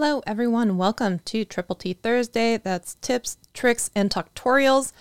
Hello, 0.00 0.22
everyone. 0.28 0.76
Welcome 0.76 1.18
to 1.24 1.44
Triple 1.44 1.74
T 1.74 1.92
Thursday. 1.92 2.56
That's 2.56 2.94
tips, 3.00 3.36
tricks, 3.52 3.90
and 3.96 4.08
tutorials. 4.08 4.92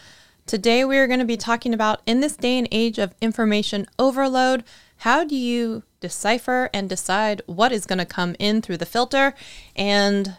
Today, 0.47 0.83
we 0.83 0.97
are 0.97 1.05
going 1.05 1.19
to 1.19 1.23
be 1.23 1.37
talking 1.37 1.71
about 1.71 2.01
in 2.07 2.19
this 2.19 2.35
day 2.35 2.57
and 2.57 2.67
age 2.71 2.97
of 2.97 3.13
information 3.21 3.85
overload, 3.99 4.63
how 4.97 5.23
do 5.23 5.35
you 5.35 5.83
decipher 5.99 6.71
and 6.73 6.89
decide 6.89 7.43
what 7.45 7.71
is 7.71 7.85
going 7.85 7.99
to 7.99 8.07
come 8.07 8.35
in 8.39 8.63
through 8.63 8.77
the 8.77 8.87
filter 8.87 9.35
and 9.75 10.37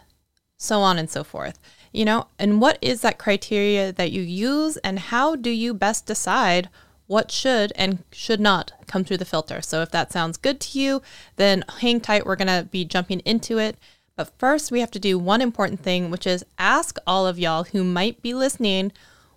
so 0.57 0.79
on 0.79 0.97
and 0.97 1.09
so 1.09 1.23
forth. 1.23 1.57
You 1.93 2.03
know, 2.03 2.27
and 2.37 2.59
what 2.59 2.77
is 2.81 2.99
that 2.99 3.17
criteria 3.17 3.93
that 3.93 4.11
you 4.11 4.21
use, 4.21 4.75
and 4.83 4.99
how 4.99 5.37
do 5.37 5.51
you 5.51 5.73
best 5.73 6.05
decide 6.05 6.67
what 7.07 7.31
should 7.31 7.71
and 7.77 8.03
should 8.11 8.41
not 8.41 8.73
come 8.87 9.05
through 9.05 9.17
the 9.19 9.23
filter? 9.23 9.61
So, 9.61 9.81
if 9.83 9.91
that 9.91 10.11
sounds 10.11 10.35
good 10.35 10.59
to 10.59 10.79
you, 10.81 11.01
then 11.37 11.63
hang 11.79 12.01
tight. 12.01 12.25
We're 12.25 12.35
going 12.35 12.49
to 12.49 12.67
be 12.69 12.83
jumping 12.83 13.21
into 13.21 13.57
it. 13.57 13.77
But 14.19 14.37
first, 14.37 14.69
we 14.69 14.81
have 14.81 14.91
to 14.91 14.99
do 14.99 15.17
one 15.17 15.39
important 15.39 15.79
thing, 15.79 16.11
which 16.11 16.27
is 16.27 16.43
ask 16.57 16.97
all 17.07 17.25
of 17.25 17.39
y'all 17.39 17.63
who 17.63 17.85
might 17.85 18.21
be 18.21 18.33
listening 18.33 18.91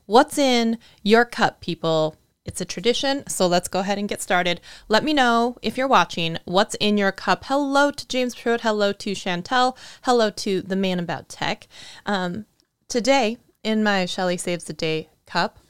what's 0.06 0.38
in 0.38 0.76
your 1.04 1.24
cup, 1.24 1.60
people. 1.60 2.16
It's 2.44 2.60
a 2.60 2.64
tradition, 2.64 3.22
so 3.28 3.46
let's 3.46 3.68
go 3.68 3.78
ahead 3.78 3.96
and 3.96 4.08
get 4.08 4.20
started. 4.20 4.60
Let 4.88 5.04
me 5.04 5.12
know 5.12 5.56
if 5.62 5.78
you're 5.78 5.86
watching 5.86 6.36
what's 6.46 6.74
in 6.80 6.98
your 6.98 7.12
cup. 7.12 7.44
Hello 7.44 7.92
to 7.92 8.08
James 8.08 8.34
Pruitt. 8.34 8.62
Hello 8.62 8.92
to 8.92 9.12
Chantel. 9.12 9.76
Hello 10.02 10.30
to 10.30 10.60
the 10.62 10.74
man 10.74 10.98
about 10.98 11.28
tech. 11.28 11.68
Um, 12.04 12.46
today, 12.88 13.38
in 13.62 13.84
my 13.84 14.04
Shelly 14.04 14.36
Saves 14.36 14.64
the 14.64 14.72
Day 14.72 15.10
cup, 15.26 15.60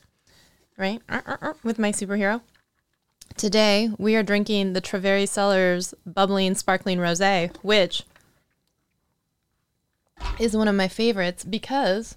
right, 0.79 1.03
with 1.63 1.79
my 1.79 1.93
superhero, 1.93 2.41
today 3.37 3.91
we 3.99 4.17
are 4.17 4.23
drinking 4.23 4.73
the 4.73 4.81
Treveri 4.81 5.29
Cellars 5.29 5.93
Bubbling 6.07 6.55
Sparkling 6.55 6.97
Rosé, 6.97 7.55
which 7.61 8.05
is 10.39 10.57
one 10.57 10.69
of 10.69 10.75
my 10.75 10.89
favorites 10.89 11.45
because 11.45 12.17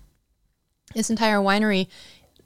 this 0.93 1.09
entire 1.09 1.39
winery 1.39 1.87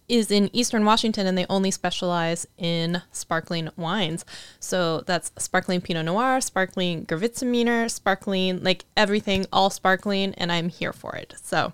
is 0.07 0.31
in 0.31 0.49
Eastern 0.53 0.83
Washington 0.83 1.27
and 1.27 1.37
they 1.37 1.45
only 1.49 1.71
specialize 1.71 2.47
in 2.57 3.01
sparkling 3.11 3.69
wines. 3.77 4.25
So 4.59 5.01
that's 5.01 5.31
sparkling 5.37 5.81
Pinot 5.81 6.05
Noir, 6.05 6.41
sparkling 6.41 7.05
Gewürztraminer, 7.05 7.89
sparkling, 7.89 8.63
like 8.63 8.85
everything, 8.97 9.45
all 9.53 9.69
sparkling, 9.69 10.33
and 10.35 10.51
I'm 10.51 10.69
here 10.69 10.93
for 10.93 11.15
it. 11.15 11.35
So 11.41 11.73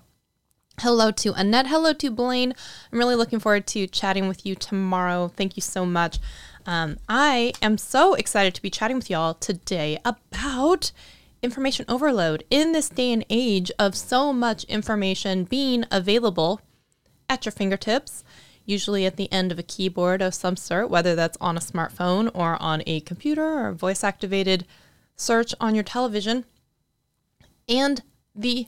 hello 0.80 1.10
to 1.10 1.32
Annette. 1.32 1.68
Hello 1.68 1.94
to 1.94 2.10
Blaine. 2.10 2.54
I'm 2.92 2.98
really 2.98 3.14
looking 3.14 3.40
forward 3.40 3.66
to 3.68 3.86
chatting 3.86 4.28
with 4.28 4.44
you 4.44 4.54
tomorrow. 4.54 5.28
Thank 5.28 5.56
you 5.56 5.62
so 5.62 5.86
much. 5.86 6.18
Um, 6.66 6.98
I 7.08 7.54
am 7.62 7.78
so 7.78 8.14
excited 8.14 8.54
to 8.54 8.62
be 8.62 8.70
chatting 8.70 8.96
with 8.96 9.08
y'all 9.08 9.34
today 9.34 9.98
about 10.04 10.92
information 11.46 11.86
overload 11.88 12.44
in 12.50 12.72
this 12.72 12.90
day 12.90 13.10
and 13.12 13.24
age 13.30 13.70
of 13.78 13.94
so 13.94 14.32
much 14.32 14.64
information 14.64 15.44
being 15.44 15.86
available 15.90 16.60
at 17.30 17.46
your 17.46 17.52
fingertips, 17.52 18.24
usually 18.66 19.06
at 19.06 19.16
the 19.16 19.32
end 19.32 19.52
of 19.52 19.58
a 19.58 19.62
keyboard 19.62 20.20
of 20.20 20.34
some 20.34 20.56
sort, 20.56 20.90
whether 20.90 21.14
that's 21.14 21.38
on 21.40 21.56
a 21.56 21.60
smartphone 21.60 22.30
or 22.34 22.60
on 22.60 22.82
a 22.86 23.00
computer 23.00 23.66
or 23.66 23.72
voice 23.72 24.04
activated 24.04 24.66
search 25.14 25.54
on 25.60 25.74
your 25.74 25.84
television, 25.84 26.44
and 27.68 28.02
the 28.34 28.66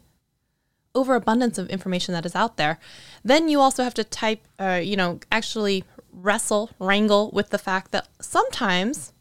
overabundance 0.95 1.59
of 1.59 1.69
information 1.69 2.15
that 2.15 2.25
is 2.25 2.35
out 2.35 2.57
there. 2.57 2.79
Then 3.23 3.49
you 3.49 3.61
also 3.61 3.83
have 3.85 3.95
to 3.95 4.05
type, 4.05 4.47
uh, 4.59 4.81
you 4.83 4.97
know, 4.97 5.21
actually 5.31 5.85
wrestle, 6.13 6.71
wrangle 6.79 7.31
with 7.33 7.51
the 7.51 7.59
fact 7.59 7.91
that 7.93 8.09
sometimes, 8.21 9.13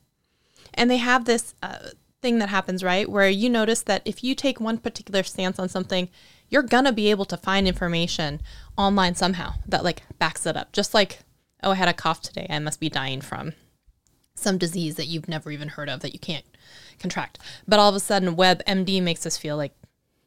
and 0.74 0.90
they 0.90 0.98
have 0.98 1.26
this. 1.26 1.54
Uh, 1.62 1.90
thing 2.28 2.40
that 2.40 2.50
happens, 2.50 2.84
right? 2.84 3.10
Where 3.10 3.30
you 3.30 3.50
notice 3.50 3.82
that 3.84 4.02
if 4.04 4.22
you 4.22 4.36
take 4.36 4.60
one 4.60 4.80
particular 4.80 5.24
stance 5.24 5.60
on 5.60 5.70
something, 5.70 6.10
you're 6.50 6.62
gonna 6.62 6.92
be 6.92 7.10
able 7.10 7.24
to 7.24 7.38
find 7.38 7.66
information 7.66 8.42
online 8.78 9.16
somehow 9.16 9.54
that 9.66 9.86
like 9.86 10.04
backs 10.20 10.46
it 10.46 10.58
up. 10.58 10.74
Just 10.74 10.94
like, 10.94 11.20
oh, 11.64 11.72
I 11.72 11.76
had 11.76 11.88
a 11.88 11.94
cough 11.94 12.22
today. 12.22 12.46
I 12.50 12.60
must 12.60 12.82
be 12.82 12.90
dying 12.90 13.22
from 13.22 13.54
some 14.36 14.58
disease 14.58 14.96
that 14.96 15.08
you've 15.08 15.30
never 15.30 15.52
even 15.52 15.70
heard 15.70 15.88
of 15.88 16.02
that 16.02 16.12
you 16.12 16.20
can't 16.20 16.44
contract. 17.00 17.40
But 17.66 17.80
all 17.80 17.90
of 17.90 17.96
a 17.96 18.02
sudden, 18.02 18.36
WebMD 18.36 19.02
makes 19.02 19.26
us 19.26 19.38
feel 19.38 19.56
like, 19.56 19.74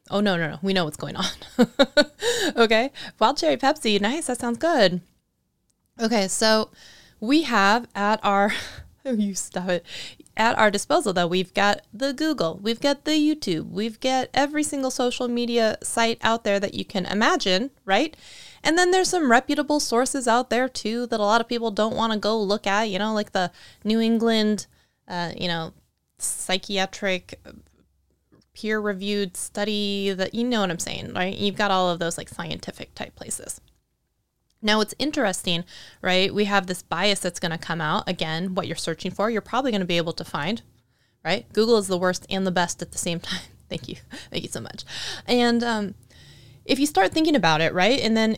oh, 0.09 0.21
no, 0.21 0.35
no, 0.35 0.49
no, 0.49 0.59
we 0.63 0.73
know 0.73 0.85
what's 0.85 0.97
going 0.97 1.15
on. 1.15 1.25
okay. 2.55 2.91
Wild 3.19 3.37
cherry 3.37 3.57
Pepsi. 3.57 4.01
Nice. 4.01 4.25
That 4.25 4.39
sounds 4.39 4.57
good. 4.57 5.01
Okay. 5.99 6.27
So 6.27 6.71
we 7.19 7.43
have 7.43 7.87
at 7.93 8.19
our, 8.23 8.53
oh, 9.05 9.11
you 9.27 9.35
stop 9.35 9.69
it 9.69 9.85
at 10.37 10.57
our 10.57 10.71
disposal 10.71 11.13
though. 11.13 11.27
We've 11.27 11.53
got 11.53 11.81
the 11.93 12.13
google 12.13 12.59
we've 12.61 12.79
got 12.79 13.05
the 13.05 13.11
youtube 13.11 13.69
we've 13.69 13.99
got 13.99 14.29
every 14.33 14.63
single 14.63 14.91
social 14.91 15.27
media 15.27 15.77
site 15.83 16.17
out 16.21 16.43
there 16.43 16.59
that 16.59 16.73
you 16.73 16.85
can 16.85 17.05
imagine 17.05 17.71
right? 17.85 18.15
And 18.63 18.77
then 18.77 18.91
there's 18.91 19.09
some 19.09 19.31
reputable 19.31 19.79
sources 19.79 20.27
out 20.27 20.49
there 20.49 20.69
too 20.69 21.07
that 21.07 21.19
a 21.19 21.23
lot 21.23 21.41
of 21.41 21.47
people 21.47 21.71
don't 21.71 21.95
want 21.95 22.13
to 22.13 22.19
go 22.19 22.39
look 22.39 22.67
at 22.67 22.89
you 22.89 22.99
know 22.99 23.13
like 23.13 23.31
the 23.31 23.51
new 23.83 23.99
england 23.99 24.67
uh, 25.07 25.31
you 25.35 25.47
know 25.47 25.73
psychiatric 26.17 27.39
peer 28.53 28.79
reviewed 28.79 29.35
study 29.35 30.11
that 30.11 30.35
you 30.35 30.43
know 30.43 30.61
what 30.61 30.69
i'm 30.71 30.79
saying 30.79 31.13
right? 31.13 31.35
You've 31.35 31.55
got 31.55 31.71
all 31.71 31.89
of 31.89 31.99
those 31.99 32.17
like 32.17 32.29
scientific 32.29 32.93
type 32.95 33.15
places 33.15 33.61
now, 34.61 34.81
it's 34.81 34.93
interesting, 34.99 35.63
right? 36.01 36.33
We 36.33 36.45
have 36.45 36.67
this 36.67 36.83
bias 36.83 37.19
that's 37.19 37.39
going 37.39 37.51
to 37.51 37.57
come 37.57 37.81
out. 37.81 38.07
Again, 38.07 38.53
what 38.53 38.67
you're 38.67 38.75
searching 38.75 39.11
for, 39.11 39.29
you're 39.29 39.41
probably 39.41 39.71
going 39.71 39.81
to 39.81 39.87
be 39.87 39.97
able 39.97 40.13
to 40.13 40.23
find, 40.23 40.61
right? 41.25 41.51
Google 41.53 41.77
is 41.77 41.87
the 41.87 41.97
worst 41.97 42.25
and 42.29 42.45
the 42.45 42.51
best 42.51 42.81
at 42.81 42.91
the 42.91 42.97
same 42.97 43.19
time. 43.21 43.41
Thank 43.69 43.87
you. 43.87 43.95
Thank 44.29 44.43
you 44.43 44.49
so 44.49 44.61
much. 44.61 44.83
And 45.27 45.63
um, 45.63 45.95
if 46.65 46.79
you 46.79 46.85
start 46.85 47.11
thinking 47.11 47.35
about 47.35 47.61
it, 47.61 47.73
right? 47.73 47.99
And 47.99 48.15
then 48.15 48.37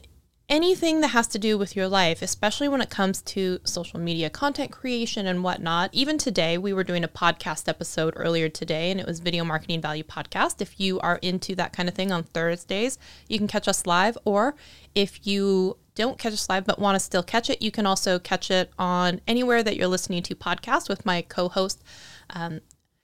anything 0.50 1.02
that 1.02 1.10
has 1.10 1.28
to 1.28 1.40
do 1.40 1.58
with 1.58 1.76
your 1.76 1.88
life, 1.88 2.22
especially 2.22 2.68
when 2.68 2.82
it 2.82 2.90
comes 2.90 3.22
to 3.22 3.60
social 3.64 4.00
media 4.00 4.30
content 4.30 4.72
creation 4.72 5.26
and 5.26 5.44
whatnot. 5.44 5.90
Even 5.94 6.18
today, 6.18 6.58
we 6.58 6.74
were 6.74 6.84
doing 6.84 7.04
a 7.04 7.08
podcast 7.08 7.68
episode 7.68 8.14
earlier 8.16 8.50
today, 8.50 8.92
and 8.92 9.00
it 9.00 9.08
was 9.08 9.20
Video 9.20 9.44
Marketing 9.44 9.82
Value 9.82 10.04
Podcast. 10.04 10.62
If 10.62 10.80
you 10.80 11.00
are 11.00 11.18
into 11.22 11.56
that 11.56 11.74
kind 11.74 11.90
of 11.90 11.96
thing 11.96 12.12
on 12.12 12.24
Thursdays, 12.24 13.00
you 13.28 13.38
can 13.38 13.48
catch 13.48 13.68
us 13.68 13.86
live, 13.86 14.18
or 14.26 14.56
if 14.94 15.26
you 15.26 15.78
don't 15.96 16.18
catch 16.18 16.34
us 16.34 16.50
live 16.50 16.66
but 16.66 16.80
want 16.80 16.96
to 16.96 17.00
still 17.00 17.24
catch 17.24 17.50
it, 17.50 17.62
you 17.62 17.72
can 17.72 17.86
also 17.86 18.20
catch 18.20 18.50
it 18.50 18.72
on 18.78 19.22
anywhere 19.28 19.64
that 19.64 19.76
you're 19.76 19.88
listening 19.88 20.24
to 20.24 20.36
podcasts 20.36 20.90
with 20.90 21.06
my 21.06 21.22
co-host 21.22 21.84
um, 22.32 22.62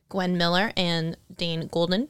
Gwen 0.09 0.37
Miller 0.37 0.71
and 0.75 1.17
Dane 1.35 1.67
Golden. 1.67 2.07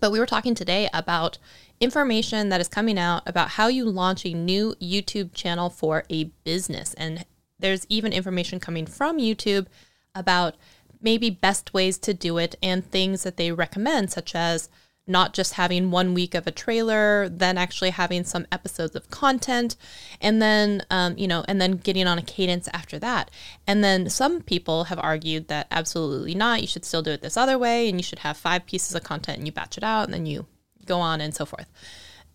But 0.00 0.12
we 0.12 0.18
were 0.18 0.26
talking 0.26 0.54
today 0.54 0.88
about 0.92 1.38
information 1.80 2.48
that 2.48 2.60
is 2.60 2.68
coming 2.68 2.98
out 2.98 3.22
about 3.26 3.50
how 3.50 3.68
you 3.68 3.84
launch 3.84 4.24
a 4.24 4.34
new 4.34 4.74
YouTube 4.80 5.32
channel 5.32 5.70
for 5.70 6.04
a 6.10 6.24
business. 6.44 6.94
And 6.94 7.24
there's 7.58 7.86
even 7.88 8.12
information 8.12 8.60
coming 8.60 8.86
from 8.86 9.18
YouTube 9.18 9.66
about 10.14 10.56
maybe 11.00 11.30
best 11.30 11.74
ways 11.74 11.98
to 11.98 12.14
do 12.14 12.38
it 12.38 12.56
and 12.62 12.84
things 12.84 13.22
that 13.22 13.36
they 13.36 13.52
recommend, 13.52 14.10
such 14.10 14.34
as 14.34 14.68
not 15.08 15.32
just 15.32 15.54
having 15.54 15.90
one 15.90 16.14
week 16.14 16.34
of 16.34 16.46
a 16.46 16.50
trailer, 16.50 17.28
then 17.28 17.56
actually 17.56 17.90
having 17.90 18.24
some 18.24 18.46
episodes 18.52 18.94
of 18.94 19.10
content, 19.10 19.74
and 20.20 20.40
then, 20.40 20.82
um, 20.90 21.16
you 21.16 21.26
know, 21.26 21.44
and 21.48 21.60
then 21.60 21.72
getting 21.72 22.06
on 22.06 22.18
a 22.18 22.22
cadence 22.22 22.68
after 22.72 22.98
that. 22.98 23.30
And 23.66 23.82
then 23.82 24.10
some 24.10 24.42
people 24.42 24.84
have 24.84 24.98
argued 24.98 25.48
that 25.48 25.66
absolutely 25.70 26.34
not. 26.34 26.60
You 26.60 26.66
should 26.66 26.84
still 26.84 27.02
do 27.02 27.12
it 27.12 27.22
this 27.22 27.36
other 27.36 27.58
way, 27.58 27.88
and 27.88 27.98
you 27.98 28.02
should 28.02 28.20
have 28.20 28.36
five 28.36 28.66
pieces 28.66 28.94
of 28.94 29.02
content 29.02 29.38
and 29.38 29.46
you 29.46 29.52
batch 29.52 29.78
it 29.78 29.84
out, 29.84 30.04
and 30.04 30.14
then 30.14 30.26
you 30.26 30.46
go 30.84 31.00
on 31.00 31.20
and 31.20 31.34
so 31.34 31.44
forth. 31.44 31.70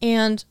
And 0.02 0.44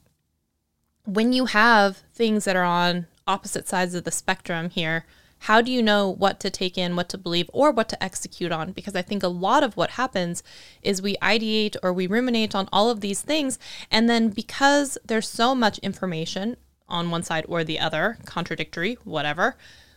when 1.05 1.33
you 1.33 1.47
have 1.47 1.99
things 2.15 2.45
that 2.45 2.57
are 2.57 2.65
on 2.65 3.07
opposite 3.27 3.69
sides 3.69 3.95
of 3.95 4.05
the 4.05 4.11
spectrum 4.11 4.71
here, 4.71 5.05
how 5.43 5.61
do 5.61 5.73
you 5.73 5.83
know 5.83 6.09
what 6.09 6.39
to 6.39 6.51
take 6.51 6.79
in, 6.79 6.95
what 6.95 7.09
to 7.09 7.19
believe, 7.19 7.51
or 7.53 7.73
what 7.73 7.89
to 7.89 8.01
execute 8.03 8.53
on? 8.53 8.71
Because 8.71 8.95
I 8.95 9.03
think 9.03 9.25
a 9.25 9.29
lot 9.29 9.65
of 9.65 9.77
what 9.77 9.91
happens 9.91 10.45
is 10.83 11.03
we 11.03 11.17
ideate 11.17 11.75
or 11.83 11.93
we 11.93 12.07
ruminate 12.07 12.55
on 12.55 12.69
all 12.73 12.91
of 12.91 13.01
these 13.01 13.23
things. 13.23 13.59
And 13.91 14.09
then 14.09 14.29
because 14.29 14.97
there's 15.05 15.29
so 15.29 15.53
much 15.53 15.79
information 15.79 16.57
on 16.89 17.11
one 17.11 17.25
side 17.25 17.45
or 17.49 17.65
the 17.65 17.81
other, 17.81 18.19
contradictory, 18.25 18.97
whatever, 19.03 19.57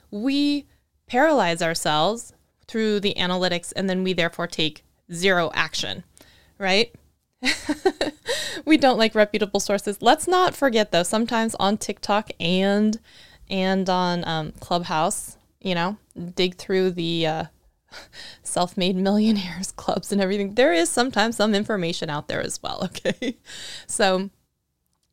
we 0.10 0.66
paralyze 1.06 1.62
ourselves 1.62 2.34
through 2.68 3.02
the 3.02 3.14
analytics 3.14 3.72
and 3.76 3.88
then 3.88 4.04
we 4.04 4.14
therefore 4.14 4.48
take 4.48 4.84
zero 5.14 5.52
action, 5.54 6.04
right? 6.58 6.92
we 8.66 8.78
don't 8.78 8.98
like 8.98 9.14
reputable 9.14 9.60
sources. 9.60 10.02
Let's 10.02 10.28
not 10.28 10.56
forget 10.56 10.92
though, 10.92 11.04
sometimes 11.04 11.54
on 11.60 11.78
TikTok 11.78 12.32
and 12.40 13.00
and 13.50 13.90
on 13.90 14.28
um, 14.28 14.52
Clubhouse, 14.60 15.38
you 15.62 15.76
know, 15.76 15.98
dig 16.36 16.56
through 16.56 16.92
the 16.92 17.28
uh, 17.28 17.44
self 18.44 18.78
made 18.78 18.96
millionaires 18.96 19.72
clubs 19.76 20.12
and 20.12 20.22
everything. 20.22 20.56
There 20.56 20.74
is 20.74 20.90
sometimes 20.90 21.38
some 21.38 21.56
information 21.56 22.10
out 22.10 22.28
there 22.28 22.42
as 22.42 22.62
well. 22.62 22.90
Okay. 23.06 23.38
so, 23.88 24.30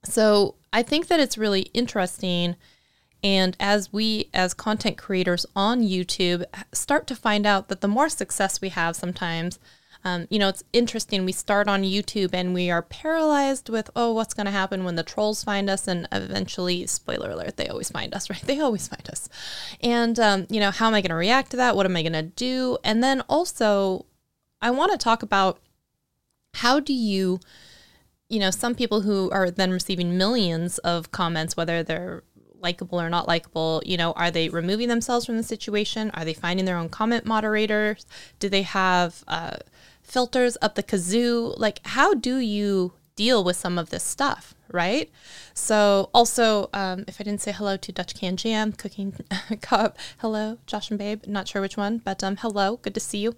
so 0.04 0.56
I 0.72 0.82
think 0.82 1.08
that 1.08 1.20
it's 1.20 1.38
really 1.38 1.62
interesting. 1.74 2.56
And 3.24 3.56
as 3.60 3.92
we, 3.92 4.28
as 4.34 4.52
content 4.52 4.98
creators 4.98 5.46
on 5.54 5.82
YouTube, 5.82 6.44
start 6.72 7.06
to 7.06 7.14
find 7.14 7.46
out 7.46 7.68
that 7.68 7.80
the 7.80 7.88
more 7.88 8.08
success 8.08 8.60
we 8.60 8.70
have 8.70 8.96
sometimes, 8.96 9.60
Um, 10.04 10.26
you 10.30 10.38
know, 10.38 10.48
it's 10.48 10.64
interesting. 10.72 11.24
We 11.24 11.32
start 11.32 11.68
on 11.68 11.82
YouTube 11.82 12.30
and 12.32 12.52
we 12.52 12.70
are 12.70 12.82
paralyzed 12.82 13.68
with, 13.68 13.88
oh, 13.94 14.12
what's 14.12 14.34
going 14.34 14.46
to 14.46 14.52
happen 14.52 14.84
when 14.84 14.96
the 14.96 15.02
trolls 15.02 15.44
find 15.44 15.70
us? 15.70 15.86
And 15.86 16.08
eventually, 16.10 16.86
spoiler 16.86 17.30
alert, 17.30 17.56
they 17.56 17.68
always 17.68 17.90
find 17.90 18.12
us, 18.14 18.28
right? 18.30 18.42
They 18.42 18.60
always 18.60 18.88
find 18.88 19.08
us. 19.08 19.28
And, 19.80 20.18
um, 20.18 20.46
you 20.50 20.60
know, 20.60 20.70
how 20.70 20.88
am 20.88 20.94
I 20.94 21.00
going 21.00 21.10
to 21.10 21.16
react 21.16 21.52
to 21.52 21.56
that? 21.58 21.76
What 21.76 21.86
am 21.86 21.96
I 21.96 22.02
going 22.02 22.12
to 22.14 22.22
do? 22.22 22.78
And 22.82 23.02
then 23.02 23.20
also, 23.28 24.06
I 24.60 24.70
want 24.70 24.92
to 24.92 24.98
talk 24.98 25.22
about 25.22 25.60
how 26.54 26.80
do 26.80 26.92
you, 26.92 27.40
you 28.28 28.40
know, 28.40 28.50
some 28.50 28.74
people 28.74 29.02
who 29.02 29.30
are 29.30 29.50
then 29.50 29.70
receiving 29.70 30.18
millions 30.18 30.78
of 30.78 31.12
comments, 31.12 31.56
whether 31.56 31.82
they're 31.82 32.24
likable 32.60 33.00
or 33.00 33.10
not 33.10 33.26
likable, 33.26 33.82
you 33.84 33.96
know, 33.96 34.12
are 34.12 34.30
they 34.30 34.48
removing 34.48 34.88
themselves 34.88 35.26
from 35.26 35.36
the 35.36 35.42
situation? 35.42 36.10
Are 36.14 36.24
they 36.24 36.34
finding 36.34 36.64
their 36.64 36.76
own 36.76 36.88
comment 36.88 37.26
moderators? 37.26 38.06
Do 38.38 38.48
they 38.48 38.62
have 38.62 39.24
uh, 39.26 39.56
filters 40.12 40.58
up 40.60 40.74
the 40.74 40.82
kazoo? 40.82 41.58
Like, 41.58 41.80
how 41.84 42.12
do 42.12 42.36
you 42.36 42.92
deal 43.16 43.42
with 43.42 43.56
some 43.56 43.78
of 43.78 43.88
this 43.88 44.04
stuff, 44.04 44.54
right? 44.70 45.10
So, 45.54 46.10
also, 46.12 46.68
um, 46.74 47.04
if 47.08 47.18
I 47.18 47.24
didn't 47.24 47.40
say 47.40 47.52
hello 47.52 47.78
to 47.78 47.92
Dutch 47.92 48.14
Can 48.14 48.36
Jam, 48.36 48.72
Cooking 48.72 49.14
Cup, 49.62 49.96
hello, 50.18 50.58
Josh 50.66 50.90
and 50.90 50.98
Babe, 50.98 51.22
not 51.26 51.48
sure 51.48 51.62
which 51.62 51.78
one, 51.78 51.98
but 51.98 52.22
um, 52.22 52.36
hello, 52.36 52.76
good 52.76 52.94
to 52.94 53.00
see 53.00 53.18
you. 53.18 53.34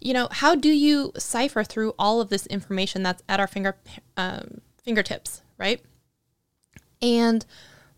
You 0.00 0.12
know, 0.12 0.28
how 0.32 0.56
do 0.56 0.70
you 0.70 1.12
cipher 1.16 1.62
through 1.62 1.94
all 1.98 2.20
of 2.20 2.30
this 2.30 2.46
information 2.46 3.04
that's 3.04 3.22
at 3.28 3.38
our 3.38 3.46
finger 3.46 3.76
um, 4.16 4.60
fingertips, 4.82 5.42
right? 5.56 5.80
And 7.00 7.46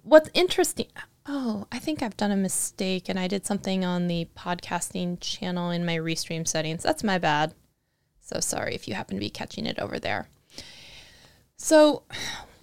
what's 0.02 0.28
interesting, 0.34 0.88
oh, 1.25 1.66
I 1.73 1.78
think 1.78 2.02
I've 2.02 2.19
done 2.19 2.32
a 2.32 2.37
mistake 2.37 3.08
and 3.08 3.19
I 3.19 3.28
did 3.28 3.46
something 3.46 3.82
on 3.82 4.08
the 4.08 4.28
podcasting 4.37 5.19
channel 5.20 5.70
in 5.70 5.87
my 5.87 5.96
restream 5.96 6.46
settings. 6.46 6.82
That's 6.82 7.02
my 7.02 7.16
bad. 7.16 7.55
So 8.32 8.41
sorry 8.41 8.75
if 8.75 8.87
you 8.87 8.94
happen 8.94 9.17
to 9.17 9.21
be 9.21 9.31
catching 9.31 9.67
it 9.67 9.79
over 9.79 9.99
there. 9.99 10.29
So, 11.56 12.05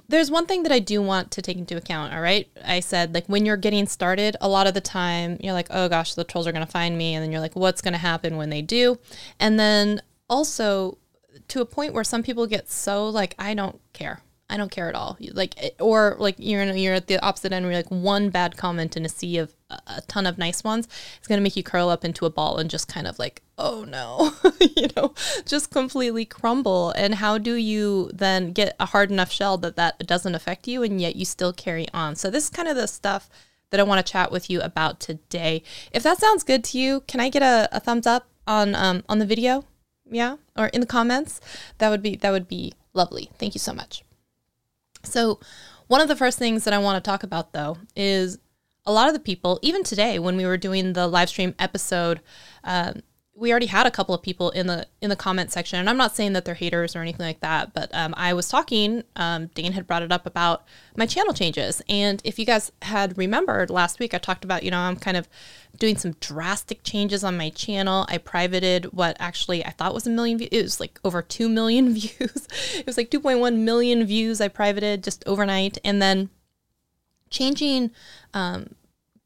there's 0.10 0.32
one 0.32 0.46
thing 0.46 0.64
that 0.64 0.72
I 0.72 0.80
do 0.80 1.02
want 1.02 1.32
to 1.32 1.42
take 1.42 1.58
into 1.58 1.76
account, 1.76 2.14
all 2.14 2.22
right? 2.22 2.48
I 2.66 2.80
said, 2.80 3.14
like, 3.14 3.28
when 3.28 3.46
you're 3.46 3.58
getting 3.58 3.86
started, 3.86 4.38
a 4.40 4.48
lot 4.48 4.66
of 4.66 4.74
the 4.74 4.82
time 4.82 5.38
you're 5.42 5.54
like, 5.54 5.68
oh 5.70 5.90
gosh, 5.90 6.14
the 6.14 6.24
trolls 6.24 6.48
are 6.48 6.54
going 6.54 6.66
to 6.66 6.72
find 6.72 6.98
me. 6.98 7.14
And 7.14 7.22
then 7.22 7.32
you're 7.32 7.42
like, 7.42 7.58
what's 7.58 7.82
going 7.82 7.92
to 7.92 7.98
happen 8.00 8.38
when 8.38 8.50
they 8.50 8.62
do? 8.62 8.98
And 9.40 9.60
then 9.60 10.02
also 10.30 10.98
to 11.50 11.60
a 11.60 11.66
point 11.66 11.94
where 11.94 12.06
some 12.06 12.24
people 12.24 12.48
get 12.48 12.72
so 12.72 13.10
like, 13.10 13.36
I 13.38 13.54
don't 13.54 13.82
care. 13.92 14.22
I 14.50 14.56
don't 14.56 14.72
care 14.72 14.88
at 14.88 14.96
all. 14.96 15.18
Like, 15.34 15.76
or 15.82 16.16
like 16.20 16.36
you're 16.38 16.64
you're 16.64 16.94
at 16.94 17.08
the 17.08 17.20
opposite 17.20 17.52
end 17.52 17.66
where 17.66 17.74
you're 17.74 17.84
like 17.84 17.92
one 17.92 18.30
bad 18.30 18.56
comment 18.56 18.96
in 18.96 19.04
a 19.04 19.10
sea 19.10 19.38
of 19.38 19.54
a, 19.70 20.02
ton 20.08 20.26
of 20.26 20.38
nice 20.38 20.64
ones. 20.64 20.88
It's 21.18 21.28
gonna 21.28 21.42
make 21.42 21.56
you 21.56 21.64
curl 21.64 21.90
up 21.90 22.06
into 22.06 22.26
a 22.26 22.30
ball 22.30 22.58
and 22.58 22.70
just 22.70 22.88
kind 22.88 23.08
of 23.08 23.20
like, 23.20 23.42
oh 23.58 23.86
no, 23.88 24.34
you 24.76 24.88
know, 24.96 25.14
just 25.46 25.72
completely 25.72 26.26
crumble. 26.26 26.92
And 26.92 27.16
how 27.16 27.38
do 27.38 27.56
you 27.56 28.10
then 28.14 28.54
get 28.54 28.76
a 28.80 28.86
hard 28.86 29.12
enough 29.12 29.32
shell 29.32 29.58
that 29.60 29.76
that 29.76 30.06
doesn't 30.06 30.36
affect 30.36 30.68
you 30.68 30.84
and 30.84 31.02
yet 31.02 31.16
you 31.16 31.26
still 31.26 31.54
carry 31.54 31.88
on? 31.94 32.16
So 32.16 32.30
this 32.30 32.46
is 32.46 32.50
kind 32.50 32.68
of 32.68 32.76
the 32.76 32.88
stuff 32.88 33.30
that 33.70 33.80
I 33.80 33.84
want 33.84 34.06
to 34.06 34.12
chat 34.12 34.32
with 34.32 34.50
you 34.50 34.62
about 34.62 35.00
today. 35.00 35.64
If 35.92 36.04
that 36.04 36.20
sounds 36.20 36.44
good 36.44 36.64
to 36.66 36.80
you, 36.80 37.02
can 37.02 37.20
I 37.20 37.30
get 37.30 37.42
a, 37.42 37.68
a 37.72 37.80
thumbs 37.80 38.08
up 38.08 38.28
on 38.46 38.76
um, 38.76 39.04
on 39.10 39.20
the 39.20 39.26
video? 39.26 39.66
Yeah, 40.10 40.38
or 40.56 40.68
in 40.68 40.80
the 40.80 40.88
comments. 40.88 41.42
That 41.80 41.90
would 41.90 42.02
be 42.02 42.16
that 42.18 42.32
would 42.32 42.48
be 42.48 42.74
lovely. 42.94 43.30
Thank 43.38 43.56
you 43.56 43.60
so 43.60 43.74
much. 43.74 44.04
So, 45.04 45.40
one 45.88 46.02
of 46.02 46.08
the 46.08 46.16
first 46.16 46.40
things 46.40 46.64
that 46.64 46.74
I 46.74 46.78
want 46.78 47.04
to 47.04 47.08
talk 47.10 47.24
about 47.24 47.52
though 47.52 47.78
is 47.96 48.40
a 48.88 48.94
lot 48.94 49.10
of 49.10 49.14
the 49.14 49.20
people, 49.20 49.60
even 49.62 49.84
today 49.84 50.18
when 50.18 50.38
we 50.38 50.46
were 50.46 50.58
doing 50.58 50.94
the 50.94 51.08
live 51.08 51.30
stream 51.30 51.54
episode, 51.60 52.22
um, 52.64 53.04
we 53.36 53.52
already 53.52 53.68
had 53.68 53.86
a 53.86 53.92
couple 53.92 54.16
of 54.16 54.24
people 54.24 54.50
in 54.50 54.66
the 54.66 54.88
in 55.00 55.12
the 55.12 55.16
comment 55.16 55.52
section, 55.52 55.78
and 55.78 55.88
I'm 55.88 55.98
not 55.98 56.16
saying 56.16 56.34
that 56.34 56.44
they're 56.44 56.56
haters 56.56 56.96
or 56.96 57.02
anything 57.02 57.26
like 57.26 57.42
that, 57.42 57.72
but 57.72 57.94
um, 57.94 58.16
I 58.18 58.34
was 58.34 58.50
talking. 58.50 59.04
Um, 59.16 59.48
Dane 59.54 59.74
had 59.74 59.86
brought 59.86 60.02
it 60.02 60.12
up 60.12 60.26
about 60.26 60.66
my 60.96 61.06
channel 61.06 61.36
changes, 61.36 61.80
and 61.88 62.20
if 62.24 62.40
you 62.40 62.46
guys 62.46 62.72
had 62.82 63.16
remembered 63.16 63.70
last 63.70 64.00
week, 64.00 64.16
I 64.16 64.18
talked 64.18 64.44
about 64.44 64.64
you 64.64 64.72
know 64.72 64.80
I'm 64.80 64.96
kind 64.96 65.18
of 65.18 65.30
doing 65.78 65.98
some 65.98 66.14
drastic 66.20 66.82
changes 66.82 67.24
on 67.24 67.38
my 67.38 67.52
channel. 67.52 68.08
I 68.10 68.18
privated 68.18 68.86
what 68.86 69.16
actually 69.20 69.64
I 69.64 69.70
thought 69.70 69.94
was 69.94 70.08
a 70.08 70.10
million 70.10 70.40
views. 70.40 70.50
It 70.52 70.64
was 70.64 70.80
like 70.80 71.00
over 71.04 71.22
2 71.22 71.48
million 71.48 71.94
views. 71.94 72.48
it 72.76 72.86
was 72.88 72.98
like 72.98 73.12
2.1 73.12 73.58
million 73.58 74.04
views 74.06 74.42
I 74.42 74.48
privated 74.48 75.04
just 75.04 75.24
overnight. 75.28 75.78
And 75.84 76.02
then 76.02 76.32
changing 77.30 77.92
um, 78.34 78.76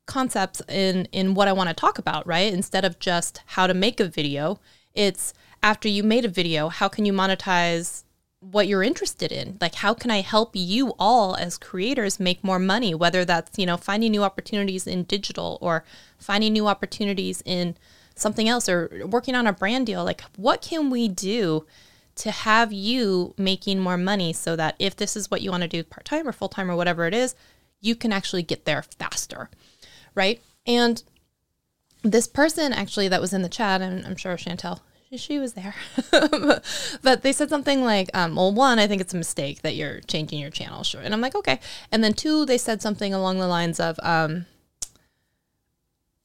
concepts 0.06 0.62
in, 0.68 1.08
in 1.12 1.34
what 1.34 1.48
I 1.48 1.54
want 1.54 1.70
to 1.70 1.76
talk 1.76 1.98
about, 1.98 2.26
right? 2.28 2.52
Instead 2.52 2.86
of 2.86 3.00
just 3.00 3.42
how 3.48 3.68
to 3.68 3.74
make 3.74 4.00
a 4.00 4.06
video, 4.06 4.60
it's 4.94 5.34
after 5.64 5.88
you 5.88 6.04
made 6.04 6.26
a 6.26 6.30
video, 6.30 6.70
how 6.70 6.88
can 6.88 7.06
you 7.06 7.14
monetize 7.14 8.04
what 8.42 8.68
you're 8.68 8.82
interested 8.82 9.32
in 9.32 9.56
like 9.62 9.76
how 9.76 9.94
can 9.94 10.10
i 10.10 10.20
help 10.20 10.50
you 10.56 10.96
all 10.98 11.36
as 11.36 11.60
creators 11.60 12.20
make 12.20 12.44
more 12.44 12.58
money 12.58 12.96
whether 12.96 13.24
that's 13.24 13.58
you 13.60 13.68
know 13.68 13.78
finding 13.78 14.10
new 14.12 14.24
opportunities 14.24 14.88
in 14.88 15.04
digital 15.04 15.60
or 15.62 15.84
finding 16.18 16.52
new 16.52 16.68
opportunities 16.68 17.44
in 17.46 17.78
something 18.16 18.50
else 18.50 18.68
or 18.68 19.04
working 19.06 19.36
on 19.36 19.46
a 19.46 19.54
brand 19.54 19.86
deal 19.86 20.04
like 20.04 20.24
what 20.38 20.60
can 20.60 20.90
we 20.90 21.08
do 21.08 21.68
to 22.16 22.32
have 22.32 22.74
you 22.74 23.36
making 23.38 23.80
more 23.80 23.98
money 23.98 24.34
so 24.34 24.56
that 24.56 24.76
if 24.80 24.96
this 24.96 25.16
is 25.16 25.30
what 25.30 25.44
you 25.44 25.52
want 25.52 25.62
to 25.62 25.70
do 25.70 25.84
part-time 25.84 26.28
or 26.28 26.32
full-time 26.32 26.70
or 26.70 26.76
whatever 26.76 27.06
it 27.06 27.14
is 27.14 27.36
you 27.82 27.96
can 27.96 28.14
actually 28.14 28.44
get 28.44 28.66
there 28.66 28.84
faster 28.84 29.50
right 30.16 30.42
and 30.66 31.04
this 32.04 32.28
person 32.28 32.72
actually 32.72 33.08
that 33.08 33.22
was 33.22 33.34
in 33.34 33.42
the 33.42 33.50
chat 33.50 33.82
and 33.82 34.06
i'm 34.06 34.16
sure 34.16 34.38
chantel 34.38 34.80
she 35.18 35.40
was 35.40 35.54
there. 35.54 35.76
but 37.02 37.22
they 37.22 37.34
said 37.34 37.50
something 37.50 37.84
like, 37.84 38.10
um, 38.14 38.36
well, 38.36 38.54
one, 38.54 38.80
I 38.80 38.88
think 38.88 39.02
it's 39.02 39.14
a 39.14 39.18
mistake 39.18 39.62
that 39.62 39.76
you're 39.76 40.00
changing 40.02 40.40
your 40.40 40.50
channel. 40.50 40.84
Sure. 40.84 41.02
And 41.02 41.14
I'm 41.14 41.22
like, 41.22 41.36
okay. 41.36 41.60
And 41.92 42.04
then 42.04 42.14
two, 42.14 42.46
they 42.46 42.58
said 42.58 42.82
something 42.82 43.14
along 43.14 43.40
the 43.40 43.48
lines 43.48 43.80
of, 43.80 44.00
um, 44.04 44.46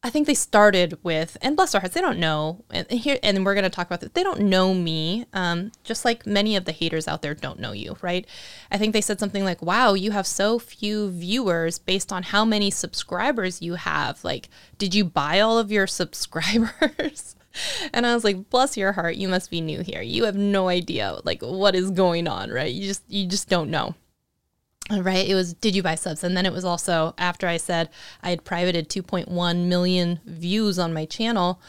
I 0.06 0.10
think 0.10 0.28
they 0.28 0.34
started 0.34 0.96
with, 1.02 1.36
and 1.42 1.56
bless 1.56 1.72
their 1.72 1.80
hearts, 1.80 1.96
they 1.96 2.00
don't 2.00 2.20
know. 2.20 2.64
And 2.70 2.88
here, 2.88 3.18
and 3.24 3.44
we're 3.44 3.54
going 3.54 3.64
to 3.64 3.70
talk 3.70 3.88
about 3.88 4.00
this. 4.00 4.10
They 4.14 4.22
don't 4.22 4.42
know 4.42 4.72
me, 4.72 5.26
um, 5.32 5.72
just 5.82 6.04
like 6.04 6.24
many 6.24 6.54
of 6.54 6.64
the 6.64 6.70
haters 6.70 7.08
out 7.08 7.22
there 7.22 7.34
don't 7.34 7.58
know 7.58 7.72
you, 7.72 7.96
right? 8.02 8.24
I 8.70 8.78
think 8.78 8.92
they 8.92 9.00
said 9.00 9.18
something 9.18 9.42
like, 9.42 9.60
"Wow, 9.62 9.94
you 9.94 10.12
have 10.12 10.24
so 10.24 10.60
few 10.60 11.10
viewers 11.10 11.80
based 11.80 12.12
on 12.12 12.22
how 12.22 12.44
many 12.44 12.70
subscribers 12.70 13.60
you 13.60 13.74
have. 13.74 14.22
Like, 14.22 14.48
did 14.78 14.94
you 14.94 15.04
buy 15.04 15.40
all 15.40 15.58
of 15.58 15.72
your 15.72 15.86
subscribers?" 15.88 17.34
and 17.92 18.06
I 18.06 18.14
was 18.14 18.22
like, 18.22 18.48
bless 18.48 18.76
your 18.76 18.92
heart, 18.92 19.16
you 19.16 19.26
must 19.26 19.50
be 19.50 19.60
new 19.60 19.80
here. 19.80 20.02
You 20.02 20.24
have 20.24 20.36
no 20.36 20.68
idea 20.68 21.18
like 21.24 21.42
what 21.42 21.74
is 21.74 21.90
going 21.90 22.28
on, 22.28 22.50
right? 22.50 22.72
You 22.72 22.86
just 22.86 23.02
you 23.08 23.26
just 23.26 23.48
don't 23.48 23.70
know. 23.70 23.96
Right? 24.90 25.28
It 25.28 25.34
was 25.34 25.54
did 25.54 25.74
you 25.74 25.82
buy 25.82 25.96
subs? 25.96 26.22
And 26.22 26.36
then 26.36 26.46
it 26.46 26.52
was 26.52 26.64
also 26.64 27.14
after 27.18 27.48
I 27.48 27.56
said 27.56 27.88
I 28.22 28.30
had 28.30 28.44
privated 28.44 28.88
2.1 28.88 29.66
million 29.66 30.20
views 30.24 30.78
on 30.78 30.94
my 30.94 31.06
channel 31.06 31.60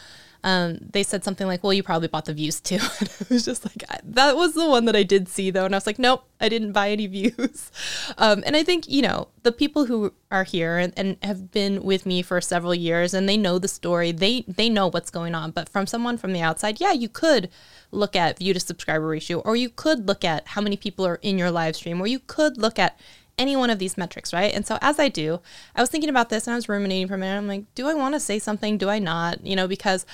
um, 0.43 0.79
they 0.81 1.03
said 1.03 1.23
something 1.23 1.47
like, 1.47 1.63
"Well, 1.63 1.73
you 1.73 1.83
probably 1.83 2.07
bought 2.07 2.25
the 2.25 2.33
views 2.33 2.59
too." 2.59 2.75
and 2.99 3.09
I 3.09 3.33
was 3.33 3.45
just 3.45 3.65
like, 3.65 3.83
I, 3.89 3.99
"That 4.03 4.35
was 4.35 4.53
the 4.53 4.67
one 4.67 4.85
that 4.85 4.95
I 4.95 5.03
did 5.03 5.27
see 5.27 5.51
though," 5.51 5.65
and 5.65 5.75
I 5.75 5.77
was 5.77 5.87
like, 5.87 5.99
"Nope, 5.99 6.23
I 6.39 6.49
didn't 6.49 6.71
buy 6.71 6.91
any 6.91 7.07
views." 7.17 7.71
Um, 8.17 8.43
and 8.45 8.55
I 8.55 8.63
think 8.63 8.87
you 8.87 9.01
know 9.01 9.29
the 9.43 9.51
people 9.51 9.85
who 9.85 10.13
are 10.31 10.43
here 10.43 10.77
and, 10.77 10.93
and 10.97 11.17
have 11.23 11.51
been 11.51 11.83
with 11.83 12.05
me 12.05 12.21
for 12.21 12.41
several 12.41 12.75
years 12.75 13.13
and 13.13 13.27
they 13.27 13.37
know 13.37 13.59
the 13.59 13.67
story. 13.67 14.11
They 14.11 14.43
they 14.47 14.69
know 14.69 14.87
what's 14.87 15.09
going 15.09 15.35
on. 15.35 15.51
But 15.51 15.69
from 15.69 15.87
someone 15.87 16.17
from 16.17 16.33
the 16.33 16.41
outside, 16.41 16.79
yeah, 16.79 16.91
you 16.91 17.09
could 17.09 17.49
look 17.91 18.15
at 18.15 18.39
view 18.39 18.53
to 18.53 18.59
subscriber 18.59 19.07
ratio, 19.07 19.39
or 19.39 19.55
you 19.55 19.69
could 19.69 20.07
look 20.07 20.23
at 20.23 20.47
how 20.49 20.61
many 20.61 20.77
people 20.77 21.05
are 21.05 21.19
in 21.21 21.37
your 21.37 21.51
live 21.51 21.75
stream, 21.75 22.01
or 22.01 22.07
you 22.07 22.19
could 22.19 22.57
look 22.57 22.77
at 22.77 22.99
any 23.37 23.55
one 23.55 23.69
of 23.69 23.79
these 23.79 23.97
metrics, 23.97 24.33
right? 24.33 24.53
And 24.53 24.65
so 24.65 24.77
as 24.81 24.99
I 24.99 25.09
do, 25.09 25.39
I 25.75 25.81
was 25.81 25.89
thinking 25.89 26.09
about 26.09 26.29
this 26.29 26.47
and 26.47 26.53
I 26.53 26.57
was 26.57 26.67
ruminating 26.67 27.07
for 27.07 27.15
a 27.15 27.17
minute. 27.17 27.37
I'm 27.37 27.47
like, 27.47 27.73
do 27.75 27.87
I 27.87 27.93
want 27.93 28.15
to 28.15 28.19
say 28.19 28.39
something? 28.39 28.77
Do 28.77 28.89
I 28.89 28.99
not? 28.99 29.45
You 29.45 29.55
know, 29.55 29.67
because 29.67 30.05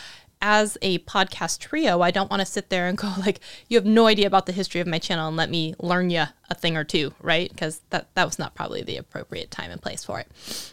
as 0.42 0.78
a 0.82 1.00
podcast 1.00 1.60
trio, 1.60 2.02
I 2.02 2.12
don't 2.12 2.30
want 2.30 2.42
to 2.42 2.46
sit 2.46 2.70
there 2.70 2.88
and 2.88 2.98
go 3.00 3.12
like, 3.18 3.40
you 3.70 3.78
have 3.78 3.86
no 3.86 4.08
idea 4.08 4.28
about 4.28 4.46
the 4.46 4.52
history 4.52 4.82
of 4.82 4.88
my 4.88 5.00
channel 5.00 5.30
and 5.30 5.38
let 5.38 5.50
me 5.50 5.74
learn 5.80 6.10
you 6.10 6.26
a 6.50 6.56
thing 6.56 6.76
or 6.76 6.84
two, 6.84 7.14
right? 7.22 7.50
Because 7.50 7.82
that 7.90 8.14
that 8.16 8.26
was 8.26 8.38
not 8.38 8.54
probably 8.54 8.84
the 8.84 8.98
appropriate 8.98 9.50
time 9.50 9.72
and 9.72 9.82
place 9.82 10.04
for 10.04 10.20
it. 10.20 10.28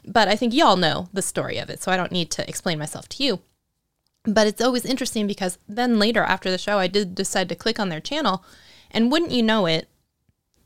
But 0.04 0.28
I 0.28 0.36
think 0.36 0.52
y'all 0.52 0.76
know 0.76 1.08
the 1.12 1.22
story 1.22 1.58
of 1.58 1.70
it, 1.70 1.82
so 1.82 1.92
I 1.92 1.96
don't 1.96 2.12
need 2.12 2.30
to 2.32 2.48
explain 2.48 2.78
myself 2.78 3.08
to 3.10 3.22
you. 3.22 3.40
But 4.24 4.46
it's 4.46 4.60
always 4.60 4.84
interesting 4.84 5.26
because 5.26 5.56
then 5.66 5.98
later 5.98 6.22
after 6.22 6.50
the 6.50 6.58
show, 6.58 6.78
I 6.78 6.88
did 6.88 7.14
decide 7.14 7.48
to 7.48 7.54
click 7.54 7.78
on 7.78 7.88
their 7.88 8.00
channel, 8.00 8.44
and 8.90 9.10
wouldn't 9.10 9.30
you 9.30 9.42
know 9.42 9.66
it, 9.66 9.88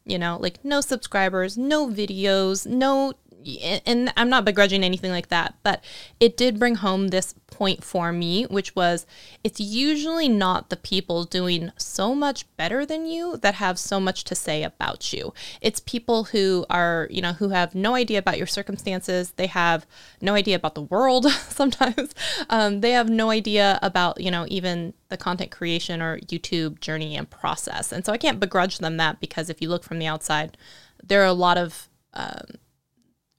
you 0.05 0.19
know, 0.19 0.39
like 0.41 0.65
no 0.65 0.81
subscribers, 0.81 1.57
no 1.57 1.89
videos, 1.89 2.67
no 2.67 3.15
and 3.63 4.13
I'm 4.17 4.31
not 4.31 4.45
begrudging 4.45 4.85
anything 4.85 5.11
like 5.11 5.29
that, 5.29 5.55
but 5.63 5.85
it 6.19 6.37
did 6.37 6.59
bring 6.59 6.77
home 6.77 7.09
this 7.09 7.35
point 7.55 7.85
for 7.85 8.13
me, 8.13 8.45
which 8.45 8.75
was 8.75 9.07
it's 9.45 9.61
usually 9.61 10.29
not 10.29 10.71
the 10.71 10.77
people 10.77 11.23
doing 11.23 11.71
so 11.77 12.15
much 12.15 12.45
better 12.57 12.85
than 12.85 13.07
you 13.07 13.37
that 13.39 13.55
have 13.55 13.79
so 13.79 14.01
much 14.01 14.25
to 14.25 14.35
say 14.35 14.65
about 14.65 15.13
you. 15.13 15.33
It's 15.61 15.79
people 15.81 16.25
who 16.25 16.67
are, 16.69 17.07
you 17.11 17.23
know, 17.23 17.35
who 17.35 17.51
have 17.51 17.75
no 17.75 17.95
idea 17.95 18.19
about 18.19 18.39
your 18.39 18.49
circumstances. 18.49 19.31
They 19.33 19.47
have 19.47 19.87
no 20.21 20.35
idea 20.35 20.57
about 20.57 20.75
the 20.75 20.83
world 20.83 21.31
sometimes. 21.49 22.13
Um, 22.51 22.81
they 22.81 22.91
have 22.91 23.09
no 23.09 23.31
idea 23.31 23.79
about, 23.83 24.21
you 24.21 24.33
know, 24.33 24.47
even 24.49 24.93
the 25.09 25.17
content 25.17 25.53
creation 25.53 26.03
or 26.03 26.19
YouTube 26.19 26.81
journey 26.81 27.17
and 27.17 27.31
process. 27.31 27.93
And 27.93 28.05
so 28.05 28.13
I 28.13 28.19
can't 28.19 28.41
begrudge 28.41 28.79
them 28.79 28.97
that 28.97 29.21
because 29.21 29.49
if 29.49 29.63
you 29.63 29.69
look 29.69 29.85
from 29.85 30.01
the 30.01 30.07
outside, 30.07 30.59
there 31.03 31.23
are 31.23 31.27
a 31.27 31.33
lot 31.33 31.57
of, 31.57 31.89
um, 32.15 32.59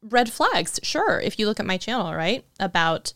red 0.01 0.31
flags, 0.31 0.79
sure, 0.83 1.19
if 1.19 1.39
you 1.39 1.47
look 1.47 1.59
at 1.59 1.65
my 1.65 1.77
channel, 1.77 2.13
right? 2.13 2.45
About 2.59 3.13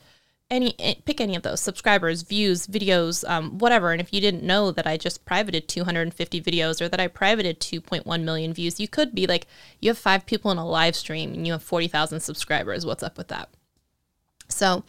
any 0.51 0.73
eh, 0.79 0.95
pick 1.05 1.21
any 1.21 1.35
of 1.35 1.43
those 1.43 1.61
subscribers, 1.61 2.23
views, 2.23 2.67
videos, 2.67 3.27
um, 3.29 3.57
whatever. 3.59 3.91
And 3.91 4.01
if 4.01 4.13
you 4.13 4.19
didn't 4.19 4.43
know 4.43 4.71
that 4.71 4.87
I 4.87 4.97
just 4.97 5.25
privated 5.25 5.67
250 5.67 6.41
videos 6.41 6.81
or 6.81 6.89
that 6.89 6.99
I 6.99 7.07
privated 7.07 7.59
2.1 7.59 8.23
million 8.23 8.53
views, 8.53 8.79
you 8.79 8.87
could 8.87 9.13
be 9.13 9.27
like, 9.27 9.47
you 9.79 9.89
have 9.89 9.97
five 9.97 10.25
people 10.25 10.51
in 10.51 10.57
a 10.57 10.67
live 10.67 10.95
stream 10.95 11.33
and 11.33 11.45
you 11.45 11.53
have 11.53 11.63
40,000 11.63 12.19
subscribers. 12.19 12.85
What's 12.85 13.03
up 13.03 13.17
with 13.17 13.27
that? 13.27 13.49
So, 14.47 14.83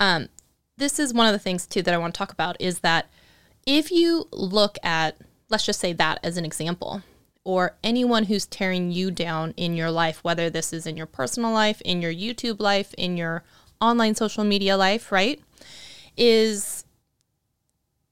um, 0.00 0.28
this 0.76 0.98
is 0.98 1.14
one 1.14 1.26
of 1.26 1.32
the 1.32 1.38
things 1.38 1.66
too 1.66 1.82
that 1.82 1.94
I 1.94 1.98
want 1.98 2.14
to 2.14 2.18
talk 2.18 2.32
about 2.32 2.56
is 2.60 2.80
that 2.80 3.08
if 3.66 3.92
you 3.92 4.26
look 4.32 4.78
at, 4.82 5.16
let's 5.50 5.66
just 5.66 5.80
say 5.80 5.92
that 5.92 6.18
as 6.22 6.36
an 6.36 6.44
example, 6.44 7.02
or 7.44 7.76
anyone 7.84 8.24
who's 8.24 8.46
tearing 8.46 8.90
you 8.90 9.10
down 9.10 9.52
in 9.56 9.76
your 9.76 9.90
life, 9.90 10.24
whether 10.24 10.48
this 10.48 10.72
is 10.72 10.86
in 10.86 10.96
your 10.96 11.06
personal 11.06 11.52
life, 11.52 11.80
in 11.82 12.00
your 12.00 12.12
YouTube 12.12 12.58
life, 12.58 12.94
in 12.94 13.16
your 13.18 13.44
online 13.80 14.14
social 14.14 14.44
media 14.44 14.76
life, 14.76 15.10
right? 15.12 15.40
Is 16.16 16.84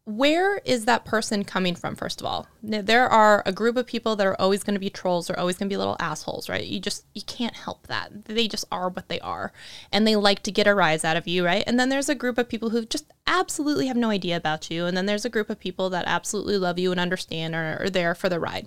where 0.05 0.59
is 0.59 0.85
that 0.85 1.05
person 1.05 1.45
coming 1.45 1.77
from, 1.77 1.95
first 1.95 2.21
of 2.21 2.27
all? 2.27 2.49
There 2.61 3.09
are 3.09 3.43
a 3.47 3.53
group 3.53 3.77
of 3.77 3.87
people 3.87 4.17
that 4.17 4.27
are 4.27 4.41
always 4.41 4.65
going 4.65 4.75
to 4.75 4.81
be 4.81 4.91
trolls 4.91 5.31
or 5.31 5.39
always 5.39 5.57
going 5.57 5.69
to 5.69 5.73
be 5.73 5.77
little 5.77 5.97
assholes, 6.01 6.49
right? 6.49 6.65
You 6.65 6.81
just, 6.81 7.07
you 7.15 7.23
can't 7.23 7.55
help 7.55 7.87
that. 7.87 8.25
They 8.25 8.49
just 8.49 8.65
are 8.73 8.89
what 8.89 9.09
they 9.09 9.21
are. 9.21 9.53
And 9.93 10.05
they 10.05 10.17
like 10.17 10.43
to 10.43 10.51
get 10.51 10.67
a 10.67 10.75
rise 10.75 11.05
out 11.05 11.17
of 11.17 11.29
you, 11.29 11.45
right? 11.45 11.63
And 11.69 11.79
then 11.79 11.89
there's 11.89 12.09
a 12.09 12.17
group 12.17 12.37
of 12.37 12.49
people 12.49 12.71
who 12.71 12.85
just 12.85 13.13
absolutely 13.29 13.87
have 13.87 13.97
no 13.97 14.11
idea 14.11 14.37
about 14.37 14.71
you. 14.71 14.87
And 14.87 14.97
then 14.97 15.07
there's 15.07 15.25
a 15.25 15.31
group 15.31 15.49
of 15.49 15.61
people 15.61 15.89
that 15.91 16.05
absolutely 16.09 16.59
love 16.59 16.81
you 16.81 16.91
and 16.91 16.99
understand 16.99 17.55
or 17.55 17.79
are 17.83 17.91
there 17.91 18.17
for 18.17 18.29
the 18.29 18.41
ride. 18.41 18.67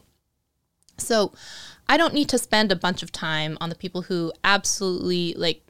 So 0.98 1.34
I 1.90 1.98
don't 1.98 2.14
need 2.14 2.30
to 2.30 2.38
spend 2.38 2.72
a 2.72 2.78
bunch 2.78 3.04
of 3.04 3.12
time 3.12 3.58
on 3.60 3.68
the 3.68 3.76
people 3.76 4.04
who 4.04 4.32
absolutely 4.46 5.34
like 5.38 5.65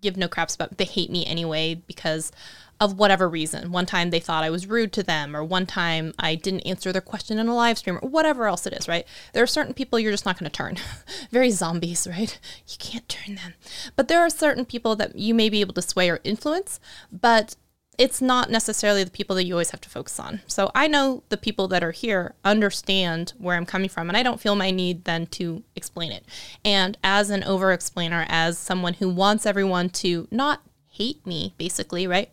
give 0.00 0.16
no 0.16 0.28
craps 0.28 0.54
about 0.54 0.78
they 0.78 0.84
hate 0.84 1.10
me 1.10 1.26
anyway 1.26 1.74
because 1.74 2.32
of 2.78 2.98
whatever 2.98 3.28
reason. 3.28 3.72
One 3.72 3.86
time 3.86 4.10
they 4.10 4.20
thought 4.20 4.44
I 4.44 4.50
was 4.50 4.66
rude 4.66 4.92
to 4.94 5.02
them, 5.02 5.34
or 5.34 5.42
one 5.42 5.66
time 5.66 6.12
I 6.18 6.34
didn't 6.34 6.60
answer 6.60 6.92
their 6.92 7.00
question 7.00 7.38
in 7.38 7.48
a 7.48 7.54
live 7.54 7.78
stream, 7.78 7.98
or 8.02 8.08
whatever 8.08 8.46
else 8.46 8.66
it 8.66 8.74
is, 8.74 8.86
right? 8.86 9.06
There 9.32 9.42
are 9.42 9.46
certain 9.46 9.72
people 9.72 9.98
you're 9.98 10.12
just 10.12 10.26
not 10.26 10.38
going 10.38 10.50
to 10.50 10.54
turn. 10.54 10.76
Very 11.30 11.50
zombies, 11.50 12.06
right? 12.06 12.38
You 12.66 12.76
can't 12.78 13.08
turn 13.08 13.36
them. 13.36 13.54
But 13.94 14.08
there 14.08 14.20
are 14.20 14.30
certain 14.30 14.64
people 14.66 14.94
that 14.96 15.16
you 15.16 15.34
may 15.34 15.48
be 15.48 15.60
able 15.60 15.74
to 15.74 15.82
sway 15.82 16.10
or 16.10 16.20
influence, 16.22 16.78
but 17.10 17.56
it's 17.98 18.20
not 18.20 18.50
necessarily 18.50 19.04
the 19.04 19.10
people 19.10 19.36
that 19.36 19.44
you 19.44 19.54
always 19.54 19.70
have 19.70 19.80
to 19.82 19.88
focus 19.88 20.18
on. 20.20 20.40
So 20.46 20.70
I 20.74 20.88
know 20.88 21.22
the 21.28 21.36
people 21.36 21.68
that 21.68 21.82
are 21.82 21.92
here 21.92 22.34
understand 22.44 23.32
where 23.38 23.56
I'm 23.56 23.66
coming 23.66 23.88
from, 23.88 24.08
and 24.08 24.16
I 24.16 24.22
don't 24.22 24.40
feel 24.40 24.56
my 24.56 24.70
need 24.70 25.04
then 25.04 25.26
to 25.28 25.62
explain 25.74 26.12
it. 26.12 26.24
And 26.64 26.98
as 27.02 27.30
an 27.30 27.44
over 27.44 27.72
explainer, 27.72 28.26
as 28.28 28.58
someone 28.58 28.94
who 28.94 29.08
wants 29.08 29.46
everyone 29.46 29.90
to 29.90 30.28
not 30.30 30.62
hate 30.88 31.26
me, 31.26 31.54
basically, 31.58 32.06
right? 32.06 32.30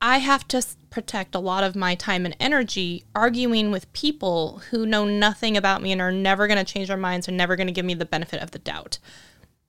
I 0.00 0.18
have 0.18 0.46
to 0.48 0.64
protect 0.90 1.34
a 1.34 1.40
lot 1.40 1.64
of 1.64 1.74
my 1.74 1.94
time 1.94 2.24
and 2.24 2.36
energy 2.38 3.04
arguing 3.14 3.70
with 3.70 3.92
people 3.92 4.62
who 4.70 4.86
know 4.86 5.04
nothing 5.04 5.56
about 5.56 5.82
me 5.82 5.92
and 5.92 6.00
are 6.00 6.12
never 6.12 6.46
going 6.46 6.64
to 6.64 6.72
change 6.72 6.88
their 6.88 6.96
minds 6.96 7.28
or 7.28 7.32
never 7.32 7.56
going 7.56 7.66
to 7.66 7.72
give 7.72 7.84
me 7.84 7.94
the 7.94 8.04
benefit 8.04 8.42
of 8.42 8.50
the 8.50 8.58
doubt. 8.58 8.98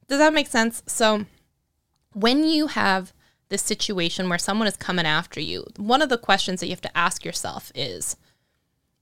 Does 0.08 0.20
that 0.20 0.34
make 0.34 0.48
sense? 0.48 0.84
So, 0.86 1.26
when 2.14 2.44
you 2.44 2.68
have 2.68 3.14
this 3.50 3.62
situation 3.62 4.30
where 4.30 4.38
someone 4.38 4.68
is 4.68 4.78
coming 4.78 5.06
after 5.06 5.40
you, 5.40 5.66
one 5.78 6.02
of 6.02 6.10
the 6.10 6.18
questions 6.18 6.60
that 6.60 6.68
you 6.68 6.74
have 6.74 6.82
to 6.82 6.98
ask 6.98 7.24
yourself 7.24 7.72
is 7.76 8.18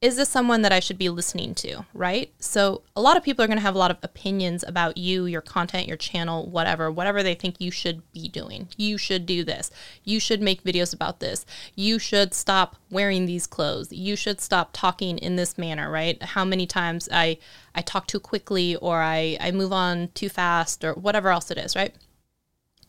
is 0.01 0.17
this 0.17 0.29
someone 0.29 0.61
that 0.61 0.73
I 0.73 0.81
should 0.81 0.97
be 0.97 1.09
listening 1.09 1.55
to, 1.55 1.85
right? 1.93 2.31
So, 2.37 2.83
a 2.95 3.01
lot 3.01 3.15
of 3.15 3.23
people 3.23 3.43
are 3.43 3.47
going 3.47 3.57
to 3.57 3.63
have 3.63 3.75
a 3.75 3.79
lot 3.79 3.91
of 3.91 3.97
opinions 4.03 4.63
about 4.67 4.97
you, 4.97 5.25
your 5.25 5.41
content, 5.41 5.87
your 5.87 5.97
channel, 5.97 6.47
whatever, 6.47 6.91
whatever 6.91 7.23
they 7.23 7.33
think 7.33 7.55
you 7.59 7.71
should 7.71 8.03
be 8.11 8.27
doing. 8.27 8.67
You 8.77 8.97
should 8.97 9.25
do 9.25 9.43
this. 9.43 9.71
You 10.03 10.19
should 10.19 10.41
make 10.41 10.63
videos 10.63 10.93
about 10.93 11.21
this. 11.21 11.45
You 11.75 11.97
should 11.97 12.33
stop 12.33 12.75
wearing 12.91 13.25
these 13.25 13.47
clothes. 13.47 13.91
You 13.91 14.15
should 14.15 14.41
stop 14.41 14.71
talking 14.73 15.17
in 15.17 15.37
this 15.37 15.57
manner, 15.57 15.89
right? 15.89 16.21
How 16.21 16.43
many 16.43 16.67
times 16.67 17.07
I 17.11 17.37
I 17.73 17.81
talk 17.81 18.05
too 18.05 18.19
quickly 18.19 18.75
or 18.75 19.01
I 19.01 19.37
I 19.39 19.51
move 19.51 19.71
on 19.71 20.09
too 20.13 20.29
fast 20.29 20.83
or 20.83 20.93
whatever 20.93 21.29
else 21.29 21.49
it 21.51 21.57
is, 21.57 21.75
right? 21.75 21.95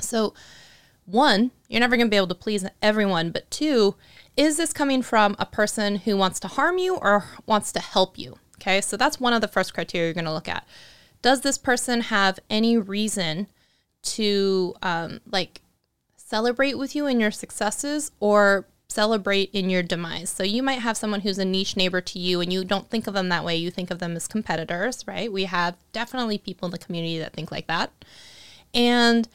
So, 0.01 0.35
one, 1.07 1.53
you're 1.69 1.81
never 1.81 1.97
going 1.97 2.09
to 2.09 2.11
be 2.11 2.17
able 2.17 2.27
to 2.29 2.35
please 2.35 2.67
everyone, 2.83 3.31
but 3.31 3.51
two, 3.51 3.95
is 4.37 4.57
this 4.59 4.73
coming 4.73 5.03
from 5.03 5.35
a 5.39 5.47
person 5.47 5.97
who 5.97 6.17
wants 6.17 6.39
to 6.41 6.49
harm 6.49 6.79
you 6.79 6.97
or 6.97 7.25
wants 7.47 7.73
to 7.73 7.81
help 7.81 8.19
you? 8.19 8.37
Okay, 8.61 8.81
so 8.81 8.97
that's 8.97 9.21
one 9.21 9.33
of 9.33 9.41
the 9.41 9.49
first 9.49 9.75
criteria 9.75 10.09
you're 10.09 10.15
going 10.15 10.25
to 10.25 10.33
look 10.33 10.49
at. 10.49 10.67
Does 11.23 11.41
this 11.41 11.59
person 11.59 12.03
have 12.03 12.39
any 12.51 12.77
reason 12.77 13.47
to 14.03 14.75
um, 14.83 15.21
like 15.31 15.63
celebrate 16.17 16.75
with 16.75 16.95
you 16.95 17.07
in 17.07 17.21
your 17.21 17.31
successes 17.31 18.13
or 18.21 18.67
celebrate 18.89 19.51
in 19.53 19.71
your 19.71 19.83
demise? 19.83 20.31
So 20.31 20.43
you 20.43 20.63
might 20.63 20.81
have 20.81 20.97
someone 20.97 21.21
who's 21.21 21.39
a 21.39 21.45
niche 21.45 21.77
neighbor 21.77 22.01
to 22.01 22.19
you 22.19 22.41
and 22.41 22.53
you 22.53 22.65
don't 22.65 22.91
think 22.91 23.07
of 23.07 23.15
them 23.15 23.29
that 23.31 23.45
way. 23.45 23.57
You 23.57 23.71
think 23.71 23.91
of 23.91 23.99
them 23.99 24.17
as 24.17 24.29
competitors, 24.29 25.05
right? 25.07 25.33
We 25.33 25.45
have 25.45 25.77
definitely 25.93 26.39
people 26.39 26.67
in 26.67 26.73
the 26.73 26.79
community 26.79 27.19
that 27.19 27.33
think 27.33 27.51
like 27.51 27.67
that. 27.69 27.93
And 28.75 29.29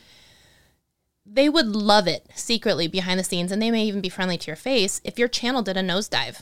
they 1.34 1.48
would 1.48 1.68
love 1.68 2.08
it 2.08 2.28
secretly 2.36 2.88
behind 2.88 3.20
the 3.20 3.24
scenes 3.24 3.52
and 3.52 3.62
they 3.62 3.72
may 3.72 3.86
even 3.86 4.02
be 4.02 4.10
friendly 4.10 4.38
to 4.38 4.48
your 4.48 4.56
face 4.56 5.00
if 5.04 5.18
your 5.18 5.28
channel 5.28 5.62
did 5.62 5.78
a 5.78 5.82
nosedive. 5.82 6.42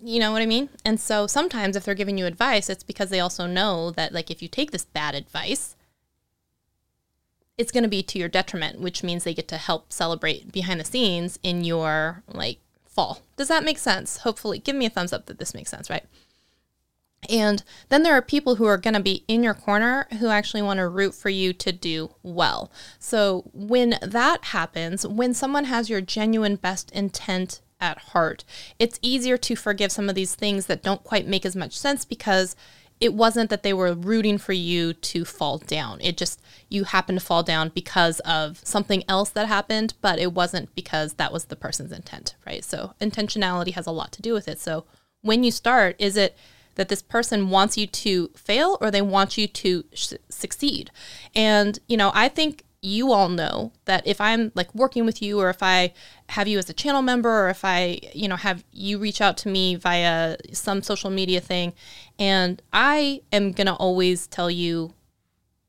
You 0.00 0.20
know 0.20 0.30
what 0.30 0.42
I 0.42 0.46
mean? 0.46 0.68
And 0.84 1.00
so 1.00 1.26
sometimes 1.26 1.74
if 1.74 1.84
they're 1.84 1.94
giving 1.94 2.18
you 2.18 2.26
advice, 2.26 2.70
it's 2.70 2.84
because 2.84 3.10
they 3.10 3.18
also 3.18 3.46
know 3.46 3.90
that 3.90 4.12
like 4.12 4.30
if 4.30 4.40
you 4.40 4.48
take 4.48 4.70
this 4.70 4.84
bad 4.84 5.16
advice, 5.16 5.74
it's 7.56 7.72
going 7.72 7.82
to 7.82 7.88
be 7.88 8.04
to 8.04 8.18
your 8.18 8.28
detriment, 8.28 8.80
which 8.80 9.02
means 9.02 9.24
they 9.24 9.34
get 9.34 9.48
to 9.48 9.56
help 9.56 9.92
celebrate 9.92 10.52
behind 10.52 10.78
the 10.78 10.84
scenes 10.84 11.40
in 11.42 11.64
your 11.64 12.22
like 12.28 12.60
fall. 12.84 13.22
Does 13.36 13.48
that 13.48 13.64
make 13.64 13.78
sense? 13.78 14.18
Hopefully, 14.18 14.60
give 14.60 14.76
me 14.76 14.86
a 14.86 14.90
thumbs 14.90 15.12
up 15.12 15.26
that 15.26 15.40
this 15.40 15.54
makes 15.54 15.70
sense, 15.70 15.90
right? 15.90 16.04
And 17.28 17.62
then 17.88 18.02
there 18.02 18.14
are 18.14 18.22
people 18.22 18.56
who 18.56 18.66
are 18.66 18.78
going 18.78 18.94
to 18.94 19.00
be 19.00 19.24
in 19.26 19.42
your 19.42 19.54
corner 19.54 20.06
who 20.18 20.28
actually 20.28 20.62
want 20.62 20.78
to 20.78 20.88
root 20.88 21.14
for 21.14 21.30
you 21.30 21.52
to 21.54 21.72
do 21.72 22.14
well. 22.22 22.70
So 22.98 23.50
when 23.52 23.98
that 24.00 24.46
happens, 24.46 25.06
when 25.06 25.34
someone 25.34 25.64
has 25.64 25.90
your 25.90 26.00
genuine 26.00 26.56
best 26.56 26.90
intent 26.92 27.60
at 27.80 27.98
heart, 27.98 28.44
it's 28.78 29.00
easier 29.02 29.36
to 29.38 29.56
forgive 29.56 29.90
some 29.90 30.08
of 30.08 30.14
these 30.14 30.34
things 30.34 30.66
that 30.66 30.82
don't 30.82 31.02
quite 31.02 31.26
make 31.26 31.44
as 31.44 31.56
much 31.56 31.76
sense 31.76 32.04
because 32.04 32.54
it 33.00 33.14
wasn't 33.14 33.50
that 33.50 33.62
they 33.62 33.72
were 33.72 33.94
rooting 33.94 34.38
for 34.38 34.52
you 34.52 34.92
to 34.92 35.24
fall 35.24 35.58
down. 35.58 36.00
It 36.00 36.16
just, 36.16 36.40
you 36.68 36.84
happened 36.84 37.20
to 37.20 37.24
fall 37.24 37.42
down 37.42 37.68
because 37.68 38.20
of 38.20 38.60
something 38.64 39.04
else 39.08 39.30
that 39.30 39.46
happened, 39.46 39.94
but 40.00 40.18
it 40.18 40.32
wasn't 40.32 40.74
because 40.74 41.14
that 41.14 41.32
was 41.32 41.44
the 41.46 41.56
person's 41.56 41.92
intent, 41.92 42.34
right? 42.44 42.64
So 42.64 42.94
intentionality 43.00 43.72
has 43.74 43.86
a 43.86 43.92
lot 43.92 44.10
to 44.12 44.22
do 44.22 44.32
with 44.32 44.48
it. 44.48 44.58
So 44.58 44.84
when 45.22 45.44
you 45.44 45.52
start, 45.52 45.94
is 45.98 46.16
it, 46.16 46.36
that 46.78 46.88
this 46.88 47.02
person 47.02 47.50
wants 47.50 47.76
you 47.76 47.88
to 47.88 48.28
fail 48.36 48.78
or 48.80 48.90
they 48.90 49.02
want 49.02 49.36
you 49.36 49.48
to 49.48 49.84
sh- 49.92 50.14
succeed. 50.28 50.90
And, 51.34 51.78
you 51.88 51.96
know, 51.96 52.12
I 52.14 52.28
think 52.28 52.64
you 52.80 53.12
all 53.12 53.28
know 53.28 53.72
that 53.86 54.06
if 54.06 54.20
I'm 54.20 54.52
like 54.54 54.72
working 54.72 55.04
with 55.04 55.20
you 55.20 55.40
or 55.40 55.50
if 55.50 55.60
I 55.60 55.92
have 56.28 56.46
you 56.46 56.56
as 56.56 56.70
a 56.70 56.72
channel 56.72 57.02
member 57.02 57.46
or 57.46 57.48
if 57.50 57.64
I, 57.64 57.98
you 58.14 58.28
know, 58.28 58.36
have 58.36 58.64
you 58.70 58.98
reach 58.98 59.20
out 59.20 59.36
to 59.38 59.48
me 59.48 59.74
via 59.74 60.36
some 60.52 60.84
social 60.84 61.10
media 61.10 61.40
thing 61.40 61.74
and 62.16 62.62
I 62.72 63.22
am 63.32 63.50
going 63.50 63.66
to 63.66 63.74
always 63.74 64.28
tell 64.28 64.48
you 64.48 64.94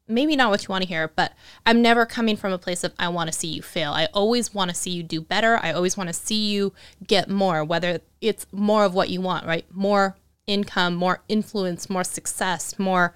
maybe 0.07 0.35
not 0.35 0.51
what 0.51 0.61
you 0.61 0.67
want 0.69 0.83
to 0.83 0.87
hear, 0.87 1.07
but 1.07 1.33
I'm 1.65 1.81
never 1.81 2.05
coming 2.05 2.35
from 2.35 2.53
a 2.53 2.59
place 2.59 2.83
of 2.83 2.93
I 2.99 3.09
want 3.09 3.31
to 3.31 3.37
see 3.37 3.47
you 3.47 3.63
fail. 3.63 3.93
I 3.93 4.05
always 4.13 4.53
want 4.53 4.69
to 4.69 4.75
see 4.75 4.91
you 4.91 5.01
do 5.01 5.21
better. 5.21 5.59
I 5.61 5.71
always 5.71 5.97
want 5.97 6.09
to 6.09 6.13
see 6.13 6.51
you 6.51 6.73
get 7.07 7.29
more, 7.29 7.63
whether 7.63 8.01
it's 8.21 8.45
more 8.51 8.85
of 8.85 8.93
what 8.93 9.09
you 9.09 9.21
want, 9.21 9.47
right? 9.47 9.65
More 9.71 10.15
income, 10.49 10.95
more 10.95 11.21
influence, 11.29 11.89
more 11.89 12.03
success, 12.03 12.79
more 12.79 13.13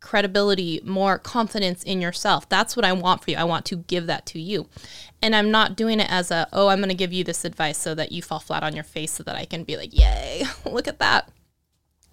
credibility, 0.00 0.80
more 0.84 1.18
confidence 1.18 1.82
in 1.82 2.00
yourself. 2.00 2.48
That's 2.48 2.76
what 2.76 2.84
I 2.84 2.92
want 2.92 3.24
for 3.24 3.30
you. 3.30 3.36
I 3.36 3.44
want 3.44 3.64
to 3.66 3.76
give 3.76 4.06
that 4.06 4.26
to 4.26 4.40
you. 4.40 4.68
And 5.22 5.34
I'm 5.34 5.50
not 5.50 5.76
doing 5.76 6.00
it 6.00 6.10
as 6.10 6.30
a, 6.30 6.48
oh, 6.52 6.68
I'm 6.68 6.78
going 6.78 6.88
to 6.88 6.94
give 6.94 7.12
you 7.12 7.24
this 7.24 7.44
advice 7.44 7.78
so 7.78 7.94
that 7.94 8.12
you 8.12 8.22
fall 8.22 8.38
flat 8.38 8.62
on 8.62 8.74
your 8.74 8.84
face 8.84 9.12
so 9.12 9.22
that 9.24 9.36
I 9.36 9.44
can 9.44 9.64
be 9.64 9.76
like, 9.76 9.92
yay, 9.92 10.44
look 10.64 10.88
at 10.88 10.98
that. 10.98 11.30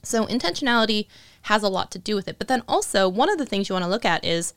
So 0.04 0.26
intentionality 0.26 1.08
has 1.44 1.64
a 1.64 1.70
lot 1.70 1.92
to 1.92 2.00
do 2.00 2.16
with 2.16 2.28
it. 2.28 2.38
But 2.38 2.48
then 2.48 2.64
also, 2.68 3.10
one 3.10 3.30
of 3.30 3.38
the 3.38 3.46
things 3.46 3.70
you 3.70 3.74
want 3.74 3.86
to 3.86 3.90
look 3.90 4.06
at 4.06 4.24
is 4.24 4.54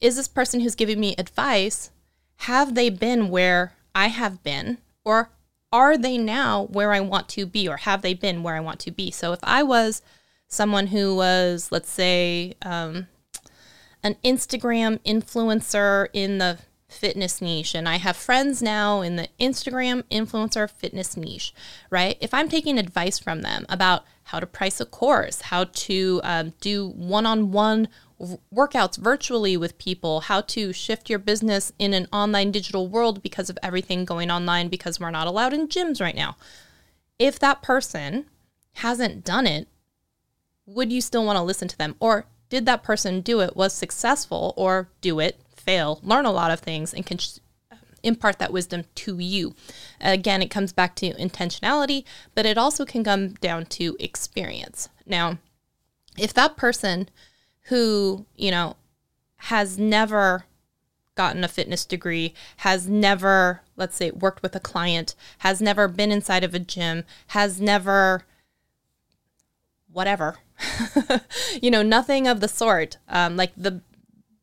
is 0.00 0.16
this 0.16 0.28
person 0.28 0.60
who's 0.60 0.74
giving 0.74 0.98
me 0.98 1.14
advice, 1.18 1.90
have 2.36 2.74
they 2.74 2.88
been 2.88 3.28
where 3.28 3.74
I 3.94 4.08
have 4.08 4.42
been? 4.42 4.78
Or 5.04 5.30
are 5.72 5.96
they 5.96 6.18
now 6.18 6.64
where 6.70 6.92
I 6.92 7.00
want 7.00 7.28
to 7.30 7.46
be? 7.46 7.68
Or 7.68 7.78
have 7.78 8.02
they 8.02 8.14
been 8.14 8.42
where 8.42 8.56
I 8.56 8.60
want 8.60 8.80
to 8.80 8.90
be? 8.90 9.10
So 9.10 9.32
if 9.32 9.40
I 9.42 9.62
was 9.62 10.02
someone 10.48 10.88
who 10.88 11.14
was, 11.14 11.70
let's 11.70 11.90
say, 11.90 12.54
um, 12.62 13.06
an 14.02 14.16
Instagram 14.24 14.98
influencer 15.00 16.08
in 16.12 16.38
the 16.38 16.58
fitness 16.88 17.40
niche 17.40 17.74
and 17.74 17.88
I 17.88 17.96
have 17.96 18.16
friends 18.16 18.60
now 18.60 19.00
in 19.00 19.16
the 19.16 19.28
Instagram 19.40 20.02
influencer 20.10 20.68
fitness 20.68 21.16
niche, 21.16 21.54
right? 21.88 22.16
If 22.20 22.34
I'm 22.34 22.48
taking 22.48 22.78
advice 22.78 23.18
from 23.18 23.42
them 23.42 23.64
about 23.68 24.04
how 24.24 24.40
to 24.40 24.46
price 24.46 24.80
a 24.80 24.86
course, 24.86 25.42
how 25.42 25.64
to 25.64 26.20
um, 26.24 26.52
do 26.60 26.88
one 26.88 27.26
on 27.26 27.52
one 27.52 27.88
workouts 28.54 28.98
virtually 28.98 29.56
with 29.56 29.78
people, 29.78 30.20
how 30.20 30.42
to 30.42 30.72
shift 30.72 31.08
your 31.08 31.18
business 31.18 31.72
in 31.78 31.94
an 31.94 32.06
online 32.12 32.50
digital 32.50 32.86
world 32.86 33.22
because 33.22 33.48
of 33.48 33.58
everything 33.62 34.04
going 34.04 34.30
online 34.30 34.68
because 34.68 35.00
we're 35.00 35.10
not 35.10 35.26
allowed 35.26 35.54
in 35.54 35.68
gyms 35.68 36.00
right 36.00 36.14
now. 36.14 36.36
If 37.18 37.38
that 37.38 37.62
person 37.62 38.26
hasn't 38.74 39.24
done 39.24 39.46
it, 39.46 39.68
would 40.66 40.92
you 40.92 41.00
still 41.00 41.24
want 41.24 41.36
to 41.36 41.42
listen 41.42 41.68
to 41.68 41.78
them? 41.78 41.96
Or 41.98 42.26
did 42.48 42.66
that 42.66 42.82
person 42.82 43.20
do 43.20 43.40
it, 43.40 43.56
was 43.56 43.72
successful, 43.72 44.52
or 44.56 44.88
do 45.00 45.20
it, 45.20 45.40
fail, 45.54 46.00
learn 46.02 46.26
a 46.26 46.32
lot 46.32 46.50
of 46.50 46.60
things, 46.60 46.92
and 46.92 47.06
can 47.06 47.18
impart 48.02 48.38
that 48.38 48.52
wisdom 48.52 48.84
to 48.96 49.18
you? 49.18 49.54
Again, 50.00 50.42
it 50.42 50.50
comes 50.50 50.72
back 50.72 50.94
to 50.96 51.14
intentionality, 51.14 52.04
but 52.34 52.46
it 52.46 52.58
also 52.58 52.84
can 52.84 53.04
come 53.04 53.30
down 53.34 53.66
to 53.66 53.96
experience. 53.98 54.88
Now, 55.06 55.38
if 56.18 56.34
that 56.34 56.56
person 56.56 57.08
who, 57.70 58.26
you 58.36 58.50
know, 58.50 58.76
has 59.36 59.78
never 59.78 60.44
gotten 61.14 61.44
a 61.44 61.48
fitness 61.48 61.84
degree, 61.84 62.34
has 62.58 62.88
never, 62.88 63.62
let's 63.76 63.96
say, 63.96 64.10
worked 64.10 64.42
with 64.42 64.56
a 64.56 64.60
client, 64.60 65.14
has 65.38 65.62
never 65.62 65.86
been 65.86 66.10
inside 66.10 66.42
of 66.42 66.52
a 66.52 66.58
gym, 66.58 67.04
has 67.28 67.60
never, 67.60 68.24
whatever, 69.90 70.38
you 71.62 71.70
know, 71.70 71.82
nothing 71.82 72.26
of 72.26 72.40
the 72.40 72.48
sort. 72.48 72.98
Um, 73.08 73.36
like 73.36 73.52
the, 73.56 73.82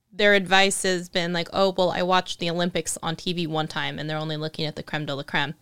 their 0.09 0.33
advice 0.33 0.83
has 0.83 1.09
been 1.09 1.33
like, 1.33 1.49
oh, 1.51 1.73
well, 1.77 1.91
I 1.91 2.03
watched 2.03 2.39
the 2.39 2.49
Olympics 2.49 2.97
on 3.03 3.17
TV 3.17 3.45
one 3.45 3.67
time 3.67 3.99
and 3.99 4.09
they're 4.09 4.17
only 4.17 4.37
looking 4.37 4.65
at 4.65 4.77
the 4.77 4.83
creme 4.83 5.05
de 5.05 5.13
la 5.13 5.23
creme. 5.23 5.53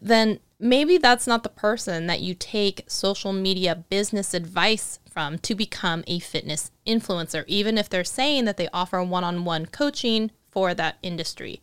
Then 0.00 0.40
maybe 0.58 0.98
that's 0.98 1.26
not 1.26 1.42
the 1.42 1.48
person 1.48 2.06
that 2.06 2.20
you 2.20 2.34
take 2.34 2.84
social 2.86 3.32
media 3.32 3.74
business 3.74 4.34
advice 4.34 4.98
from 5.10 5.38
to 5.38 5.54
become 5.54 6.04
a 6.06 6.18
fitness 6.18 6.70
influencer, 6.86 7.44
even 7.46 7.78
if 7.78 7.88
they're 7.88 8.04
saying 8.04 8.44
that 8.44 8.56
they 8.56 8.68
offer 8.72 9.02
one 9.02 9.24
on 9.24 9.44
one 9.44 9.66
coaching 9.66 10.30
for 10.50 10.74
that 10.74 10.96
industry. 11.02 11.60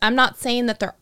I'm 0.00 0.14
not 0.14 0.38
saying 0.38 0.66
that 0.66 0.80
there 0.80 0.96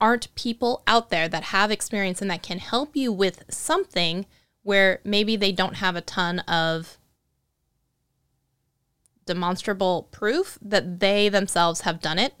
aren't 0.00 0.34
people 0.34 0.82
out 0.86 1.10
there 1.10 1.28
that 1.28 1.44
have 1.44 1.70
experience 1.70 2.20
and 2.20 2.30
that 2.30 2.42
can 2.42 2.58
help 2.58 2.96
you 2.96 3.12
with 3.12 3.44
something 3.48 4.26
where 4.62 5.00
maybe 5.04 5.36
they 5.36 5.52
don't 5.52 5.76
have 5.76 5.96
a 5.96 6.00
ton 6.00 6.40
of 6.40 6.98
demonstrable 9.26 10.08
proof 10.10 10.58
that 10.62 11.00
they 11.00 11.28
themselves 11.28 11.82
have 11.82 12.00
done 12.00 12.18
it 12.18 12.34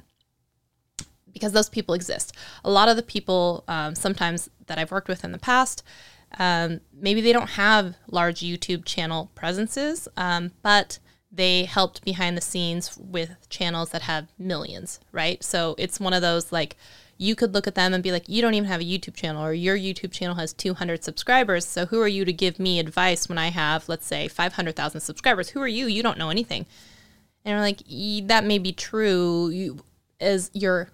because 1.36 1.52
those 1.52 1.68
people 1.68 1.94
exist. 1.94 2.34
A 2.64 2.70
lot 2.70 2.88
of 2.88 2.96
the 2.96 3.02
people, 3.02 3.62
um, 3.68 3.94
sometimes 3.94 4.48
that 4.66 4.78
I've 4.78 4.90
worked 4.90 5.08
with 5.08 5.22
in 5.22 5.32
the 5.32 5.38
past, 5.38 5.82
um, 6.38 6.80
maybe 6.98 7.20
they 7.20 7.32
don't 7.32 7.50
have 7.50 7.94
large 8.10 8.40
YouTube 8.40 8.86
channel 8.86 9.30
presences, 9.34 10.08
um, 10.16 10.52
but 10.62 10.98
they 11.30 11.64
helped 11.64 12.02
behind 12.04 12.36
the 12.36 12.40
scenes 12.40 12.96
with 12.96 13.36
channels 13.50 13.90
that 13.90 14.02
have 14.02 14.28
millions, 14.38 14.98
right? 15.12 15.44
So 15.44 15.74
it's 15.76 16.00
one 16.00 16.14
of 16.14 16.22
those 16.22 16.52
like 16.52 16.76
you 17.18 17.34
could 17.34 17.54
look 17.54 17.66
at 17.66 17.74
them 17.74 17.94
and 17.94 18.02
be 18.02 18.12
like, 18.12 18.28
you 18.28 18.42
don't 18.42 18.54
even 18.54 18.68
have 18.68 18.80
a 18.80 18.84
YouTube 18.84 19.14
channel, 19.14 19.44
or 19.44 19.52
your 19.52 19.76
YouTube 19.76 20.12
channel 20.12 20.36
has 20.36 20.52
200 20.52 21.02
subscribers. 21.02 21.66
So 21.66 21.86
who 21.86 22.00
are 22.00 22.08
you 22.08 22.24
to 22.24 22.32
give 22.32 22.58
me 22.58 22.78
advice 22.78 23.28
when 23.28 23.38
I 23.38 23.48
have, 23.48 23.88
let's 23.88 24.06
say, 24.06 24.28
500,000 24.28 25.00
subscribers? 25.00 25.50
Who 25.50 25.60
are 25.60 25.68
you? 25.68 25.86
You 25.86 26.02
don't 26.02 26.18
know 26.18 26.30
anything. 26.30 26.66
And 27.44 27.56
I'm 27.56 27.62
like, 27.62 27.80
that 28.28 28.44
may 28.44 28.58
be 28.58 28.72
true 28.72 29.48
you, 29.48 29.78
as 30.20 30.50
your 30.52 30.90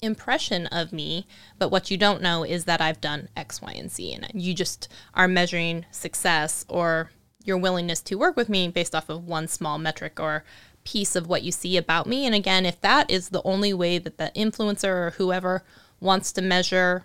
impression 0.00 0.66
of 0.66 0.92
me, 0.92 1.26
but 1.58 1.70
what 1.70 1.90
you 1.90 1.96
don't 1.96 2.22
know 2.22 2.44
is 2.44 2.64
that 2.64 2.80
I've 2.80 3.00
done 3.00 3.28
X, 3.36 3.60
Y, 3.60 3.72
and 3.72 3.90
Z. 3.90 4.12
And 4.12 4.42
you 4.42 4.54
just 4.54 4.88
are 5.14 5.28
measuring 5.28 5.86
success 5.90 6.64
or 6.68 7.10
your 7.44 7.58
willingness 7.58 8.00
to 8.02 8.16
work 8.16 8.36
with 8.36 8.48
me 8.48 8.68
based 8.68 8.94
off 8.94 9.08
of 9.08 9.26
one 9.26 9.48
small 9.48 9.78
metric 9.78 10.20
or 10.20 10.44
piece 10.84 11.16
of 11.16 11.26
what 11.26 11.42
you 11.42 11.52
see 11.52 11.76
about 11.76 12.06
me. 12.06 12.26
And 12.26 12.34
again, 12.34 12.64
if 12.64 12.80
that 12.80 13.10
is 13.10 13.28
the 13.30 13.42
only 13.42 13.72
way 13.72 13.98
that 13.98 14.18
the 14.18 14.32
influencer 14.34 14.84
or 14.84 15.10
whoever 15.16 15.62
wants 16.00 16.32
to 16.32 16.42
measure 16.42 17.04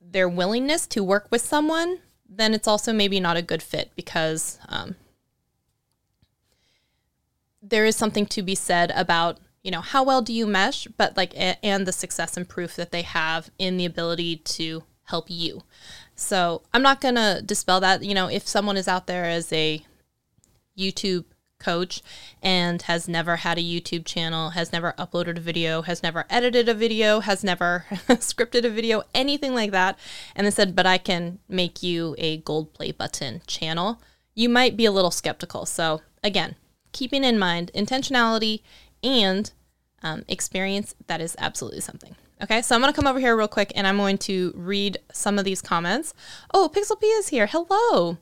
their 0.00 0.28
willingness 0.28 0.86
to 0.88 1.02
work 1.02 1.26
with 1.30 1.42
someone, 1.42 1.98
then 2.28 2.54
it's 2.54 2.68
also 2.68 2.92
maybe 2.92 3.18
not 3.18 3.36
a 3.36 3.42
good 3.42 3.62
fit 3.62 3.90
because 3.96 4.58
um, 4.68 4.96
there 7.62 7.84
is 7.84 7.96
something 7.96 8.26
to 8.26 8.42
be 8.42 8.54
said 8.54 8.92
about 8.94 9.38
you 9.64 9.70
know 9.70 9.80
how 9.80 10.04
well 10.04 10.22
do 10.22 10.32
you 10.32 10.46
mesh 10.46 10.86
but 10.96 11.16
like 11.16 11.32
and 11.36 11.86
the 11.86 11.92
success 11.92 12.36
and 12.36 12.48
proof 12.48 12.76
that 12.76 12.92
they 12.92 13.02
have 13.02 13.50
in 13.58 13.76
the 13.76 13.84
ability 13.84 14.36
to 14.36 14.84
help 15.04 15.26
you. 15.28 15.62
So 16.14 16.62
i'm 16.72 16.82
not 16.82 17.00
going 17.00 17.16
to 17.16 17.42
dispel 17.44 17.80
that. 17.80 18.04
You 18.04 18.14
know 18.14 18.28
if 18.28 18.46
someone 18.46 18.76
is 18.76 18.88
out 18.88 19.06
there 19.06 19.24
as 19.24 19.52
a 19.52 19.84
youtube 20.78 21.24
coach 21.60 22.02
and 22.42 22.82
has 22.82 23.08
never 23.08 23.36
had 23.36 23.56
a 23.56 23.62
youtube 23.62 24.04
channel 24.04 24.50
has 24.50 24.72
never 24.72 24.92
uploaded 24.98 25.38
a 25.38 25.40
video 25.40 25.82
has 25.82 26.02
never 26.02 26.26
edited 26.28 26.68
a 26.68 26.74
video 26.74 27.20
has 27.20 27.44
never 27.44 27.86
scripted 27.90 28.64
a 28.64 28.68
video 28.68 29.04
anything 29.14 29.54
like 29.54 29.70
that 29.70 29.96
and 30.34 30.46
they 30.46 30.50
said 30.50 30.74
but 30.74 30.84
i 30.84 30.98
can 30.98 31.38
make 31.48 31.80
you 31.80 32.14
a 32.18 32.38
gold 32.38 32.74
play 32.74 32.90
button 32.90 33.40
channel 33.46 34.00
you 34.34 34.48
might 34.48 34.76
be 34.76 34.84
a 34.84 34.92
little 34.92 35.10
skeptical. 35.10 35.66
So 35.66 36.02
again 36.22 36.56
keeping 36.92 37.24
in 37.24 37.38
mind 37.38 37.72
intentionality 37.74 38.62
and 39.04 39.52
um, 40.02 40.24
experience, 40.28 40.94
that 41.06 41.20
is 41.20 41.36
absolutely 41.38 41.80
something. 41.80 42.16
Okay, 42.42 42.62
so 42.62 42.74
I'm 42.74 42.80
going 42.80 42.92
to 42.92 42.96
come 42.96 43.06
over 43.06 43.20
here 43.20 43.36
real 43.36 43.48
quick 43.48 43.72
and 43.76 43.86
I'm 43.86 43.96
going 43.96 44.18
to 44.18 44.52
read 44.56 44.98
some 45.12 45.38
of 45.38 45.44
these 45.44 45.62
comments. 45.62 46.14
Oh, 46.52 46.70
Pixel 46.74 47.00
P 47.00 47.06
is 47.06 47.28
here. 47.28 47.46
Hello. 47.46 48.18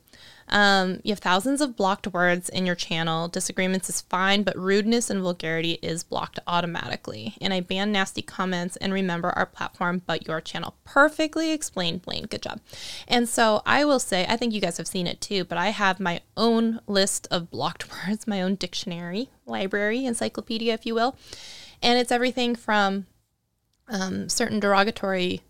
Um, 0.52 1.00
you 1.02 1.12
have 1.12 1.18
thousands 1.18 1.62
of 1.62 1.76
blocked 1.76 2.06
words 2.08 2.50
in 2.50 2.66
your 2.66 2.74
channel. 2.74 3.26
Disagreements 3.26 3.88
is 3.88 4.02
fine, 4.02 4.42
but 4.42 4.56
rudeness 4.56 5.08
and 5.08 5.22
vulgarity 5.22 5.78
is 5.80 6.04
blocked 6.04 6.38
automatically. 6.46 7.38
And 7.40 7.54
I 7.54 7.60
ban 7.60 7.90
nasty 7.90 8.20
comments 8.20 8.76
and 8.76 8.92
remember 8.92 9.30
our 9.30 9.46
platform, 9.46 10.02
but 10.06 10.26
your 10.26 10.42
channel. 10.42 10.74
Perfectly 10.84 11.52
explained, 11.52 12.02
Blaine. 12.02 12.26
Good 12.26 12.42
job. 12.42 12.60
And 13.08 13.26
so 13.26 13.62
I 13.64 13.86
will 13.86 13.98
say, 13.98 14.26
I 14.28 14.36
think 14.36 14.52
you 14.52 14.60
guys 14.60 14.76
have 14.76 14.86
seen 14.86 15.06
it 15.06 15.22
too, 15.22 15.44
but 15.44 15.56
I 15.56 15.70
have 15.70 15.98
my 15.98 16.20
own 16.36 16.80
list 16.86 17.26
of 17.30 17.50
blocked 17.50 17.88
words, 18.06 18.26
my 18.26 18.42
own 18.42 18.56
dictionary, 18.56 19.30
library, 19.46 20.04
encyclopedia, 20.04 20.74
if 20.74 20.84
you 20.84 20.94
will. 20.94 21.16
And 21.80 21.98
it's 21.98 22.12
everything 22.12 22.56
from 22.56 23.06
um, 23.88 24.28
certain 24.28 24.60
derogatory 24.60 25.40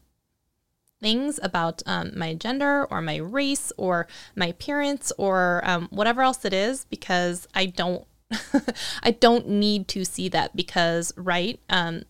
things 1.02 1.38
about 1.42 1.82
um, 1.84 2.12
my 2.16 2.32
gender 2.32 2.86
or 2.86 3.02
my 3.02 3.16
race 3.16 3.72
or 3.76 4.06
my 4.34 4.46
appearance 4.46 5.12
or 5.18 5.60
um, 5.64 5.88
whatever 5.90 6.22
else 6.22 6.44
it 6.44 6.54
is 6.54 6.86
because 6.86 7.46
I 7.54 7.66
don't 7.66 8.06
I 9.02 9.10
don't 9.10 9.46
need 9.48 9.88
to 9.88 10.04
see 10.06 10.30
that 10.30 10.56
because 10.56 11.12
right 11.16 11.60
um, 11.68 12.04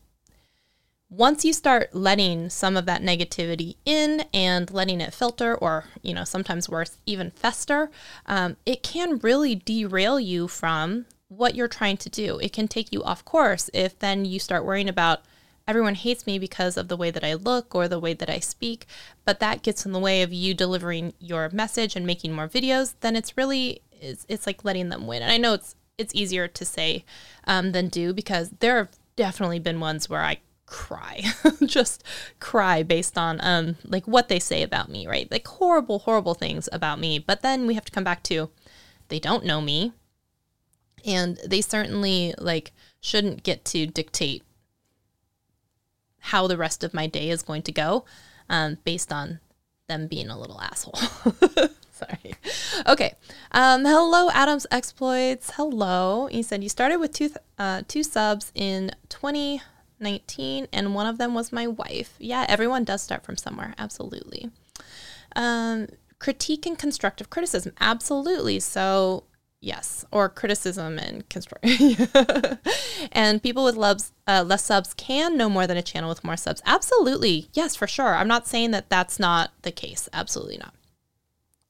once 1.08 1.44
you 1.44 1.52
start 1.52 1.94
letting 1.94 2.48
some 2.48 2.76
of 2.76 2.86
that 2.86 3.02
negativity 3.02 3.74
in 3.84 4.24
and 4.32 4.70
letting 4.70 5.00
it 5.00 5.12
filter 5.12 5.56
or 5.56 5.86
you 6.02 6.14
know 6.14 6.24
sometimes 6.24 6.68
worse 6.68 6.98
even 7.06 7.30
fester 7.30 7.90
um, 8.26 8.56
it 8.66 8.84
can 8.84 9.18
really 9.18 9.56
derail 9.56 10.20
you 10.20 10.46
from 10.46 11.06
what 11.36 11.54
you're 11.54 11.68
trying 11.68 11.96
to 11.96 12.08
do. 12.10 12.38
It 12.38 12.52
can 12.52 12.68
take 12.68 12.92
you 12.92 13.02
off 13.02 13.24
course 13.24 13.70
if 13.72 13.98
then 13.98 14.24
you 14.24 14.38
start 14.38 14.64
worrying 14.64 14.88
about 14.88 15.22
everyone 15.72 15.94
hates 15.94 16.26
me 16.26 16.38
because 16.38 16.76
of 16.76 16.88
the 16.88 16.98
way 16.98 17.10
that 17.10 17.24
I 17.24 17.32
look 17.32 17.74
or 17.74 17.88
the 17.88 17.98
way 17.98 18.12
that 18.12 18.28
I 18.28 18.40
speak, 18.40 18.84
but 19.24 19.40
that 19.40 19.62
gets 19.62 19.86
in 19.86 19.92
the 19.92 19.98
way 19.98 20.20
of 20.20 20.30
you 20.30 20.52
delivering 20.52 21.14
your 21.18 21.48
message 21.48 21.96
and 21.96 22.04
making 22.04 22.34
more 22.34 22.46
videos, 22.46 22.92
then 23.00 23.16
it's 23.16 23.38
really 23.38 23.80
it's, 23.90 24.26
it's 24.28 24.46
like 24.46 24.66
letting 24.66 24.90
them 24.90 25.06
win. 25.06 25.22
And 25.22 25.32
I 25.32 25.38
know 25.38 25.54
it's 25.54 25.74
it's 25.96 26.14
easier 26.14 26.46
to 26.46 26.64
say 26.66 27.06
um, 27.46 27.72
than 27.72 27.88
do 27.88 28.12
because 28.12 28.50
there 28.58 28.76
have 28.76 28.90
definitely 29.16 29.60
been 29.60 29.80
ones 29.80 30.10
where 30.10 30.20
I 30.20 30.40
cry, 30.66 31.22
just 31.64 32.04
cry 32.38 32.82
based 32.82 33.16
on 33.16 33.40
um, 33.40 33.76
like 33.82 34.06
what 34.06 34.28
they 34.28 34.38
say 34.38 34.62
about 34.62 34.90
me, 34.90 35.06
right? 35.06 35.30
Like 35.30 35.48
horrible, 35.48 36.00
horrible 36.00 36.34
things 36.34 36.68
about 36.70 37.00
me. 37.00 37.18
But 37.18 37.40
then 37.40 37.66
we 37.66 37.72
have 37.72 37.86
to 37.86 37.92
come 37.92 38.04
back 38.04 38.22
to 38.24 38.50
they 39.08 39.18
don't 39.18 39.46
know 39.46 39.62
me, 39.62 39.94
and 41.02 41.38
they 41.46 41.62
certainly 41.62 42.34
like 42.36 42.72
shouldn't 43.00 43.42
get 43.42 43.64
to 43.64 43.86
dictate 43.86 44.42
how 46.22 46.46
the 46.46 46.56
rest 46.56 46.84
of 46.84 46.94
my 46.94 47.06
day 47.06 47.30
is 47.30 47.42
going 47.42 47.62
to 47.62 47.72
go 47.72 48.04
um, 48.48 48.78
based 48.84 49.12
on 49.12 49.40
them 49.88 50.06
being 50.06 50.28
a 50.28 50.38
little 50.38 50.60
asshole. 50.60 50.94
Sorry. 51.92 52.34
Okay. 52.86 53.14
Um, 53.50 53.84
hello, 53.84 54.30
Adams 54.32 54.66
Exploits. 54.70 55.52
Hello. 55.56 56.26
He 56.26 56.42
said 56.42 56.62
you 56.62 56.68
started 56.68 56.98
with 56.98 57.12
two 57.12 57.30
uh, 57.58 57.82
two 57.86 58.02
subs 58.02 58.52
in 58.54 58.92
2019, 59.08 60.68
and 60.72 60.94
one 60.94 61.06
of 61.06 61.18
them 61.18 61.34
was 61.34 61.52
my 61.52 61.66
wife. 61.66 62.14
Yeah, 62.18 62.46
everyone 62.48 62.84
does 62.84 63.02
start 63.02 63.24
from 63.24 63.36
somewhere. 63.36 63.74
Absolutely. 63.78 64.50
Um, 65.36 65.88
critique 66.18 66.66
and 66.66 66.78
constructive 66.78 67.30
criticism. 67.30 67.72
Absolutely. 67.80 68.60
So 68.60 69.24
yes, 69.62 70.04
or 70.10 70.28
criticism 70.28 70.98
and 70.98 71.26
construct. 71.30 71.64
and 73.12 73.42
people 73.42 73.64
with 73.64 73.76
lubs, 73.76 74.12
uh, 74.26 74.44
less 74.46 74.64
subs 74.64 74.92
can 74.92 75.38
know 75.38 75.48
more 75.48 75.66
than 75.66 75.78
a 75.78 75.82
channel 75.82 76.10
with 76.10 76.24
more 76.24 76.36
subs. 76.36 76.60
Absolutely. 76.66 77.48
Yes, 77.54 77.74
for 77.74 77.86
sure. 77.86 78.14
I'm 78.14 78.28
not 78.28 78.46
saying 78.46 78.72
that 78.72 78.90
that's 78.90 79.18
not 79.18 79.52
the 79.62 79.72
case. 79.72 80.08
Absolutely 80.12 80.58
not. 80.58 80.74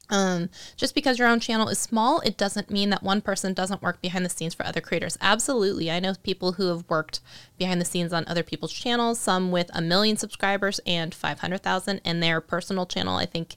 Um, 0.09 0.51
just 0.77 0.95
because 0.95 1.19
your 1.19 1.29
own 1.29 1.41
channel 1.41 1.69
is 1.69 1.79
small, 1.79 2.21
it 2.21 2.37
doesn't 2.37 2.71
mean 2.71 2.91
that 2.91 3.03
one 3.03 3.23
person 3.23 3.55
doesn't 3.55 3.81
work 3.81 4.03
behind 4.03 4.25
the 4.25 4.31
scenes 4.31 4.53
for 4.53 4.67
other 4.67 4.81
creators. 4.81 5.17
Absolutely. 5.21 5.91
I 5.91 6.01
know 6.01 6.15
people 6.23 6.53
who 6.53 6.69
have 6.69 6.85
worked 6.89 7.21
behind 7.57 7.81
the 7.81 7.87
scenes 7.87 8.13
on 8.13 8.25
other 8.27 8.43
people's 8.43 8.73
channels, 8.73 9.19
some 9.19 9.51
with 9.51 9.71
a 9.73 9.81
million 9.81 10.17
subscribers 10.17 10.81
and 10.85 11.15
500,000, 11.15 12.01
and 12.05 12.23
their 12.23 12.41
personal 12.43 12.85
channel, 12.85 13.17
I 13.17 13.25
think, 13.25 13.57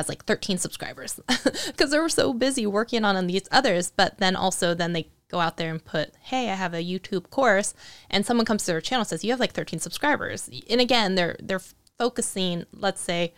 has 0.00 0.08
like 0.08 0.24
13 0.24 0.58
subscribers 0.58 1.20
because 1.66 1.90
they 1.90 1.98
were 1.98 2.08
so 2.08 2.32
busy 2.32 2.66
working 2.66 3.04
on 3.04 3.26
these 3.26 3.48
others. 3.52 3.92
But 3.94 4.18
then 4.18 4.34
also, 4.34 4.74
then 4.74 4.94
they 4.94 5.08
go 5.28 5.40
out 5.40 5.56
there 5.58 5.70
and 5.70 5.84
put, 5.84 6.14
hey, 6.22 6.50
I 6.50 6.54
have 6.54 6.74
a 6.74 6.84
YouTube 6.84 7.30
course, 7.30 7.74
and 8.10 8.26
someone 8.26 8.46
comes 8.46 8.64
to 8.64 8.72
their 8.72 8.80
channel 8.80 9.04
says, 9.04 9.24
you 9.24 9.30
have 9.30 9.40
like 9.40 9.52
13 9.52 9.78
subscribers. 9.78 10.50
And 10.68 10.80
again, 10.80 11.14
they're, 11.14 11.36
they're 11.40 11.62
focusing, 11.98 12.64
let's 12.72 13.00
say, 13.00 13.32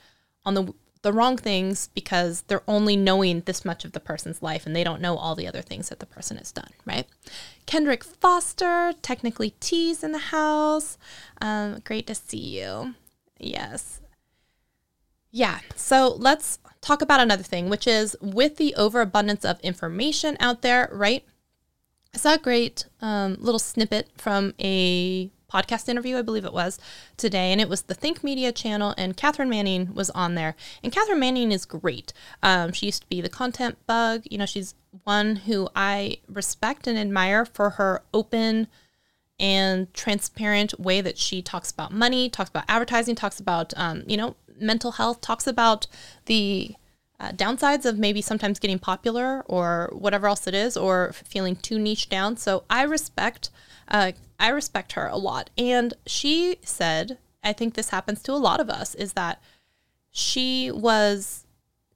on 0.44 0.54
the 0.54 0.74
the 1.02 1.12
wrong 1.12 1.36
things 1.36 1.88
because 1.94 2.42
they're 2.42 2.62
only 2.68 2.96
knowing 2.96 3.40
this 3.40 3.64
much 3.64 3.84
of 3.84 3.90
the 3.90 3.98
person's 3.98 4.40
life 4.40 4.64
and 4.64 4.74
they 4.74 4.84
don't 4.84 5.02
know 5.02 5.16
all 5.16 5.34
the 5.34 5.48
other 5.48 5.60
things 5.60 5.88
that 5.88 5.98
the 5.98 6.06
person 6.06 6.36
has 6.36 6.52
done, 6.52 6.70
right? 6.86 7.08
Kendrick 7.66 8.04
Foster, 8.04 8.92
technically 9.02 9.50
T's 9.58 10.04
in 10.04 10.12
the 10.12 10.18
house. 10.18 10.96
Um, 11.40 11.80
great 11.84 12.06
to 12.06 12.14
see 12.14 12.60
you. 12.60 12.94
Yes. 13.36 14.01
Yeah, 15.32 15.60
so 15.74 16.14
let's 16.18 16.58
talk 16.82 17.00
about 17.00 17.20
another 17.20 17.42
thing, 17.42 17.70
which 17.70 17.86
is 17.86 18.14
with 18.20 18.58
the 18.58 18.74
overabundance 18.74 19.46
of 19.46 19.58
information 19.60 20.36
out 20.38 20.60
there, 20.60 20.90
right? 20.92 21.24
I 22.14 22.18
saw 22.18 22.34
a 22.34 22.38
great 22.38 22.84
um, 23.00 23.38
little 23.40 23.58
snippet 23.58 24.10
from 24.18 24.52
a 24.60 25.30
podcast 25.50 25.88
interview, 25.88 26.18
I 26.18 26.22
believe 26.22 26.44
it 26.44 26.52
was, 26.52 26.78
today. 27.16 27.50
And 27.50 27.62
it 27.62 27.68
was 27.68 27.82
the 27.82 27.94
Think 27.94 28.22
Media 28.22 28.52
channel, 28.52 28.94
and 28.98 29.16
Catherine 29.16 29.48
Manning 29.48 29.94
was 29.94 30.10
on 30.10 30.34
there. 30.34 30.54
And 30.82 30.92
Catherine 30.92 31.20
Manning 31.20 31.50
is 31.50 31.64
great. 31.64 32.12
Um, 32.42 32.72
she 32.72 32.86
used 32.86 33.02
to 33.02 33.08
be 33.08 33.22
the 33.22 33.30
content 33.30 33.78
bug. 33.86 34.24
You 34.30 34.36
know, 34.36 34.46
she's 34.46 34.74
one 35.04 35.36
who 35.36 35.68
I 35.74 36.18
respect 36.28 36.86
and 36.86 36.98
admire 36.98 37.46
for 37.46 37.70
her 37.70 38.02
open 38.12 38.68
and 39.38 39.92
transparent 39.92 40.78
way 40.78 41.00
that 41.00 41.18
she 41.18 41.42
talks 41.42 41.70
about 41.70 41.92
money, 41.92 42.28
talks 42.28 42.50
about 42.50 42.64
advertising, 42.68 43.14
talks 43.14 43.40
about, 43.40 43.72
um, 43.76 44.04
you 44.06 44.16
know, 44.16 44.36
mental 44.62 44.92
health, 44.92 45.20
talks 45.20 45.46
about 45.46 45.86
the 46.26 46.74
uh, 47.20 47.30
downsides 47.32 47.84
of 47.84 47.98
maybe 47.98 48.20
sometimes 48.20 48.58
getting 48.58 48.78
popular 48.78 49.42
or 49.46 49.90
whatever 49.92 50.26
else 50.26 50.46
it 50.46 50.54
is, 50.54 50.76
or 50.76 51.12
feeling 51.12 51.56
too 51.56 51.78
niche 51.78 52.08
down. 52.08 52.36
So 52.36 52.64
I 52.70 52.82
respect 52.82 53.50
uh, 53.88 54.12
I 54.38 54.48
respect 54.48 54.92
her 54.92 55.06
a 55.06 55.16
lot. 55.16 55.50
And 55.56 55.94
she 56.06 56.56
said, 56.62 57.18
I 57.44 57.52
think 57.52 57.74
this 57.74 57.90
happens 57.90 58.22
to 58.22 58.32
a 58.32 58.34
lot 58.34 58.60
of 58.60 58.70
us, 58.70 58.94
is 58.94 59.12
that 59.12 59.40
she 60.10 60.70
was 60.70 61.46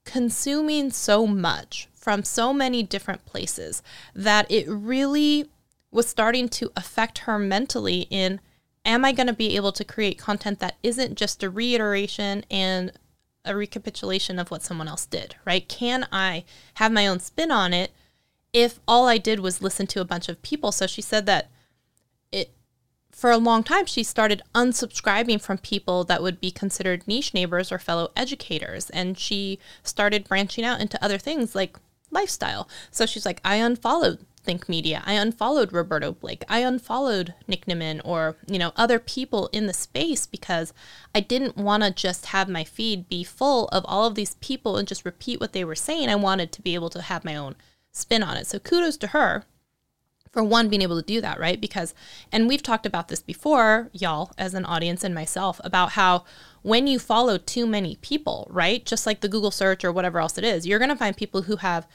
consuming 0.04 0.90
so 0.90 1.26
much 1.26 1.88
from 1.94 2.22
so 2.22 2.52
many 2.52 2.82
different 2.82 3.26
places 3.26 3.82
that 4.14 4.48
it 4.50 4.68
really 4.68 5.50
was 5.90 6.06
starting 6.06 6.48
to 6.48 6.70
affect 6.76 7.18
her 7.18 7.38
mentally 7.38 8.06
in 8.10 8.40
am 8.86 9.04
I 9.04 9.12
going 9.12 9.26
to 9.26 9.34
be 9.34 9.56
able 9.56 9.72
to 9.72 9.84
create 9.84 10.18
content 10.18 10.60
that 10.60 10.76
isn't 10.82 11.16
just 11.16 11.42
a 11.42 11.50
reiteration 11.50 12.44
and 12.50 12.92
a 13.44 13.54
recapitulation 13.54 14.38
of 14.38 14.50
what 14.50 14.62
someone 14.62 14.88
else 14.88 15.04
did, 15.04 15.36
right? 15.44 15.68
Can 15.68 16.06
I 16.10 16.44
have 16.74 16.92
my 16.92 17.06
own 17.06 17.20
spin 17.20 17.50
on 17.50 17.74
it 17.74 17.92
if 18.52 18.80
all 18.88 19.06
I 19.08 19.18
did 19.18 19.40
was 19.40 19.60
listen 19.60 19.86
to 19.88 20.00
a 20.00 20.04
bunch 20.06 20.28
of 20.28 20.42
people? 20.42 20.72
So 20.72 20.86
she 20.86 21.02
said 21.02 21.26
that 21.26 21.50
it 22.32 22.52
for 23.10 23.30
a 23.30 23.38
long 23.38 23.62
time 23.62 23.86
she 23.86 24.02
started 24.02 24.42
unsubscribing 24.54 25.40
from 25.40 25.58
people 25.58 26.04
that 26.04 26.22
would 26.22 26.40
be 26.40 26.50
considered 26.50 27.06
niche 27.08 27.32
neighbors 27.34 27.72
or 27.72 27.78
fellow 27.78 28.10
educators 28.16 28.90
and 28.90 29.18
she 29.18 29.58
started 29.82 30.28
branching 30.28 30.64
out 30.64 30.80
into 30.80 31.02
other 31.02 31.16
things 31.16 31.54
like 31.54 31.78
lifestyle 32.10 32.68
so 32.90 33.06
she's 33.06 33.24
like 33.24 33.40
i 33.42 33.56
unfollowed 33.56 34.18
think 34.46 34.68
media. 34.68 35.02
I 35.04 35.14
unfollowed 35.14 35.72
roberto 35.72 36.12
blake. 36.12 36.44
I 36.48 36.60
unfollowed 36.60 37.34
nick 37.46 37.66
Nimmin 37.66 38.00
or 38.04 38.36
you 38.46 38.58
know 38.58 38.72
other 38.76 38.98
people 38.98 39.48
in 39.52 39.66
the 39.66 39.74
space 39.74 40.26
because 40.26 40.72
i 41.14 41.20
didn't 41.20 41.56
want 41.56 41.82
to 41.82 41.90
just 41.90 42.26
have 42.26 42.48
my 42.48 42.64
feed 42.64 43.08
be 43.08 43.24
full 43.24 43.68
of 43.68 43.84
all 43.86 44.06
of 44.06 44.14
these 44.14 44.34
people 44.36 44.76
and 44.76 44.88
just 44.88 45.04
repeat 45.04 45.40
what 45.40 45.52
they 45.52 45.64
were 45.64 45.74
saying. 45.74 46.08
I 46.08 46.14
wanted 46.14 46.52
to 46.52 46.62
be 46.62 46.74
able 46.74 46.90
to 46.90 47.02
have 47.02 47.24
my 47.24 47.36
own 47.36 47.56
spin 47.92 48.22
on 48.22 48.36
it. 48.36 48.46
So 48.46 48.58
kudos 48.58 48.96
to 48.98 49.08
her 49.08 49.44
for 50.30 50.44
one 50.44 50.68
being 50.68 50.82
able 50.82 51.00
to 51.00 51.06
do 51.06 51.20
that 51.20 51.40
right? 51.40 51.60
Because 51.60 51.94
and 52.30 52.46
we've 52.46 52.62
talked 52.62 52.86
about 52.86 53.08
this 53.08 53.22
before 53.22 53.90
y'all 53.92 54.32
as 54.38 54.54
an 54.54 54.64
audience 54.64 55.02
and 55.02 55.14
myself 55.14 55.60
about 55.64 55.92
how 55.92 56.24
when 56.62 56.86
you 56.86 56.98
follow 56.98 57.36
too 57.38 57.66
many 57.66 57.96
people 57.96 58.46
right? 58.50 58.84
Just 58.84 59.06
like 59.06 59.20
the 59.20 59.28
google 59.28 59.50
search 59.50 59.84
or 59.84 59.92
whatever 59.92 60.20
else 60.20 60.38
it 60.38 60.44
is 60.44 60.66
you're 60.66 60.78
going 60.78 60.90
to 60.90 60.96
find 60.96 61.16
people 61.16 61.42
who 61.42 61.56
have 61.56 61.86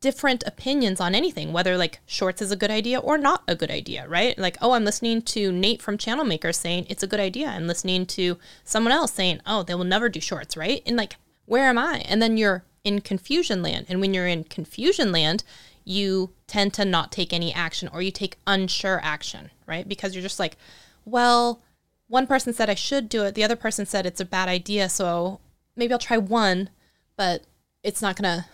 different 0.00 0.44
opinions 0.46 1.00
on 1.00 1.14
anything 1.14 1.52
whether 1.52 1.76
like 1.76 2.00
shorts 2.06 2.40
is 2.40 2.52
a 2.52 2.56
good 2.56 2.70
idea 2.70 2.98
or 2.98 3.18
not 3.18 3.42
a 3.48 3.56
good 3.56 3.70
idea 3.70 4.06
right 4.08 4.38
like 4.38 4.56
oh 4.62 4.72
i'm 4.72 4.84
listening 4.84 5.20
to 5.20 5.50
nate 5.50 5.82
from 5.82 5.98
channel 5.98 6.24
maker 6.24 6.52
saying 6.52 6.86
it's 6.88 7.02
a 7.02 7.06
good 7.06 7.18
idea 7.18 7.48
and 7.48 7.66
listening 7.66 8.06
to 8.06 8.38
someone 8.62 8.92
else 8.92 9.12
saying 9.12 9.40
oh 9.44 9.62
they 9.62 9.74
will 9.74 9.84
never 9.84 10.08
do 10.08 10.20
shorts 10.20 10.56
right 10.56 10.82
and 10.86 10.96
like 10.96 11.16
where 11.46 11.64
am 11.64 11.78
i 11.78 11.98
and 12.06 12.22
then 12.22 12.36
you're 12.36 12.64
in 12.84 13.00
confusion 13.00 13.60
land 13.60 13.86
and 13.88 14.00
when 14.00 14.14
you're 14.14 14.28
in 14.28 14.44
confusion 14.44 15.10
land 15.10 15.42
you 15.88 16.30
tend 16.46 16.74
to 16.74 16.84
not 16.84 17.10
take 17.10 17.32
any 17.32 17.52
action 17.52 17.88
or 17.92 18.02
you 18.02 18.10
take 18.10 18.36
unsure 18.46 19.00
action, 19.02 19.50
right? 19.66 19.88
Because 19.88 20.14
you're 20.14 20.22
just 20.22 20.38
like, 20.38 20.58
well, 21.06 21.62
one 22.08 22.26
person 22.26 22.52
said 22.52 22.68
I 22.68 22.74
should 22.74 23.08
do 23.08 23.24
it, 23.24 23.34
the 23.34 23.42
other 23.42 23.56
person 23.56 23.86
said 23.86 24.04
it's 24.04 24.20
a 24.20 24.26
bad 24.26 24.50
idea, 24.50 24.90
so 24.90 25.40
maybe 25.76 25.92
I'll 25.94 25.98
try 25.98 26.18
one, 26.18 26.68
but 27.16 27.44
it's 27.82 28.02
not 28.02 28.16
gonna. 28.16 28.46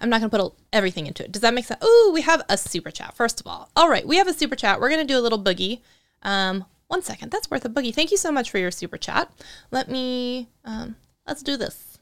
I'm 0.00 0.08
not 0.08 0.20
gonna 0.20 0.30
put 0.30 0.54
everything 0.72 1.06
into 1.06 1.24
it. 1.24 1.32
Does 1.32 1.42
that 1.42 1.54
make 1.54 1.64
sense? 1.64 1.80
Oh, 1.82 2.10
we 2.12 2.22
have 2.22 2.42
a 2.48 2.56
super 2.56 2.90
chat. 2.90 3.14
First 3.14 3.40
of 3.40 3.46
all, 3.46 3.70
all 3.76 3.88
right, 3.88 4.06
we 4.06 4.16
have 4.16 4.28
a 4.28 4.32
super 4.32 4.56
chat. 4.56 4.80
We're 4.80 4.90
gonna 4.90 5.04
do 5.04 5.18
a 5.18 5.20
little 5.20 5.42
boogie. 5.42 5.80
Um, 6.22 6.64
one 6.88 7.02
second, 7.02 7.30
that's 7.30 7.50
worth 7.50 7.64
a 7.64 7.68
boogie. 7.68 7.94
Thank 7.94 8.10
you 8.10 8.16
so 8.16 8.30
much 8.30 8.50
for 8.50 8.58
your 8.58 8.70
super 8.70 8.96
chat. 8.96 9.30
Let 9.70 9.90
me. 9.90 10.48
Um, 10.64 10.96
let's 11.26 11.42
do 11.42 11.56
this. 11.56 11.98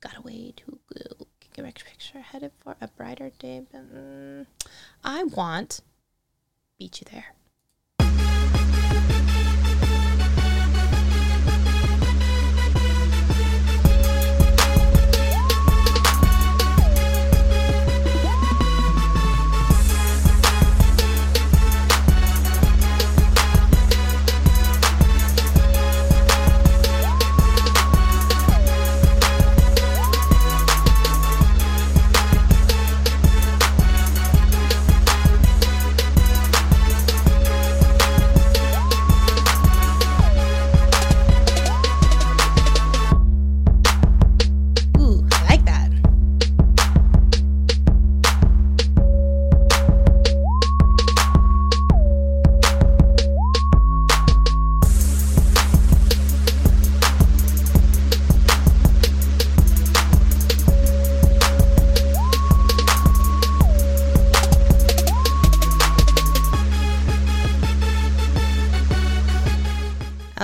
Got 0.00 0.16
a 0.16 0.22
way 0.22 0.54
to 0.56 0.78
go 0.94 1.26
direct 1.54 1.84
picture 1.84 2.20
headed 2.20 2.52
for 2.58 2.76
a 2.80 2.88
brighter 2.88 3.30
day. 3.38 3.62
Mm, 3.74 4.46
I 5.04 5.24
want 5.24 5.80
beat 6.78 7.00
you 7.00 7.06
there. 7.12 7.34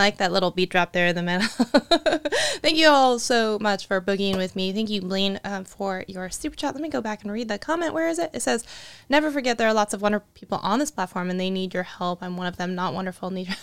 Like 0.07 0.19
that 0.19 0.31
little 0.31 0.53
beat 0.53 0.71
drop 0.71 0.93
there 0.93 1.09
in 1.09 1.17
the 1.17 1.23
middle. 1.23 1.49
Thank 2.63 2.77
you 2.77 2.89
all 2.89 3.19
so 3.19 3.59
much 3.61 3.87
for 3.87 4.01
boogieing 4.01 4.37
with 4.37 4.55
me. 4.55 4.73
Thank 4.73 4.89
you, 4.89 5.01
Blaine, 5.01 5.41
um, 5.43 5.65
for 5.65 6.05
your 6.07 6.31
super 6.31 6.55
chat. 6.55 6.75
Let 6.75 6.83
me 6.83 6.89
go 6.89 7.01
back 7.01 7.23
and 7.23 7.33
read 7.33 7.49
the 7.49 7.59
comment. 7.59 7.93
Where 7.93 8.09
is 8.09 8.21
it? 8.21 8.31
It 8.33 8.41
says, 8.41 8.65
"Never 9.09 9.33
forget 9.33 9.59
there 9.59 9.67
are 9.67 9.75
lots 9.75 9.93
of 9.93 10.03
wonderful 10.03 10.29
people 10.35 10.61
on 10.63 10.79
this 10.79 10.93
platform, 10.93 11.29
and 11.29 11.41
they 11.41 11.51
need 11.51 11.75
your 11.75 11.83
help. 11.83 12.23
I'm 12.23 12.37
one 12.37 12.47
of 12.47 12.57
them. 12.57 12.77
Not 12.77 12.95
wonderful. 12.95 13.31
Need." 13.31 13.57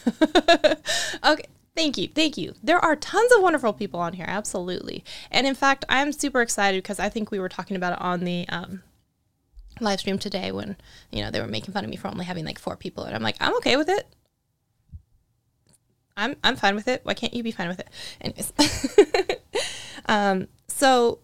okay. 1.23 1.45
Thank 1.75 1.97
you. 1.97 2.10
Thank 2.10 2.38
you. 2.38 2.53
There 2.62 2.77
are 2.77 2.95
tons 2.95 3.32
of 3.32 3.41
wonderful 3.41 3.71
people 3.71 4.01
on 4.01 4.13
here. 4.13 4.25
Absolutely. 4.27 5.03
And 5.32 5.47
in 5.47 5.56
fact, 5.56 5.86
I'm 5.88 6.12
super 6.12 6.41
excited 6.41 6.84
because 6.84 6.99
I 6.99 7.10
think 7.10 7.32
we 7.32 7.39
were 7.39 7.49
talking 7.49 7.77
about 7.77 7.93
it 7.93 8.01
on 8.01 8.25
the 8.25 8.47
um, 8.49 8.84
live 9.79 10.01
stream 10.01 10.19
today 10.19 10.51
when, 10.51 10.75
you 11.10 11.23
know, 11.23 11.32
they 11.32 11.41
were 11.41 11.47
making 11.47 11.73
fun 11.73 11.84
of 11.84 11.89
me 11.89 11.95
for 11.95 12.10
only 12.10 12.25
having 12.25 12.45
like 12.45 12.60
four 12.60 12.75
people. 12.75 13.06
And 13.06 13.15
I'm 13.15 13.23
like, 13.23 13.38
I'm 13.39 13.56
okay 13.58 13.75
with 13.75 13.89
it. 13.89 14.06
I'm, 16.15 16.36
I'm 16.43 16.56
fine 16.56 16.76
with 16.76 16.88
it. 16.88 17.02
Why 17.04 17.13
can't 17.13 17.34
you 17.34 17.43
be 17.43 17.52
fine 17.52 17.67
with 17.67 17.80
it? 17.80 17.89
Anyways. 18.21 18.54
um, 20.06 20.47
so 20.67 21.19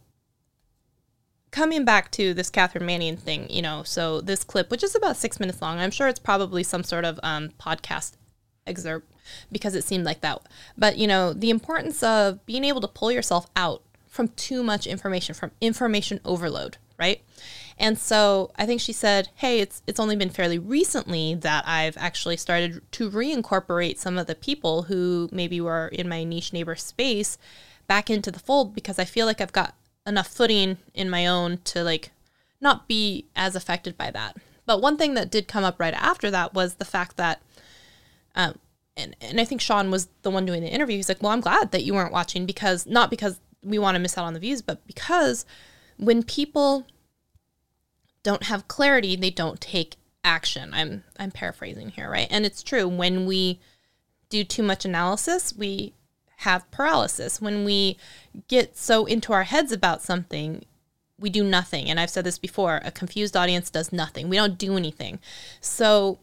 coming 1.52 1.86
back 1.86 2.12
to 2.12 2.34
this 2.34 2.49
Catherine 2.49 2.86
Manning 2.86 3.17
thing, 3.17 3.49
you 3.49 3.62
know, 3.62 3.84
so 3.84 4.21
this 4.21 4.43
clip, 4.43 4.69
which 4.71 4.84
is 4.84 4.95
about 4.95 5.17
six 5.17 5.39
minutes 5.39 5.62
long, 5.62 5.80
I'm 5.80 5.91
sure 5.91 6.08
it's 6.08 6.19
probably 6.19 6.63
some 6.63 6.84
sort 6.84 7.06
of 7.06 7.19
um, 7.23 7.49
podcast 7.60 8.13
excerpt 8.67 9.12
because 9.52 9.75
it 9.75 9.84
seemed 9.84 10.06
like 10.06 10.21
that. 10.21 10.41
But, 10.78 10.97
you 10.97 11.08
know, 11.08 11.34
the 11.34 11.49
importance 11.49 12.04
of 12.04 12.45
being 12.45 12.63
able 12.63 12.82
to 12.82 12.88
pull 12.88 13.12
yourself 13.12 13.47
out 13.56 13.84
from 14.08 14.30
too 14.30 14.63
much 14.63 14.88
information, 14.88 15.36
from 15.36 15.52
information 15.62 16.19
overload, 16.25 16.78
right? 16.97 17.21
And 17.80 17.98
so 17.98 18.52
I 18.58 18.65
think 18.65 18.82
she 18.82 18.92
said, 18.92 19.30
"Hey, 19.36 19.62
it's 19.62 19.82
it's 19.88 20.00
only 20.00 20.18
been 20.18 20.30
fairly 20.30 20.60
recently 20.60 21.34
that 21.36 21.65
I've 21.68 21.98
actually 21.98 22.38
started 22.38 22.82
to 22.92 23.10
reincorporate 23.10 23.98
some 23.98 24.18
of 24.18 24.28
the 24.28 24.36
people 24.36 24.84
who 24.84 25.30
maybe 25.32 25.62
were 25.62 25.88
in 25.88 26.10
my 26.10 26.24
niche 26.26 26.52
neighbor 26.52 26.76
space 26.76 27.38
back 27.88 28.10
into 28.10 28.32
the 28.32 28.39
fold 28.39 28.76
because 28.76 29.00
I 29.00 29.06
feel 29.06 29.26
like 29.26 29.39
I've 29.42 29.54
got 29.54 29.76
enough 30.06 30.28
footing 30.28 30.78
in 30.94 31.10
my 31.10 31.26
own 31.26 31.60
to 31.65 31.84
like 31.84 32.12
not 32.60 32.88
be 32.88 33.26
as 33.36 33.56
affected 33.56 33.98
by 33.98 34.12
that." 34.12 34.36
But 34.65 34.82
one 34.82 34.98
thing 34.98 35.13
that 35.15 35.32
did 35.32 35.48
come 35.48 35.63
up 35.63 35.80
right 35.80 35.94
after 35.94 36.30
that 36.30 36.54
was 36.54 36.76
the 36.76 36.86
fact 36.86 37.18
that 37.18 37.42
um, 38.36 38.60
and, 38.98 39.15
and 39.22 39.39
I 39.39 39.46
think 39.46 39.62
Sean 39.62 39.89
was 39.89 40.10
the 40.22 40.30
one 40.30 40.46
doing 40.46 40.62
the 40.62 40.70
interview. 40.70 40.98
He's 40.98 41.10
like, 41.10 41.24
well, 41.24 41.32
I'm 41.32 41.39
glad 41.39 41.72
that 41.72 41.84
you 41.84 41.94
weren't 41.94 42.12
watching 42.12 42.46
because 42.46 42.86
not 42.86 43.10
because 43.10 43.39
we 43.63 43.80
want 43.80 43.96
to 43.96 44.00
miss 44.00 44.18
out 44.18 44.26
on 44.26 44.34
the 44.34 44.39
views, 44.39 44.62
but 44.62 44.86
because 44.86 45.46
when 45.98 46.24
people 46.24 46.86
don't 48.23 48.43
have 48.43 48.67
clarity, 48.67 49.15
they 49.15 49.29
don't 49.29 49.62
take 49.62 49.95
action. 50.23 50.73
I'm 50.73 51.03
I'm 51.17 51.32
paraphrasing 51.32 51.89
here, 51.89 52.10
right? 52.10 52.27
And 52.29 52.45
it's 52.45 52.63
true. 52.63 52.88
When 52.88 53.25
we 53.25 53.60
do 54.29 54.43
too 54.43 54.63
much 54.63 54.86
analysis, 54.86 55.55
we 55.55 55.93
have 56.38 56.69
paralysis. 56.71 57.41
When 57.41 57.65
we 57.65 57.97
get 58.47 58.77
so 58.77 59.05
into 59.05 59.34
our 59.34 59.43
heads 59.43 59.71
about 59.71 60.01
something, 60.01 60.63
we 61.19 61.29
do 61.29 61.43
nothing. 61.43 61.89
And 61.89 61.99
I've 61.99 62.10
said 62.10 62.23
this 62.23 62.39
before, 62.39 62.82
a 62.84 62.91
confused 62.91 63.36
audience 63.36 63.69
does 63.69 63.91
nothing. 63.91 64.29
We 64.29 64.38
don't 64.38 64.58
do 64.58 64.77
anything. 64.77 65.19
So 65.60 66.19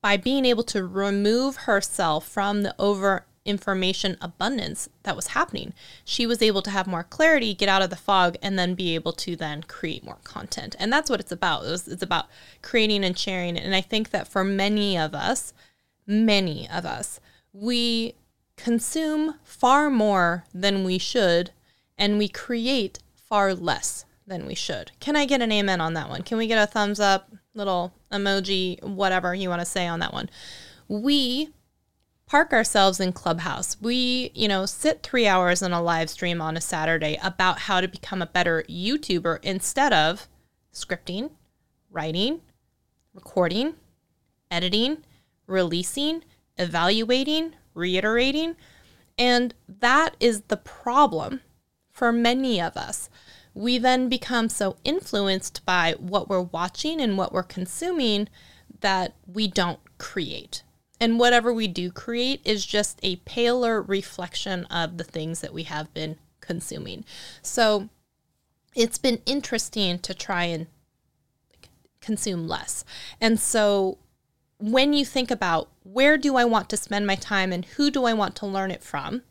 by 0.00 0.16
being 0.16 0.44
able 0.44 0.62
to 0.64 0.86
remove 0.86 1.56
herself 1.56 2.28
from 2.28 2.62
the 2.62 2.74
over 2.78 3.26
information 3.46 4.16
abundance 4.20 4.88
that 5.04 5.16
was 5.16 5.28
happening, 5.28 5.72
she 6.04 6.26
was 6.26 6.42
able 6.42 6.62
to 6.62 6.70
have 6.70 6.86
more 6.86 7.04
clarity, 7.04 7.54
get 7.54 7.68
out 7.68 7.82
of 7.82 7.90
the 7.90 7.96
fog, 7.96 8.36
and 8.42 8.58
then 8.58 8.74
be 8.74 8.94
able 8.94 9.12
to 9.12 9.36
then 9.36 9.62
create 9.62 10.04
more 10.04 10.18
content. 10.24 10.76
And 10.78 10.92
that's 10.92 11.08
what 11.08 11.20
it's 11.20 11.32
about. 11.32 11.64
It's, 11.64 11.88
it's 11.88 12.02
about 12.02 12.26
creating 12.62 13.04
and 13.04 13.18
sharing. 13.18 13.56
And 13.56 13.74
I 13.74 13.80
think 13.80 14.10
that 14.10 14.28
for 14.28 14.44
many 14.44 14.98
of 14.98 15.14
us, 15.14 15.52
many 16.06 16.68
of 16.68 16.84
us, 16.84 17.20
we 17.52 18.14
consume 18.56 19.34
far 19.42 19.90
more 19.90 20.44
than 20.52 20.84
we 20.84 20.98
should, 20.98 21.50
and 21.96 22.18
we 22.18 22.28
create 22.28 22.98
far 23.14 23.54
less 23.54 24.04
than 24.26 24.46
we 24.46 24.54
should. 24.54 24.92
Can 25.00 25.16
I 25.16 25.24
get 25.24 25.40
an 25.40 25.52
amen 25.52 25.80
on 25.80 25.94
that 25.94 26.08
one? 26.08 26.22
Can 26.22 26.36
we 26.36 26.46
get 26.46 26.62
a 26.62 26.66
thumbs 26.66 27.00
up? 27.00 27.30
little 27.56 27.92
emoji, 28.12 28.80
whatever 28.82 29.34
you 29.34 29.48
want 29.48 29.60
to 29.60 29.66
say 29.66 29.86
on 29.86 30.00
that 30.00 30.12
one. 30.12 30.28
We 30.88 31.48
park 32.26 32.52
ourselves 32.52 33.00
in 33.00 33.12
Clubhouse. 33.12 33.76
We, 33.80 34.30
you 34.34 34.48
know, 34.48 34.66
sit 34.66 35.02
three 35.02 35.26
hours 35.26 35.62
in 35.62 35.72
a 35.72 35.82
live 35.82 36.10
stream 36.10 36.40
on 36.40 36.56
a 36.56 36.60
Saturday 36.60 37.18
about 37.22 37.60
how 37.60 37.80
to 37.80 37.88
become 37.88 38.20
a 38.20 38.26
better 38.26 38.64
YouTuber 38.68 39.38
instead 39.42 39.92
of 39.92 40.28
scripting, 40.72 41.30
writing, 41.90 42.40
recording, 43.14 43.74
editing, 44.50 44.98
releasing, 45.46 46.24
evaluating, 46.58 47.54
reiterating. 47.74 48.56
And 49.18 49.54
that 49.68 50.16
is 50.20 50.42
the 50.42 50.56
problem 50.56 51.40
for 51.90 52.12
many 52.12 52.60
of 52.60 52.76
us 52.76 53.08
we 53.56 53.78
then 53.78 54.10
become 54.10 54.50
so 54.50 54.76
influenced 54.84 55.64
by 55.64 55.94
what 55.98 56.28
we're 56.28 56.42
watching 56.42 57.00
and 57.00 57.16
what 57.16 57.32
we're 57.32 57.42
consuming 57.42 58.28
that 58.80 59.14
we 59.26 59.48
don't 59.48 59.80
create. 59.96 60.62
And 60.98 61.18
whatever 61.18 61.52
we 61.52 61.68
do 61.68 61.90
create 61.90 62.40
is 62.44 62.64
just 62.64 62.98
a 63.02 63.16
paler 63.16 63.82
reflection 63.82 64.64
of 64.66 64.96
the 64.96 65.04
things 65.04 65.40
that 65.40 65.52
we 65.52 65.64
have 65.64 65.92
been 65.92 66.16
consuming. 66.40 67.04
So 67.42 67.88
it's 68.74 68.98
been 68.98 69.20
interesting 69.26 69.98
to 69.98 70.14
try 70.14 70.44
and 70.44 70.66
consume 72.00 72.46
less. 72.46 72.84
And 73.20 73.38
so 73.38 73.98
when 74.58 74.92
you 74.92 75.04
think 75.04 75.30
about 75.30 75.68
where 75.82 76.16
do 76.16 76.36
I 76.36 76.44
want 76.44 76.70
to 76.70 76.76
spend 76.76 77.06
my 77.06 77.16
time 77.16 77.52
and 77.52 77.64
who 77.64 77.90
do 77.90 78.04
I 78.04 78.14
want 78.14 78.36
to 78.36 78.46
learn 78.46 78.70
it 78.70 78.82
from, 78.82 79.22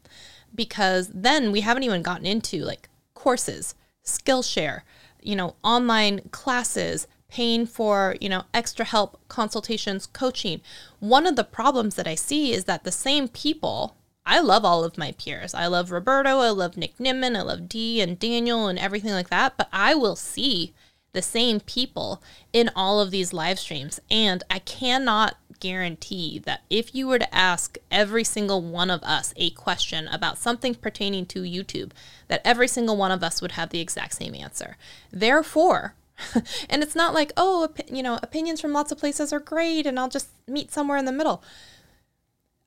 because 0.54 1.10
then 1.14 1.52
we 1.52 1.62
haven't 1.62 1.84
even 1.84 2.02
gotten 2.02 2.26
into 2.26 2.64
like 2.64 2.90
courses, 3.14 3.76
Skillshare, 4.04 4.82
you 5.22 5.36
know, 5.36 5.56
online 5.64 6.22
classes, 6.32 7.08
paying 7.30 7.66
for, 7.66 8.16
you 8.22 8.30
know, 8.30 8.44
extra 8.54 8.86
help, 8.86 9.20
consultations, 9.28 10.06
coaching. 10.08 10.62
One 11.00 11.26
of 11.26 11.36
the 11.36 11.44
problems 11.44 11.96
that 11.96 12.08
I 12.08 12.16
see 12.16 12.54
is 12.54 12.66
that 12.66 12.84
the 12.84 12.92
same 12.92 13.28
people, 13.28 13.98
I 14.26 14.40
love 14.40 14.64
all 14.64 14.84
of 14.84 14.98
my 14.98 15.12
peers. 15.14 15.54
I 15.54 15.68
love 15.68 15.92
Roberto, 15.92 16.40
I 16.40 16.50
love 16.50 16.78
Nick 16.78 16.98
Nimmin, 16.98 17.36
I 17.38 17.42
love 17.42 17.68
Dee 17.68 18.02
and 18.02 18.18
Daniel 18.18 18.68
and 18.68 18.80
everything 18.80 19.12
like 19.12 19.30
that, 19.30 19.58
but 19.58 19.70
I 19.74 19.96
will 19.96 20.16
see 20.16 20.74
the 21.14 21.22
same 21.22 21.60
people 21.62 22.22
in 22.54 22.70
all 22.76 23.00
of 23.00 23.10
these 23.10 23.34
live 23.34 23.58
streams. 23.58 24.00
And 24.12 24.44
I 24.50 24.60
cannot 24.60 25.38
guarantee 25.60 26.40
that 26.40 26.62
if 26.70 26.94
you 26.94 27.08
were 27.08 27.20
to 27.20 27.36
ask 27.36 27.78
every 27.90 28.24
single 28.24 28.62
one 28.62 28.90
of 28.90 29.02
us 29.04 29.34
a 29.38 29.50
question 29.52 30.08
about 30.10 30.38
something 30.38 30.76
pertaining 30.76 31.26
to 31.28 31.42
YouTube, 31.42 31.92
that 32.28 32.42
every 32.44 32.68
single 32.68 32.98
one 32.98 33.12
of 33.12 33.24
us 33.24 33.42
would 33.42 33.54
have 33.54 33.70
the 33.70 33.80
exact 33.80 34.16
same 34.16 34.36
answer. 34.36 34.78
Therefore, 35.12 35.96
and 36.70 36.84
it's 36.84 36.96
not 36.96 37.14
like, 37.14 37.32
oh, 37.38 37.70
you 37.92 38.04
know, 38.04 38.20
opinions 38.22 38.62
from 38.62 38.74
lots 38.74 38.92
of 38.92 38.98
places 38.98 39.34
are 39.34 39.40
great 39.40 39.86
and 39.86 40.00
I'll 40.00 40.10
just 40.10 40.30
meet 40.48 40.72
somewhere 40.72 40.98
in 40.98 41.06
the 41.06 41.12
middle. 41.12 41.44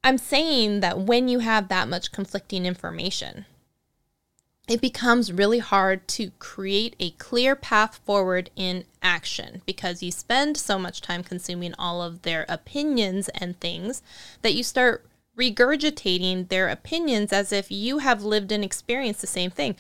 I'm 0.05 0.19
saying 0.19 0.81
that 0.81 1.01
when 1.01 1.29
you 1.29 1.41
have 1.41 1.69
that 1.69 1.89
much 1.89 2.13
conflicting 2.13 2.65
information, 2.65 3.47
it 4.69 4.81
becomes 4.83 5.33
really 5.33 5.61
hard 5.61 6.07
to 6.09 6.31
create 6.39 6.95
a 7.01 7.11
clear 7.13 7.57
path 7.57 8.01
forward 8.05 8.51
in 8.55 8.85
action 9.03 9.63
because 9.65 10.03
you 10.03 10.13
spend 10.13 10.57
so 10.59 10.79
much 10.79 11.01
time 11.01 11.25
consuming 11.25 11.75
all 11.79 12.03
of 12.03 12.23
their 12.23 12.45
opinions 12.49 13.31
and 13.31 13.59
things 13.59 14.03
that 14.43 14.55
you 14.55 14.63
start 14.63 15.07
regurgitating 15.39 16.49
their 16.49 16.69
opinions 16.69 17.33
as 17.33 17.53
if 17.53 17.71
you 17.71 17.99
have 17.99 18.23
lived 18.25 18.53
and 18.53 18.63
experienced 18.63 19.21
the 19.21 19.27
same 19.27 19.51
thing. 19.51 19.75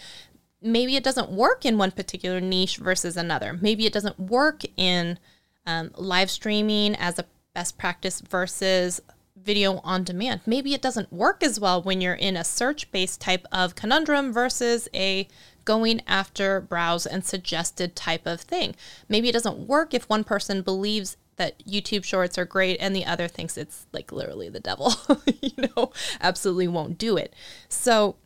Maybe 0.61 0.97
it 0.97 1.05
doesn't 1.05 1.31
work 1.31 1.64
in 1.64 1.79
one 1.79 1.92
particular 1.92 2.40
niche 2.40 2.79
versus 2.79 3.16
another. 3.16 3.59
Maybe 3.61 3.87
it 3.87 3.92
doesn't 3.92 4.18
work 4.18 4.62
in 4.77 5.18
um, 5.66 5.90
live 5.97 6.31
streaming 6.31 6.97
as 6.97 7.18
a 7.18 7.27
best 7.55 7.79
practice 7.79 8.21
versus 8.21 9.01
video 9.37 9.81
on 9.85 10.05
demand. 10.05 10.40
Maybe 10.47 10.75
it 10.75 10.83
doesn't 10.83 11.12
work 11.12 11.42
as 11.42 11.61
well 11.61 11.81
when 11.83 12.01
you're 12.01 12.14
in 12.14 12.37
a 12.37 12.44
search 12.44 12.90
based 12.90 13.21
type 13.21 13.47
of 13.53 13.75
conundrum 13.75 14.33
versus 14.33 14.88
a 14.94 15.29
going 15.64 16.01
after 16.07 16.61
browse 16.61 17.07
and 17.07 17.25
suggested 17.25 17.94
type 17.94 18.27
of 18.27 18.40
thing. 18.40 18.75
Maybe 19.09 19.29
it 19.29 19.33
doesn't 19.33 19.68
work 19.68 19.94
if 19.94 20.09
one 20.09 20.25
person 20.25 20.62
believes 20.62 21.16
that 21.37 21.64
YouTube 21.64 22.05
shorts 22.05 22.37
are 22.37 22.44
great 22.44 22.79
and 22.81 22.94
the 22.94 23.07
other 23.07 23.29
thinks 23.29 23.57
it's 23.57 23.87
like 23.92 24.11
literally 24.11 24.49
the 24.49 24.61
devil. 24.61 24.92
you 25.40 25.68
know, 25.77 25.92
absolutely 26.21 26.68
won't 26.68 26.99
do 26.99 27.16
it. 27.16 27.35
So 27.68 28.16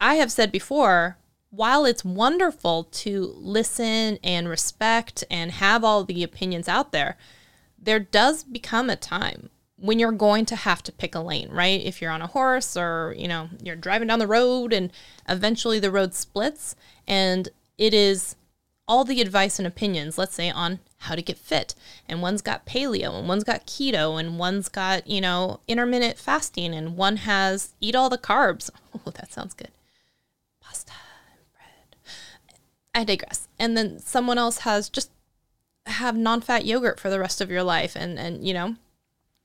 I 0.00 0.16
have 0.16 0.32
said 0.32 0.50
before, 0.50 1.18
while 1.50 1.84
it's 1.84 2.04
wonderful 2.04 2.84
to 2.84 3.32
listen 3.36 4.18
and 4.22 4.48
respect 4.48 5.24
and 5.30 5.52
have 5.52 5.84
all 5.84 6.04
the 6.04 6.22
opinions 6.22 6.68
out 6.68 6.92
there, 6.92 7.16
there 7.78 8.00
does 8.00 8.44
become 8.44 8.90
a 8.90 8.96
time 8.96 9.50
when 9.78 9.98
you're 9.98 10.12
going 10.12 10.46
to 10.46 10.56
have 10.56 10.82
to 10.82 10.92
pick 10.92 11.14
a 11.14 11.20
lane, 11.20 11.50
right? 11.50 11.82
If 11.82 12.00
you're 12.00 12.10
on 12.10 12.22
a 12.22 12.26
horse 12.26 12.76
or, 12.76 13.14
you 13.16 13.28
know, 13.28 13.50
you're 13.62 13.76
driving 13.76 14.08
down 14.08 14.18
the 14.18 14.26
road 14.26 14.72
and 14.72 14.90
eventually 15.28 15.78
the 15.78 15.90
road 15.90 16.14
splits 16.14 16.74
and 17.06 17.48
it 17.78 17.92
is 17.92 18.36
all 18.88 19.04
the 19.04 19.20
advice 19.20 19.58
and 19.58 19.66
opinions, 19.66 20.16
let's 20.16 20.34
say 20.34 20.50
on 20.50 20.80
how 20.98 21.14
to 21.14 21.22
get 21.22 21.38
fit, 21.38 21.74
and 22.08 22.22
one's 22.22 22.40
got 22.42 22.66
paleo, 22.66 23.18
and 23.18 23.28
one's 23.28 23.44
got 23.44 23.66
keto, 23.66 24.18
and 24.18 24.38
one's 24.38 24.68
got, 24.68 25.06
you 25.06 25.20
know, 25.20 25.60
intermittent 25.68 26.16
fasting, 26.16 26.74
and 26.74 26.96
one 26.96 27.18
has 27.18 27.74
eat 27.80 27.94
all 27.94 28.08
the 28.08 28.18
carbs. 28.18 28.70
Oh, 29.06 29.10
that 29.10 29.30
sounds 29.30 29.52
good. 29.52 29.68
I 32.96 33.04
digress. 33.04 33.46
And 33.58 33.76
then 33.76 34.00
someone 34.00 34.38
else 34.38 34.58
has 34.58 34.88
just 34.88 35.10
have 35.84 36.16
non-fat 36.16 36.64
yogurt 36.64 36.98
for 36.98 37.10
the 37.10 37.20
rest 37.20 37.40
of 37.40 37.50
your 37.50 37.62
life 37.62 37.94
and 37.94 38.18
and 38.18 38.44
you 38.44 38.52
know, 38.52 38.74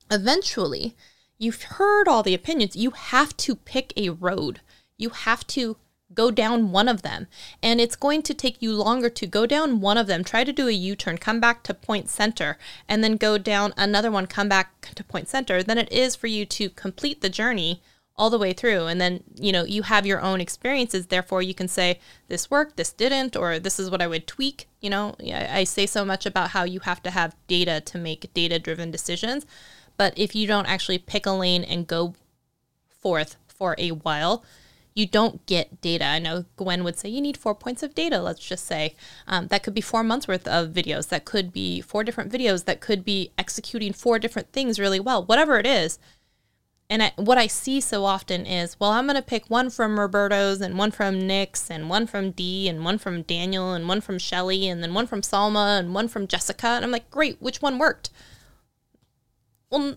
eventually 0.09 0.95
you've 1.37 1.63
heard 1.63 2.07
all 2.07 2.23
the 2.23 2.33
opinions. 2.33 2.75
You 2.75 2.91
have 2.91 3.35
to 3.37 3.55
pick 3.55 3.91
a 3.97 4.09
road. 4.09 4.61
You 4.97 5.09
have 5.09 5.45
to 5.47 5.75
go 6.13 6.31
down 6.31 6.71
one 6.71 6.87
of 6.87 7.01
them. 7.01 7.27
And 7.61 7.81
it's 7.81 7.95
going 7.95 8.21
to 8.23 8.33
take 8.33 8.61
you 8.61 8.73
longer 8.73 9.09
to 9.09 9.27
go 9.27 9.45
down 9.45 9.81
one 9.81 9.97
of 9.97 10.07
them, 10.07 10.23
try 10.23 10.43
to 10.43 10.53
do 10.53 10.67
a 10.67 10.71
U 10.71 10.95
turn, 10.95 11.17
come 11.17 11.39
back 11.39 11.63
to 11.63 11.73
point 11.73 12.09
center, 12.09 12.57
and 12.87 13.03
then 13.03 13.17
go 13.17 13.37
down 13.37 13.73
another 13.77 14.11
one, 14.11 14.27
come 14.27 14.49
back 14.49 14.91
to 14.95 15.03
point 15.03 15.27
center, 15.29 15.63
than 15.63 15.77
it 15.77 15.91
is 15.91 16.15
for 16.15 16.27
you 16.27 16.45
to 16.45 16.69
complete 16.69 17.21
the 17.21 17.29
journey 17.29 17.81
all 18.17 18.29
the 18.29 18.37
way 18.37 18.53
through. 18.53 18.85
And 18.85 18.99
then, 18.99 19.23
you 19.35 19.51
know, 19.51 19.63
you 19.63 19.83
have 19.83 20.05
your 20.05 20.21
own 20.21 20.41
experiences. 20.41 21.07
Therefore, 21.07 21.41
you 21.41 21.53
can 21.53 21.67
say, 21.67 21.99
this 22.27 22.51
worked, 22.51 22.77
this 22.77 22.91
didn't, 22.91 23.35
or 23.35 23.57
this 23.57 23.79
is 23.79 23.89
what 23.89 24.01
I 24.01 24.07
would 24.07 24.27
tweak. 24.27 24.67
You 24.79 24.89
know, 24.89 25.15
I 25.19 25.63
say 25.63 25.85
so 25.85 26.05
much 26.05 26.25
about 26.25 26.51
how 26.51 26.63
you 26.63 26.81
have 26.81 27.01
to 27.03 27.11
have 27.11 27.35
data 27.47 27.81
to 27.81 27.97
make 27.97 28.33
data 28.33 28.59
driven 28.59 28.91
decisions. 28.91 29.45
But 29.97 30.13
if 30.17 30.35
you 30.35 30.45
don't 30.45 30.67
actually 30.67 30.97
pick 30.97 31.25
a 31.25 31.31
lane 31.31 31.63
and 31.63 31.87
go 31.87 32.15
forth 32.87 33.37
for 33.47 33.75
a 33.77 33.91
while, 33.91 34.43
you 34.93 35.05
don't 35.07 35.45
get 35.45 35.79
data. 35.81 36.05
I 36.05 36.19
know 36.19 36.45
Gwen 36.57 36.83
would 36.83 36.97
say 36.97 37.07
you 37.09 37.21
need 37.21 37.37
four 37.37 37.55
points 37.55 37.81
of 37.81 37.95
data, 37.95 38.21
let's 38.21 38.45
just 38.45 38.65
say. 38.65 38.95
Um, 39.25 39.47
that 39.47 39.63
could 39.63 39.73
be 39.73 39.81
four 39.81 40.03
months 40.03 40.27
worth 40.27 40.47
of 40.47 40.69
videos. 40.69 41.07
That 41.09 41.23
could 41.23 41.53
be 41.53 41.81
four 41.81 42.03
different 42.03 42.31
videos. 42.31 42.65
That 42.65 42.81
could 42.81 43.05
be 43.05 43.31
executing 43.37 43.93
four 43.93 44.19
different 44.19 44.51
things 44.51 44.79
really 44.79 44.99
well. 44.99 45.23
Whatever 45.23 45.57
it 45.59 45.65
is. 45.65 45.97
And 46.91 47.01
I, 47.01 47.13
what 47.15 47.37
I 47.37 47.47
see 47.47 47.79
so 47.79 48.03
often 48.03 48.45
is, 48.45 48.77
well, 48.77 48.91
I'm 48.91 49.05
going 49.05 49.15
to 49.15 49.21
pick 49.21 49.49
one 49.49 49.69
from 49.69 49.97
Roberto's 49.97 50.59
and 50.59 50.77
one 50.77 50.91
from 50.91 51.25
Nick's 51.25 51.71
and 51.71 51.89
one 51.89 52.05
from 52.05 52.31
Dee 52.31 52.67
and 52.67 52.83
one 52.83 52.97
from 52.97 53.21
Daniel 53.21 53.71
and 53.71 53.87
one 53.87 54.01
from 54.01 54.19
Shelly 54.19 54.67
and 54.67 54.83
then 54.83 54.93
one 54.93 55.07
from 55.07 55.21
Salma 55.21 55.79
and 55.79 55.95
one 55.95 56.09
from 56.09 56.27
Jessica. 56.27 56.67
And 56.67 56.83
I'm 56.83 56.91
like, 56.91 57.09
great, 57.09 57.41
which 57.41 57.61
one 57.61 57.79
worked? 57.79 58.09
Well, 59.69 59.95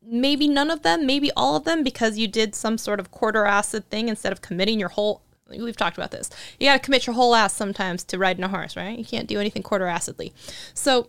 maybe 0.00 0.46
none 0.46 0.70
of 0.70 0.82
them, 0.82 1.04
maybe 1.04 1.32
all 1.36 1.56
of 1.56 1.64
them, 1.64 1.82
because 1.82 2.16
you 2.16 2.28
did 2.28 2.54
some 2.54 2.78
sort 2.78 3.00
of 3.00 3.10
quarter 3.10 3.44
acid 3.44 3.90
thing 3.90 4.08
instead 4.08 4.30
of 4.30 4.40
committing 4.40 4.78
your 4.78 4.90
whole. 4.90 5.22
We've 5.48 5.76
talked 5.76 5.98
about 5.98 6.12
this. 6.12 6.30
You 6.60 6.68
got 6.68 6.74
to 6.74 6.78
commit 6.78 7.08
your 7.08 7.14
whole 7.14 7.34
ass 7.34 7.54
sometimes 7.54 8.04
to 8.04 8.18
riding 8.18 8.44
a 8.44 8.48
horse, 8.48 8.76
right? 8.76 8.96
You 8.96 9.04
can't 9.04 9.26
do 9.26 9.40
anything 9.40 9.64
quarter 9.64 9.88
acidly. 9.88 10.32
So 10.74 11.08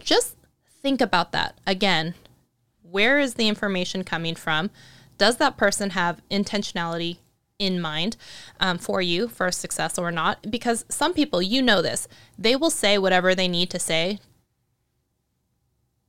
just 0.00 0.36
think 0.80 1.02
about 1.02 1.32
that 1.32 1.58
again. 1.66 2.14
Where 2.90 3.18
is 3.18 3.34
the 3.34 3.48
information 3.48 4.04
coming 4.04 4.34
from? 4.34 4.70
Does 5.18 5.36
that 5.36 5.56
person 5.56 5.90
have 5.90 6.22
intentionality 6.30 7.18
in 7.58 7.80
mind 7.80 8.16
um, 8.60 8.78
for 8.78 9.02
you 9.02 9.28
for 9.28 9.50
success 9.50 9.98
or 9.98 10.10
not? 10.10 10.50
Because 10.50 10.84
some 10.88 11.12
people, 11.12 11.42
you 11.42 11.60
know 11.60 11.82
this, 11.82 12.08
they 12.38 12.56
will 12.56 12.70
say 12.70 12.96
whatever 12.96 13.34
they 13.34 13.48
need 13.48 13.70
to 13.70 13.78
say 13.78 14.20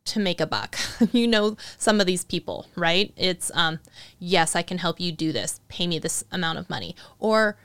to 0.06 0.20
make 0.20 0.40
a 0.40 0.48
buck. 0.48 0.78
you 1.12 1.28
know 1.28 1.58
some 1.78 2.00
of 2.00 2.08
these 2.08 2.24
people, 2.24 2.68
right? 2.76 3.14
It's 3.16 3.52
um 3.54 3.80
yes, 4.18 4.56
I 4.56 4.62
can 4.62 4.80
help 4.80 5.00
you 5.00 5.12
do 5.12 5.32
this. 5.32 5.60
Pay 5.68 5.88
me 5.88 6.00
this 6.00 6.24
amount 6.32 6.58
of 6.58 6.70
money 6.70 6.96
or 7.20 7.58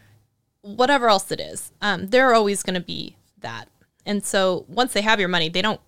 whatever 0.60 1.08
else 1.08 1.30
it 1.32 1.40
is. 1.40 1.72
Um 1.80 2.08
they're 2.08 2.34
always 2.34 2.62
going 2.62 2.74
to 2.74 2.84
be 2.84 3.16
that. 3.40 3.68
And 4.04 4.24
so 4.24 4.66
once 4.68 4.92
they 4.92 5.00
have 5.00 5.20
your 5.20 5.28
money, 5.28 5.48
they 5.48 5.62
don't 5.62 5.80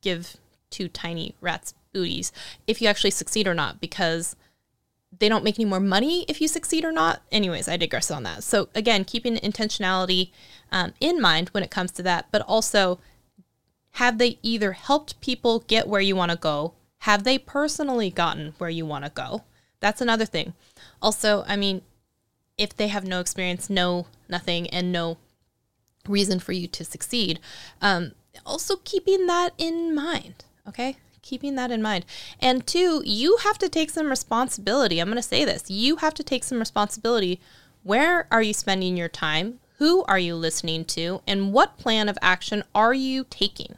give 0.00 0.36
two 0.70 0.88
tiny 0.88 1.34
rats 1.40 1.74
booties 1.92 2.32
if 2.66 2.80
you 2.80 2.88
actually 2.88 3.10
succeed 3.10 3.46
or 3.46 3.54
not 3.54 3.80
because 3.80 4.36
they 5.16 5.28
don't 5.28 5.44
make 5.44 5.58
any 5.58 5.64
more 5.64 5.80
money 5.80 6.24
if 6.28 6.40
you 6.40 6.48
succeed 6.48 6.84
or 6.84 6.92
not. 6.92 7.22
Anyways, 7.32 7.68
I 7.68 7.76
digress 7.76 8.10
on 8.10 8.22
that. 8.24 8.44
So 8.44 8.68
again, 8.74 9.04
keeping 9.04 9.36
intentionality 9.36 10.30
um, 10.70 10.92
in 11.00 11.20
mind 11.20 11.48
when 11.50 11.62
it 11.62 11.70
comes 11.70 11.90
to 11.92 12.02
that, 12.02 12.26
but 12.30 12.42
also 12.42 13.00
have 13.92 14.18
they 14.18 14.38
either 14.42 14.72
helped 14.72 15.20
people 15.20 15.60
get 15.60 15.88
where 15.88 16.00
you 16.00 16.14
want 16.14 16.30
to 16.30 16.36
go? 16.36 16.74
Have 16.98 17.24
they 17.24 17.38
personally 17.38 18.10
gotten 18.10 18.54
where 18.58 18.70
you 18.70 18.84
want 18.84 19.04
to 19.04 19.10
go? 19.10 19.44
That's 19.80 20.00
another 20.00 20.24
thing. 20.24 20.54
Also, 21.00 21.44
I 21.46 21.56
mean, 21.56 21.82
if 22.56 22.76
they 22.76 22.88
have 22.88 23.04
no 23.04 23.20
experience, 23.20 23.70
no 23.70 24.06
nothing, 24.28 24.68
and 24.70 24.92
no 24.92 25.18
reason 26.06 26.38
for 26.40 26.52
you 26.52 26.66
to 26.66 26.84
succeed, 26.84 27.40
um, 27.80 28.12
also 28.44 28.76
keeping 28.84 29.26
that 29.26 29.50
in 29.58 29.94
mind. 29.94 30.44
Okay, 30.66 30.96
keeping 31.28 31.54
that 31.56 31.70
in 31.70 31.82
mind. 31.82 32.06
And 32.40 32.66
two, 32.66 33.02
you 33.04 33.36
have 33.44 33.58
to 33.58 33.68
take 33.68 33.90
some 33.90 34.08
responsibility. 34.08 34.98
I'm 34.98 35.08
going 35.08 35.16
to 35.16 35.22
say 35.22 35.44
this 35.44 35.70
you 35.70 35.96
have 35.96 36.14
to 36.14 36.22
take 36.22 36.44
some 36.44 36.58
responsibility. 36.58 37.40
Where 37.82 38.26
are 38.30 38.42
you 38.42 38.54
spending 38.54 38.96
your 38.96 39.08
time? 39.08 39.60
Who 39.78 40.04
are 40.04 40.18
you 40.18 40.34
listening 40.34 40.84
to? 40.86 41.22
And 41.26 41.52
what 41.52 41.78
plan 41.78 42.08
of 42.08 42.18
action 42.20 42.64
are 42.74 42.94
you 42.94 43.26
taking? 43.30 43.76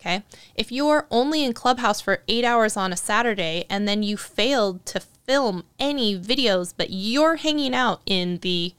Okay. 0.00 0.24
If 0.56 0.72
you're 0.72 1.06
only 1.12 1.44
in 1.44 1.52
Clubhouse 1.52 2.00
for 2.00 2.22
eight 2.26 2.44
hours 2.44 2.76
on 2.76 2.92
a 2.92 2.96
Saturday 2.96 3.64
and 3.70 3.86
then 3.86 4.02
you 4.02 4.16
failed 4.16 4.84
to 4.86 4.98
film 4.98 5.64
any 5.78 6.18
videos, 6.18 6.74
but 6.76 6.90
you're 6.90 7.36
hanging 7.36 7.72
out 7.72 8.00
in 8.04 8.38
the 8.38 8.74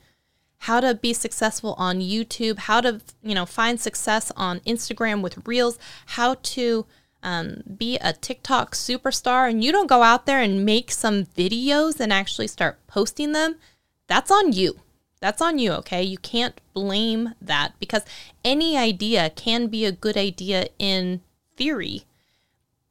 how 0.60 0.80
to 0.80 0.94
be 0.94 1.14
successful 1.14 1.76
on 1.78 2.00
YouTube, 2.00 2.58
how 2.58 2.82
to, 2.82 3.02
you 3.22 3.36
know, 3.36 3.46
find 3.46 3.80
success 3.80 4.32
on 4.36 4.60
Instagram 4.62 5.22
with 5.22 5.46
Reels, 5.48 5.78
how 6.08 6.36
to 6.42 6.86
um, 7.24 7.64
be 7.78 7.98
a 7.98 8.14
TikTok 8.14 8.76
superstar, 8.76 9.50
and 9.50 9.64
you 9.64 9.72
don't 9.72 9.88
go 9.88 10.04
out 10.04 10.26
there 10.26 10.42
and 10.42 10.66
make 10.66 10.92
some 10.92 11.26
videos 11.26 12.00
and 12.00 12.14
actually 12.14 12.48
start 12.48 12.86
posting 12.86 13.32
them, 13.32 13.56
that's 14.08 14.30
on 14.30 14.52
you. 14.52 14.80
That's 15.22 15.42
on 15.42 15.58
you, 15.58 15.72
okay? 15.74 16.04
You 16.04 16.18
can't 16.18 16.60
blame 16.74 17.34
that 17.42 17.74
because 17.80 18.04
any 18.44 18.78
idea 18.78 19.30
can 19.30 19.68
be 19.68 19.86
a 19.86 19.92
good 19.92 20.18
idea 20.18 20.68
in 20.78 21.22
theory. 21.56 22.04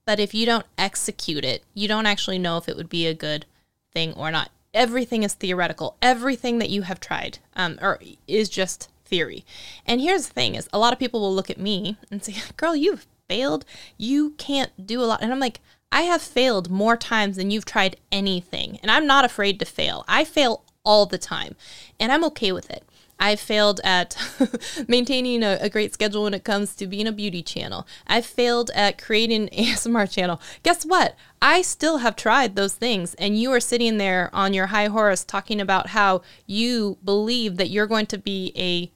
But 0.07 0.19
if 0.19 0.33
you 0.33 0.47
don't 0.47 0.67
execute 0.79 1.45
it, 1.45 1.63
you 1.75 1.87
don't 1.87 2.07
actually 2.07 2.39
know 2.39 2.57
if 2.57 2.69
it 2.69 2.77
would 2.77 2.89
be 2.89 3.07
a 3.07 3.15
good 3.15 3.45
thing 3.93 4.15
or 4.15 4.31
not. 4.31 4.51
Everything 4.73 5.23
is 5.23 5.35
theoretical. 5.35 5.97
Everything 6.01 6.59
that 6.59 6.71
you 6.71 6.83
have 6.83 7.01
tried 7.01 7.39
um, 7.55 7.79
or 7.83 8.01
is 8.27 8.49
just 8.49 8.89
theory. 9.05 9.45
And 9.87 10.01
here's 10.01 10.27
the 10.29 10.33
thing 10.33 10.55
is 10.55 10.71
a 10.73 10.79
lot 10.79 10.95
of 10.95 10.99
people 10.99 11.21
will 11.21 11.35
look 11.35 11.51
at 11.51 11.61
me 11.61 11.99
and 12.11 12.25
say, 12.25 12.37
girl, 12.57 12.75
you've 12.75 13.07
failed. 13.33 13.65
You 13.97 14.31
can't 14.33 14.87
do 14.87 15.01
a 15.03 15.07
lot. 15.07 15.23
And 15.23 15.33
I'm 15.33 15.41
like, 15.41 15.61
I 15.91 16.03
have 16.03 16.21
failed 16.21 16.71
more 16.71 16.99
times 16.99 17.37
than 17.37 17.51
you've 17.51 17.65
tried 17.65 17.97
anything. 18.11 18.79
And 18.83 18.91
I'm 18.91 19.07
not 19.07 19.25
afraid 19.25 19.59
to 19.61 19.65
fail. 19.65 20.05
I 20.07 20.25
fail 20.25 20.65
all 20.85 21.07
the 21.07 21.19
time, 21.19 21.55
and 21.99 22.13
I'm 22.13 22.25
okay 22.25 22.53
with 22.53 22.71
it. 22.71 22.85
I've 23.19 23.41
failed 23.41 23.81
at 23.85 24.17
maintaining 24.89 25.45
a, 25.45 25.59
a, 25.61 25.71
great 25.71 25.95
schedule 25.95 26.25
when 26.25 26.35
it 26.35 26.43
comes 26.43 26.75
to 26.75 26.89
being 26.89 27.07
a 27.07 27.13
beauty 27.13 27.41
channel. 27.41 27.87
I've 28.07 28.27
failed 28.27 28.71
at 28.75 29.01
creating 29.01 29.43
an 29.43 29.49
ASMR 29.65 30.11
channel. 30.11 30.41
Guess 30.65 30.85
what? 30.85 31.15
I 31.41 31.63
still 31.63 31.99
have 31.99 32.17
tried 32.17 32.57
those 32.57 32.75
things, 32.75 33.15
and 33.15 33.39
you 33.39 33.53
are 33.53 33.61
sitting 33.61 33.97
there 33.97 34.29
on 34.33 34.55
your 34.55 34.67
high 34.67 34.89
horse 34.89 35.25
talking 35.25 35.61
about 35.61 35.91
how 35.91 36.23
you 36.47 36.99
believe 37.05 37.59
that 37.59 37.71
you're 37.71 37.87
going 37.87 38.07
to 38.07 38.19
be 38.19 38.53
a 38.57 38.91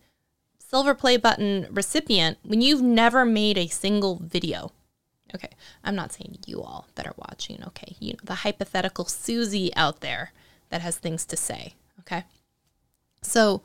silver 0.69 0.95
play 0.95 1.17
button 1.17 1.67
recipient 1.71 2.39
when 2.43 2.61
you've 2.61 2.83
never 2.83 3.25
made 3.25 3.59
a 3.59 3.69
single 3.69 4.21
video. 4.23 4.73
Okay, 5.35 5.51
I'm 5.85 5.95
not 5.95 6.13
saying 6.13 6.39
you 6.47 6.63
all 6.63 6.87
that 6.95 7.07
are 7.07 7.15
watching, 7.17 7.63
okay? 7.67 7.97
You 7.99 8.13
know, 8.13 8.19
the 8.25 8.37
hypothetical 8.37 9.05
Susie 9.05 9.75
out 9.75 10.01
there 10.01 10.33
that 10.71 10.81
has 10.83 10.97
things 10.99 11.25
to 11.27 11.37
say. 11.37 11.75
Okay. 12.01 12.25
So, 13.23 13.63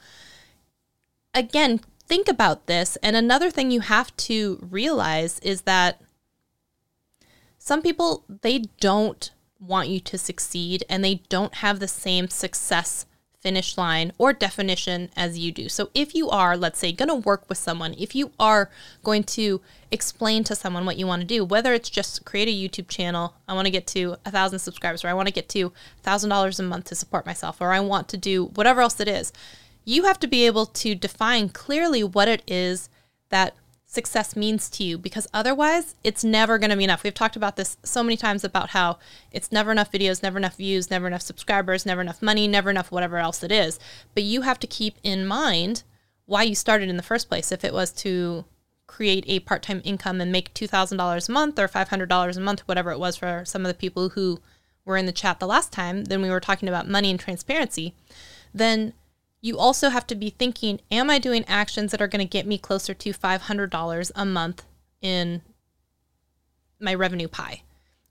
again, 1.33 1.79
think 2.07 2.27
about 2.27 2.65
this. 2.65 2.97
And 2.97 3.15
another 3.15 3.51
thing 3.51 3.69
you 3.69 3.81
have 3.81 4.15
to 4.17 4.59
realize 4.69 5.39
is 5.39 5.61
that 5.61 6.01
some 7.57 7.83
people, 7.83 8.25
they 8.41 8.63
don't 8.79 9.31
want 9.59 9.89
you 9.89 9.99
to 9.99 10.17
succeed 10.17 10.83
and 10.89 11.03
they 11.03 11.21
don't 11.29 11.55
have 11.55 11.79
the 11.79 11.87
same 11.87 12.27
success 12.27 13.05
finish 13.41 13.77
line 13.77 14.13
or 14.17 14.31
definition 14.33 15.09
as 15.15 15.37
you 15.39 15.51
do. 15.51 15.67
So 15.67 15.89
if 15.93 16.13
you 16.13 16.29
are, 16.29 16.55
let's 16.55 16.79
say, 16.79 16.91
going 16.91 17.09
to 17.09 17.15
work 17.15 17.49
with 17.49 17.57
someone, 17.57 17.95
if 17.97 18.15
you 18.15 18.31
are 18.39 18.69
going 19.03 19.23
to 19.23 19.61
explain 19.91 20.43
to 20.45 20.55
someone 20.55 20.85
what 20.85 20.97
you 20.97 21.07
want 21.07 21.21
to 21.21 21.27
do, 21.27 21.43
whether 21.43 21.73
it's 21.73 21.89
just 21.89 22.23
create 22.23 22.47
a 22.47 22.51
YouTube 22.51 22.87
channel, 22.87 23.35
I 23.47 23.53
want 23.53 23.65
to 23.65 23.71
get 23.71 23.87
to 23.87 24.17
a 24.25 24.31
thousand 24.31 24.59
subscribers, 24.59 25.03
or 25.03 25.07
I 25.07 25.13
want 25.13 25.27
to 25.27 25.33
get 25.33 25.49
to 25.49 25.73
a 25.99 26.03
thousand 26.03 26.29
dollars 26.29 26.59
a 26.59 26.63
month 26.63 26.85
to 26.85 26.95
support 26.95 27.25
myself, 27.25 27.59
or 27.59 27.73
I 27.73 27.79
want 27.79 28.07
to 28.09 28.17
do 28.17 28.45
whatever 28.45 28.81
else 28.81 28.99
it 28.99 29.07
is, 29.07 29.33
you 29.83 30.03
have 30.03 30.19
to 30.19 30.27
be 30.27 30.45
able 30.45 30.67
to 30.67 30.93
define 30.93 31.49
clearly 31.49 32.03
what 32.03 32.27
it 32.27 32.43
is 32.47 32.89
that 33.29 33.55
success 33.91 34.37
means 34.37 34.69
to 34.69 34.85
you 34.85 34.97
because 34.97 35.27
otherwise 35.33 35.95
it's 36.01 36.23
never 36.23 36.57
going 36.57 36.69
to 36.69 36.77
be 36.77 36.85
enough. 36.85 37.03
We've 37.03 37.13
talked 37.13 37.35
about 37.35 37.57
this 37.57 37.75
so 37.83 38.01
many 38.01 38.15
times 38.15 38.45
about 38.45 38.69
how 38.69 38.99
it's 39.33 39.51
never 39.51 39.69
enough 39.69 39.91
videos, 39.91 40.23
never 40.23 40.37
enough 40.37 40.55
views, 40.55 40.89
never 40.89 41.07
enough 41.07 41.21
subscribers, 41.21 41.85
never 41.85 41.99
enough 41.99 42.21
money, 42.21 42.47
never 42.47 42.69
enough 42.69 42.89
whatever 42.89 43.17
else 43.17 43.43
it 43.43 43.51
is. 43.51 43.79
But 44.13 44.23
you 44.23 44.43
have 44.43 44.59
to 44.59 44.67
keep 44.67 44.95
in 45.03 45.27
mind 45.27 45.83
why 46.25 46.43
you 46.43 46.55
started 46.55 46.87
in 46.87 46.95
the 46.95 47.03
first 47.03 47.27
place. 47.27 47.51
If 47.51 47.65
it 47.65 47.73
was 47.73 47.91
to 47.93 48.45
create 48.87 49.25
a 49.27 49.41
part 49.41 49.61
time 49.61 49.81
income 49.83 50.21
and 50.21 50.31
make 50.31 50.53
$2,000 50.53 51.27
a 51.27 51.31
month 51.33 51.59
or 51.59 51.67
$500 51.67 52.37
a 52.37 52.39
month, 52.39 52.61
whatever 52.61 52.91
it 52.91 52.99
was 52.99 53.17
for 53.17 53.43
some 53.43 53.65
of 53.65 53.67
the 53.67 53.77
people 53.77 54.09
who 54.09 54.39
were 54.85 54.95
in 54.95 55.05
the 55.05 55.11
chat 55.11 55.41
the 55.41 55.47
last 55.47 55.73
time, 55.73 56.05
then 56.05 56.21
we 56.21 56.29
were 56.29 56.39
talking 56.39 56.69
about 56.69 56.87
money 56.87 57.11
and 57.11 57.19
transparency, 57.19 57.93
then 58.53 58.93
you 59.41 59.57
also 59.57 59.89
have 59.89 60.05
to 60.07 60.15
be 60.15 60.29
thinking, 60.29 60.79
am 60.91 61.09
I 61.09 61.17
doing 61.19 61.43
actions 61.47 61.91
that 61.91 62.01
are 62.01 62.07
going 62.07 62.25
to 62.25 62.29
get 62.29 62.45
me 62.45 62.57
closer 62.57 62.93
to 62.93 63.11
$500 63.11 64.11
a 64.15 64.25
month 64.25 64.63
in 65.01 65.41
my 66.79 66.93
revenue 66.93 67.27
pie? 67.27 67.63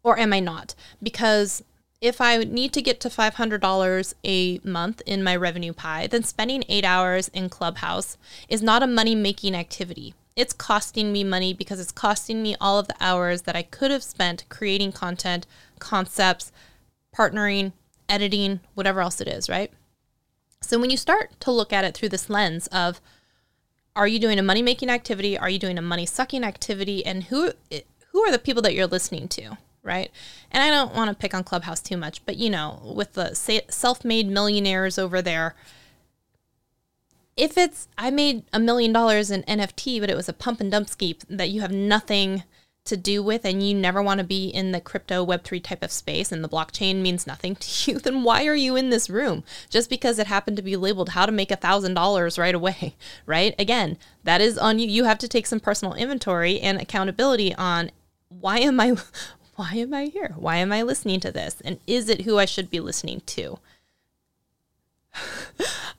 Or 0.02 0.18
am 0.18 0.32
I 0.32 0.40
not? 0.40 0.74
Because 1.02 1.62
if 2.00 2.20
I 2.20 2.38
need 2.38 2.72
to 2.72 2.82
get 2.82 2.98
to 3.00 3.08
$500 3.08 4.14
a 4.24 4.60
month 4.64 5.02
in 5.06 5.22
my 5.22 5.36
revenue 5.36 5.72
pie, 5.72 6.06
then 6.06 6.22
spending 6.22 6.64
eight 6.68 6.84
hours 6.84 7.28
in 7.28 7.48
Clubhouse 7.48 8.16
is 8.48 8.62
not 8.62 8.82
a 8.82 8.86
money 8.86 9.14
making 9.14 9.54
activity. 9.54 10.14
It's 10.34 10.54
costing 10.54 11.12
me 11.12 11.22
money 11.22 11.52
because 11.52 11.78
it's 11.78 11.92
costing 11.92 12.42
me 12.42 12.56
all 12.60 12.78
of 12.78 12.88
the 12.88 12.96
hours 13.00 13.42
that 13.42 13.56
I 13.56 13.62
could 13.62 13.90
have 13.90 14.02
spent 14.02 14.44
creating 14.48 14.92
content, 14.92 15.46
concepts, 15.78 16.50
partnering, 17.14 17.72
editing, 18.08 18.60
whatever 18.74 19.02
else 19.02 19.20
it 19.20 19.28
is, 19.28 19.48
right? 19.50 19.70
So 20.62 20.78
when 20.78 20.90
you 20.90 20.96
start 20.96 21.38
to 21.40 21.50
look 21.50 21.72
at 21.72 21.84
it 21.84 21.94
through 21.94 22.10
this 22.10 22.30
lens 22.30 22.66
of 22.68 23.00
are 23.96 24.06
you 24.06 24.18
doing 24.18 24.38
a 24.38 24.42
money 24.42 24.62
making 24.62 24.88
activity? 24.90 25.36
Are 25.36 25.50
you 25.50 25.58
doing 25.58 25.78
a 25.78 25.82
money 25.82 26.06
sucking 26.06 26.44
activity? 26.44 27.04
And 27.04 27.24
who 27.24 27.52
who 28.12 28.20
are 28.22 28.30
the 28.30 28.38
people 28.38 28.62
that 28.62 28.74
you're 28.74 28.86
listening 28.86 29.28
to? 29.28 29.58
right? 29.82 30.10
And 30.50 30.62
I 30.62 30.70
don't 30.70 30.94
want 30.94 31.10
to 31.10 31.16
pick 31.16 31.34
on 31.34 31.44
Clubhouse 31.44 31.80
too 31.80 31.96
much, 31.96 32.24
but 32.26 32.36
you 32.36 32.50
know, 32.50 32.80
with 32.94 33.14
the 33.14 33.34
self 33.34 34.04
made 34.04 34.28
millionaires 34.28 34.98
over 34.98 35.22
there, 35.22 35.54
if 37.36 37.56
it's, 37.56 37.88
I 37.96 38.10
made 38.10 38.44
a 38.52 38.60
million 38.60 38.92
dollars 38.92 39.30
in 39.30 39.42
NFT, 39.44 40.00
but 40.00 40.10
it 40.10 40.16
was 40.16 40.28
a 40.28 40.34
pump 40.34 40.60
and 40.60 40.70
dump 40.70 40.88
scheme 40.88 41.16
that 41.28 41.48
you 41.48 41.60
have 41.62 41.72
nothing 41.72 42.44
to 42.84 42.96
do 42.96 43.22
with 43.22 43.44
and 43.44 43.62
you 43.66 43.74
never 43.74 44.02
want 44.02 44.18
to 44.18 44.24
be 44.24 44.48
in 44.48 44.72
the 44.72 44.80
crypto 44.80 45.24
web3 45.24 45.62
type 45.62 45.82
of 45.82 45.92
space 45.92 46.32
and 46.32 46.42
the 46.42 46.48
blockchain 46.48 46.96
means 46.96 47.26
nothing 47.26 47.54
to 47.60 47.92
you 47.92 47.98
then 47.98 48.22
why 48.22 48.46
are 48.46 48.54
you 48.54 48.76
in 48.76 48.90
this 48.90 49.10
room 49.10 49.44
just 49.68 49.90
because 49.90 50.18
it 50.18 50.26
happened 50.26 50.56
to 50.56 50.62
be 50.62 50.76
labeled 50.76 51.10
how 51.10 51.26
to 51.26 51.32
make 51.32 51.50
a 51.50 51.56
thousand 51.56 51.94
dollars 51.94 52.38
right 52.38 52.54
away 52.54 52.94
right 53.26 53.54
again 53.58 53.96
that 54.24 54.40
is 54.40 54.58
on 54.58 54.78
you 54.78 54.88
you 54.88 55.04
have 55.04 55.18
to 55.18 55.28
take 55.28 55.46
some 55.46 55.60
personal 55.60 55.94
inventory 55.94 56.60
and 56.60 56.80
accountability 56.80 57.54
on 57.54 57.90
why 58.28 58.58
am 58.58 58.80
i 58.80 58.94
why 59.60 59.74
am 59.74 59.92
I 59.92 60.06
here? 60.06 60.32
Why 60.36 60.56
am 60.56 60.72
I 60.72 60.80
listening 60.80 61.20
to 61.20 61.30
this? 61.30 61.60
And 61.62 61.80
is 61.86 62.08
it 62.08 62.22
who 62.22 62.38
I 62.38 62.46
should 62.46 62.70
be 62.70 62.80
listening 62.80 63.20
to? 63.26 63.58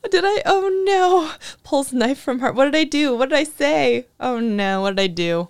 did 0.10 0.24
I? 0.26 0.42
Oh 0.48 0.84
no. 0.84 1.34
Pulls 1.64 1.94
knife 1.94 2.20
from 2.20 2.40
heart. 2.40 2.56
What 2.56 2.66
did 2.66 2.76
I 2.76 2.86
do? 2.86 3.16
What 3.16 3.30
did 3.30 3.38
I 3.38 3.44
say? 3.44 4.08
Oh 4.20 4.40
no. 4.40 4.82
What 4.82 4.96
did 4.96 5.04
I 5.04 5.08
do? 5.08 5.50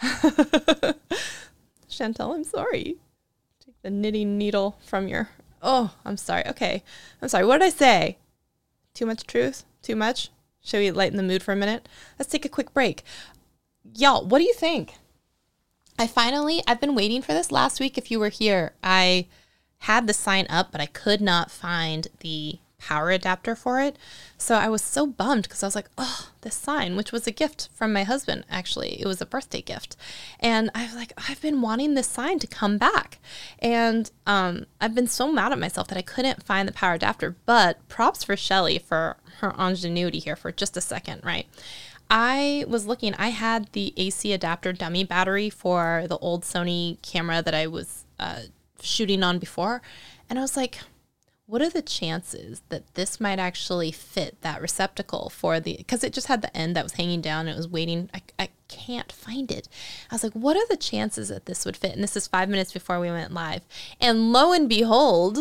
Chantel, 1.90 2.34
I'm 2.34 2.44
sorry. 2.44 2.96
Take 3.64 3.80
the 3.82 3.90
knitting 3.90 4.38
needle 4.38 4.78
from 4.84 5.08
your. 5.08 5.28
Oh, 5.62 5.94
I'm 6.04 6.16
sorry. 6.16 6.46
Okay. 6.48 6.82
I'm 7.20 7.28
sorry. 7.28 7.44
What 7.44 7.58
did 7.58 7.66
I 7.66 7.70
say? 7.70 8.18
Too 8.94 9.06
much 9.06 9.26
truth? 9.26 9.64
Too 9.82 9.96
much? 9.96 10.30
Should 10.62 10.78
we 10.78 10.90
lighten 10.90 11.16
the 11.16 11.22
mood 11.22 11.42
for 11.42 11.52
a 11.52 11.56
minute? 11.56 11.88
Let's 12.18 12.30
take 12.30 12.44
a 12.44 12.50
quick 12.50 12.72
break. 12.72 13.02
Y'all, 13.96 14.26
what 14.26 14.38
do 14.38 14.44
you 14.44 14.54
think? 14.54 14.94
I 15.98 16.06
finally, 16.06 16.62
I've 16.66 16.80
been 16.80 16.94
waiting 16.94 17.20
for 17.22 17.32
this 17.32 17.52
last 17.52 17.80
week. 17.80 17.98
If 17.98 18.10
you 18.10 18.18
were 18.18 18.30
here, 18.30 18.72
I 18.82 19.26
had 19.78 20.06
the 20.06 20.14
sign 20.14 20.46
up, 20.48 20.72
but 20.72 20.80
I 20.80 20.86
could 20.86 21.20
not 21.20 21.50
find 21.50 22.08
the 22.20 22.58
power 22.80 23.10
adapter 23.10 23.54
for 23.54 23.80
it. 23.80 23.96
So 24.38 24.56
I 24.56 24.68
was 24.68 24.82
so 24.82 25.06
bummed 25.06 25.44
because 25.44 25.62
I 25.62 25.66
was 25.66 25.74
like, 25.74 25.90
oh, 25.98 26.30
this 26.40 26.56
sign, 26.56 26.96
which 26.96 27.12
was 27.12 27.26
a 27.26 27.30
gift 27.30 27.68
from 27.72 27.92
my 27.92 28.04
husband, 28.04 28.44
actually. 28.50 29.00
It 29.00 29.06
was 29.06 29.20
a 29.20 29.26
birthday 29.26 29.62
gift. 29.62 29.96
And 30.40 30.70
I 30.74 30.84
was 30.84 30.94
like, 30.94 31.12
I've 31.28 31.40
been 31.40 31.60
wanting 31.60 31.94
this 31.94 32.08
sign 32.08 32.38
to 32.40 32.46
come 32.46 32.78
back. 32.78 33.18
And 33.58 34.10
um, 34.26 34.66
I've 34.80 34.94
been 34.94 35.06
so 35.06 35.30
mad 35.30 35.52
at 35.52 35.58
myself 35.58 35.88
that 35.88 35.98
I 35.98 36.02
couldn't 36.02 36.42
find 36.42 36.66
the 36.66 36.72
power 36.72 36.94
adapter. 36.94 37.36
But 37.46 37.86
props 37.88 38.24
for 38.24 38.36
Shelly 38.36 38.78
for 38.78 39.18
her 39.38 39.54
ingenuity 39.58 40.18
here 40.18 40.36
for 40.36 40.50
just 40.50 40.76
a 40.76 40.80
second, 40.80 41.22
right? 41.24 41.46
I 42.10 42.64
was 42.66 42.86
looking, 42.86 43.14
I 43.14 43.28
had 43.28 43.70
the 43.72 43.94
AC 43.96 44.32
adapter 44.32 44.72
dummy 44.72 45.04
battery 45.04 45.48
for 45.48 46.06
the 46.08 46.18
old 46.18 46.42
Sony 46.42 47.00
camera 47.02 47.40
that 47.40 47.54
I 47.54 47.68
was 47.68 48.04
uh, 48.18 48.40
shooting 48.80 49.22
on 49.22 49.38
before. 49.38 49.80
And 50.28 50.38
I 50.38 50.42
was 50.42 50.56
like, 50.56 50.80
what 51.50 51.60
are 51.60 51.68
the 51.68 51.82
chances 51.82 52.62
that 52.68 52.94
this 52.94 53.20
might 53.20 53.40
actually 53.40 53.90
fit 53.90 54.40
that 54.40 54.62
receptacle 54.62 55.28
for 55.30 55.58
the, 55.58 55.76
because 55.76 56.04
it 56.04 56.12
just 56.12 56.28
had 56.28 56.42
the 56.42 56.56
end 56.56 56.76
that 56.76 56.84
was 56.84 56.92
hanging 56.92 57.20
down 57.20 57.40
and 57.40 57.50
it 57.50 57.56
was 57.56 57.66
waiting. 57.66 58.08
I, 58.14 58.22
I 58.38 58.48
can't 58.68 59.10
find 59.10 59.50
it. 59.50 59.66
I 60.12 60.14
was 60.14 60.22
like, 60.22 60.32
what 60.32 60.56
are 60.56 60.66
the 60.68 60.76
chances 60.76 61.28
that 61.28 61.46
this 61.46 61.64
would 61.64 61.76
fit? 61.76 61.92
And 61.92 62.04
this 62.04 62.16
is 62.16 62.28
five 62.28 62.48
minutes 62.48 62.72
before 62.72 63.00
we 63.00 63.10
went 63.10 63.34
live. 63.34 63.62
And 64.00 64.32
lo 64.32 64.52
and 64.52 64.68
behold, 64.68 65.38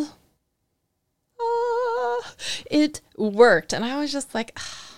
uh, 1.40 2.22
it 2.72 3.02
worked. 3.16 3.72
And 3.72 3.86
I 3.86 4.00
was 4.00 4.12
just 4.12 4.34
like, 4.34 4.54
ah 4.58 4.89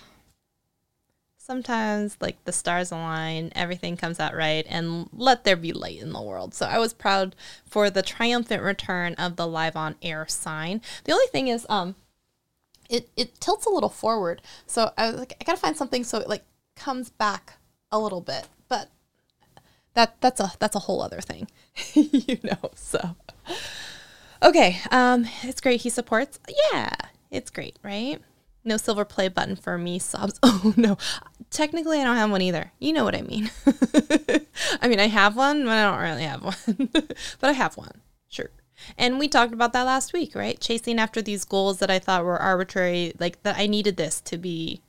sometimes 1.52 2.16
like 2.18 2.42
the 2.44 2.52
stars 2.52 2.90
align, 2.90 3.52
everything 3.54 3.94
comes 3.94 4.18
out 4.18 4.34
right, 4.34 4.64
and 4.70 5.06
let 5.12 5.44
there 5.44 5.54
be 5.54 5.74
light 5.74 6.00
in 6.00 6.10
the 6.14 6.22
world. 6.22 6.54
So 6.54 6.64
I 6.64 6.78
was 6.78 6.94
proud 6.94 7.36
for 7.66 7.90
the 7.90 8.00
triumphant 8.00 8.62
return 8.62 9.12
of 9.16 9.36
the 9.36 9.46
live 9.46 9.76
on 9.76 9.96
air 10.00 10.26
sign. 10.26 10.80
The 11.04 11.12
only 11.12 11.26
thing 11.26 11.48
is, 11.48 11.66
um, 11.68 11.94
it 12.88 13.10
it 13.18 13.38
tilts 13.38 13.66
a 13.66 13.70
little 13.70 13.90
forward, 13.90 14.40
so 14.66 14.92
I 14.96 15.10
was 15.10 15.20
like, 15.20 15.34
I 15.38 15.44
gotta 15.44 15.60
find 15.60 15.76
something 15.76 16.04
so 16.04 16.18
it 16.20 16.28
like 16.28 16.44
comes 16.74 17.10
back 17.10 17.58
a 17.90 17.98
little 17.98 18.22
bit, 18.22 18.48
but 18.70 18.88
that 19.92 20.16
that's 20.22 20.40
a 20.40 20.52
that's 20.58 20.74
a 20.74 20.80
whole 20.86 21.02
other 21.02 21.20
thing, 21.20 21.48
you 21.92 22.38
know. 22.42 22.70
So 22.74 23.14
okay, 24.42 24.80
um, 24.90 25.26
it's 25.42 25.60
great. 25.60 25.82
He 25.82 25.90
supports. 25.90 26.40
Yeah, 26.72 26.94
it's 27.30 27.50
great, 27.50 27.78
right? 27.82 28.22
No 28.64 28.76
silver 28.76 29.04
play 29.04 29.28
button 29.28 29.56
for 29.56 29.76
me 29.78 29.98
sobs. 29.98 30.38
Oh 30.42 30.74
no. 30.76 30.96
Technically 31.50 32.00
I 32.00 32.04
don't 32.04 32.16
have 32.16 32.30
one 32.30 32.42
either. 32.42 32.72
You 32.78 32.92
know 32.92 33.04
what 33.04 33.16
I 33.16 33.22
mean. 33.22 33.50
I 34.80 34.88
mean 34.88 35.00
I 35.00 35.08
have 35.08 35.36
one, 35.36 35.64
but 35.64 35.72
I 35.72 35.90
don't 35.90 36.00
really 36.00 36.22
have 36.22 36.42
one. 36.42 36.88
but 37.40 37.50
I 37.50 37.52
have 37.52 37.76
one. 37.76 38.00
Sure. 38.28 38.50
And 38.96 39.18
we 39.18 39.28
talked 39.28 39.52
about 39.52 39.72
that 39.72 39.82
last 39.82 40.12
week, 40.12 40.34
right? 40.34 40.58
Chasing 40.58 40.98
after 40.98 41.22
these 41.22 41.44
goals 41.44 41.78
that 41.78 41.90
I 41.90 41.98
thought 41.98 42.24
were 42.24 42.38
arbitrary, 42.38 43.12
like 43.18 43.42
that 43.42 43.56
I 43.58 43.66
needed 43.66 43.96
this 43.96 44.20
to 44.22 44.38
be 44.38 44.80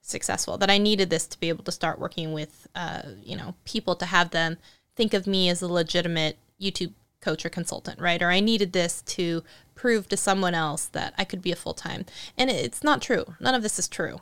successful, 0.00 0.56
that 0.58 0.70
I 0.70 0.78
needed 0.78 1.10
this 1.10 1.26
to 1.26 1.38
be 1.38 1.48
able 1.48 1.64
to 1.64 1.72
start 1.72 1.98
working 1.98 2.32
with 2.32 2.66
uh, 2.74 3.02
you 3.22 3.36
know, 3.36 3.54
people 3.64 3.94
to 3.96 4.06
have 4.06 4.30
them 4.30 4.58
think 4.94 5.14
of 5.14 5.26
me 5.26 5.48
as 5.48 5.62
a 5.62 5.68
legitimate 5.68 6.38
YouTube 6.60 6.94
coach 7.20 7.44
or 7.44 7.50
consultant, 7.50 8.00
right? 8.00 8.22
Or 8.22 8.30
I 8.30 8.40
needed 8.40 8.72
this 8.72 9.02
to 9.02 9.42
prove 9.76 10.08
to 10.08 10.16
someone 10.16 10.54
else 10.54 10.86
that 10.86 11.14
I 11.16 11.24
could 11.24 11.40
be 11.40 11.52
a 11.52 11.56
full 11.56 11.74
time. 11.74 12.04
And 12.36 12.50
it's 12.50 12.82
not 12.82 13.00
true. 13.00 13.24
None 13.38 13.54
of 13.54 13.62
this 13.62 13.78
is 13.78 13.86
true, 13.86 14.20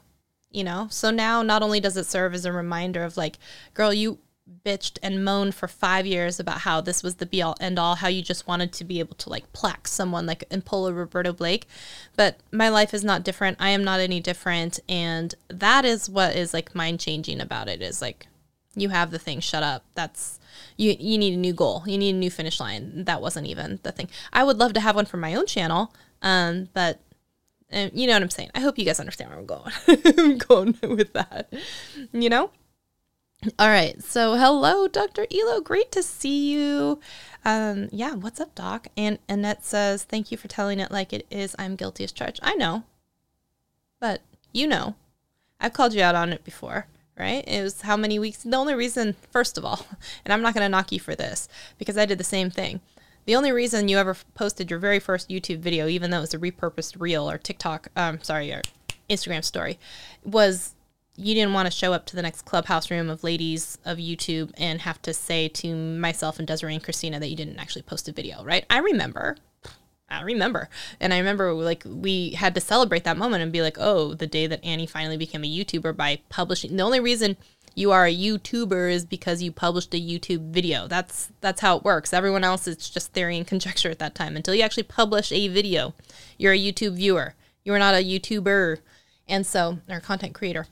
you 0.51 0.65
know? 0.65 0.89
So 0.91 1.11
now 1.11 1.43
not 1.43 1.63
only 1.63 1.81
does 1.81 1.97
it 1.97 2.05
serve 2.05 2.35
as 2.35 2.45
a 2.45 2.53
reminder 2.53 3.03
of 3.03 3.17
like, 3.17 3.39
girl, 3.73 3.95
you 3.95 4.19
bitched 4.67 4.99
and 5.03 5.25
moaned 5.25 5.55
for 5.55 5.67
five 5.67 6.05
years 6.05 6.39
about 6.39 6.59
how 6.59 6.79
this 6.83 7.03
was 7.03 7.15
the 7.15 7.25
be 7.25 7.41
all 7.41 7.57
end 7.61 7.79
all, 7.79 7.95
how 7.95 8.09
you 8.09 8.21
just 8.21 8.47
wanted 8.47 8.73
to 8.75 8.85
be 8.85 8.99
able 8.99 9.15
to 9.17 9.31
like 9.31 9.51
plaque 9.55 9.89
someone 9.89 10.27
like 10.27 10.45
and 10.51 10.67
pull 10.67 10.87
a 10.87 10.93
Roberto 10.93 11.33
Blake. 11.33 11.67
But 12.15 12.41
my 12.53 12.69
life 12.69 12.93
is 12.93 13.03
not 13.03 13.25
different. 13.25 13.57
I 13.59 13.71
am 13.71 13.83
not 13.83 14.01
any 14.01 14.21
different. 14.21 14.81
And 14.87 15.35
that 15.49 15.87
is 15.87 16.11
what 16.11 16.37
is 16.37 16.53
like 16.53 16.75
mind 16.75 17.01
changing 17.01 17.41
about 17.41 17.69
it 17.69 17.81
is 17.81 18.03
like, 18.03 18.27
you 18.77 18.89
have 18.91 19.11
the 19.11 19.19
thing, 19.19 19.41
shut 19.41 19.63
up. 19.63 19.85
That's 19.95 20.39
you 20.77 20.97
you 20.99 21.19
need 21.19 21.35
a 21.35 21.39
new 21.39 21.53
goal. 21.53 21.83
You 21.87 21.99
need 21.99 22.15
a 22.15 22.19
new 22.19 22.31
finish 22.31 22.61
line. 22.61 23.05
That 23.05 23.21
wasn't 23.21 23.47
even 23.47 23.81
the 23.83 23.93
thing. 23.93 24.09
I 24.33 24.45
would 24.45 24.59
love 24.59 24.73
to 24.75 24.81
have 24.81 24.97
one 24.97 25.07
for 25.07 25.17
my 25.17 25.35
own 25.35 25.47
channel, 25.47 25.93
um, 26.23 26.69
but 26.73 27.01
uh, 27.73 27.89
you 27.93 28.07
know 28.07 28.13
what 28.15 28.23
I'm 28.23 28.31
saying. 28.31 28.51
I 28.55 28.61
hope 28.61 28.79
you 28.79 28.85
guys 28.85 29.01
understand 29.01 29.31
where 29.31 29.39
I'm 29.39 29.47
going. 29.47 29.73
I'm 30.19 30.39
going 30.39 30.77
with 30.83 31.13
that. 31.15 31.53
You 32.13 32.29
know. 32.29 32.51
All 33.59 33.69
right. 33.69 34.03
So 34.03 34.37
hello, 34.37 34.89
Dr. 34.89 35.27
Elo. 35.31 35.61
Great 35.61 35.93
to 35.93 36.03
see 36.03 36.53
you. 36.53 37.01
Um, 37.45 37.89
yeah. 37.93 38.15
What's 38.15 38.41
up, 38.41 38.55
Doc? 38.55 38.89
And 38.97 39.19
Annette 39.29 39.65
says, 39.65 40.05
"Thank 40.05 40.31
you 40.33 40.39
for 40.39 40.49
telling 40.49 40.81
it 40.81 40.91
like 40.91 41.13
it 41.13 41.27
is. 41.31 41.55
I'm 41.59 41.77
guilty 41.77 42.05
as 42.05 42.13
charged. 42.13 42.41
I 42.43 42.55
know, 42.55 42.85
but 44.01 44.23
you 44.53 44.67
know, 44.67 44.95
I've 45.61 45.73
called 45.73 45.95
you 45.95 46.03
out 46.03 46.15
on 46.15 46.33
it 46.33 46.45
before." 46.45 46.87
Right? 47.19 47.45
It 47.47 47.63
was 47.63 47.83
how 47.83 47.97
many 47.97 48.19
weeks? 48.19 48.43
The 48.43 48.57
only 48.57 48.75
reason, 48.75 49.17
first 49.31 49.59
of 49.59 49.65
all, 49.65 49.87
and 50.25 50.33
I'm 50.33 50.43
not 50.43 50.55
going 50.55 50.65
to 50.65 50.69
knock 50.69 50.93
you 50.93 51.01
for 51.01 51.15
this 51.15 51.49
because 51.79 51.97
I 51.97 52.07
did 52.07 52.19
the 52.19 52.25
same 52.25 52.51
thing. 52.51 52.81
The 53.27 53.37
only 53.37 53.53
reason 53.53 53.89
you 53.89 53.99
ever 53.99 54.17
posted 54.35 54.71
your 54.71 54.79
very 54.79 54.99
first 54.99 55.31
YouTube 55.31 55.61
video, 55.61 55.87
even 55.89 56.11
though 56.11 56.19
it 56.19 56.23
was 56.23 56.35
a 56.35 56.39
repurposed 56.39 57.01
reel 57.01 57.31
or 57.31 57.39
TikTok, 57.39 57.89
um, 57.97 58.23
sorry, 58.23 58.53
or 58.53 58.61
Instagram 59.09 59.43
story, 59.43 59.79
was 60.25 60.75
you 61.17 61.35
didn't 61.35 61.55
want 61.55 61.67
to 61.67 61.71
show 61.71 61.93
up 61.93 62.07
to 62.07 62.17
the 62.17 62.23
next 62.23 62.43
clubhouse 62.43 62.91
room 62.91 63.09
of 63.09 63.25
ladies 63.25 63.79
of 63.85 63.99
YouTube 63.99 64.51
and 64.59 64.81
have 64.83 65.01
to 65.03 65.15
say 65.15 65.49
to 65.49 65.75
myself 65.75 66.39
and 66.39 66.49
Desiree 66.49 66.75
and 66.75 66.83
Christina 66.83 67.21
that 67.21 67.29
you 67.29 67.37
didn't 67.37 67.59
actually 67.59 67.83
post 67.83 68.09
a 68.09 68.13
video, 68.13 68.43
right? 68.45 68.65
I 68.69 68.79
remember. 68.79 69.37
I 70.09 70.23
remember. 70.23 70.69
And 71.01 71.13
I 71.13 71.19
remember 71.19 71.53
like 71.53 71.83
we 71.87 72.31
had 72.31 72.55
to 72.55 72.61
celebrate 72.61 73.05
that 73.05 73.17
moment 73.17 73.43
and 73.43 73.53
be 73.53 73.63
like, 73.63 73.77
oh, 73.79 74.15
the 74.15 74.27
day 74.27 74.47
that 74.47 74.65
Annie 74.65 74.87
finally 74.87 75.17
became 75.17 75.45
a 75.45 75.51
YouTuber 75.51 75.97
by 75.97 76.21
publishing. 76.29 76.77
The 76.77 76.83
only 76.83 77.01
reason 77.01 77.37
you 77.75 77.91
are 77.91 78.07
a 78.07 78.15
YouTuber 78.15 78.93
is 78.93 79.05
because 79.05 79.43
you 79.43 79.51
published 79.51 79.95
a 79.95 80.01
YouTube 80.01 80.51
video. 80.51 80.87
That's 80.87 81.31
that's 81.41 81.61
how 81.61 81.77
it 81.77 81.85
works. 81.85 82.13
Everyone 82.13 82.45
else 82.45 82.69
it's 82.69 82.89
just 82.89 83.13
theory 83.13 83.37
and 83.37 83.47
conjecture 83.47 83.91
at 83.91 83.99
that 83.99 84.15
time. 84.15 84.37
Until 84.37 84.55
you 84.55 84.63
actually 84.63 84.85
publish 84.85 85.33
a 85.33 85.49
video, 85.49 85.95
you're 86.39 86.53
a 86.53 86.59
YouTube 86.59 86.95
viewer. 86.95 87.35
You 87.65 87.73
are 87.73 87.79
not 87.79 87.95
a 87.95 88.05
YouTuber, 88.05 88.79
and 89.27 89.47
so 89.47 89.79
or 89.89 90.01
content 90.01 90.35
creator. 90.35 90.67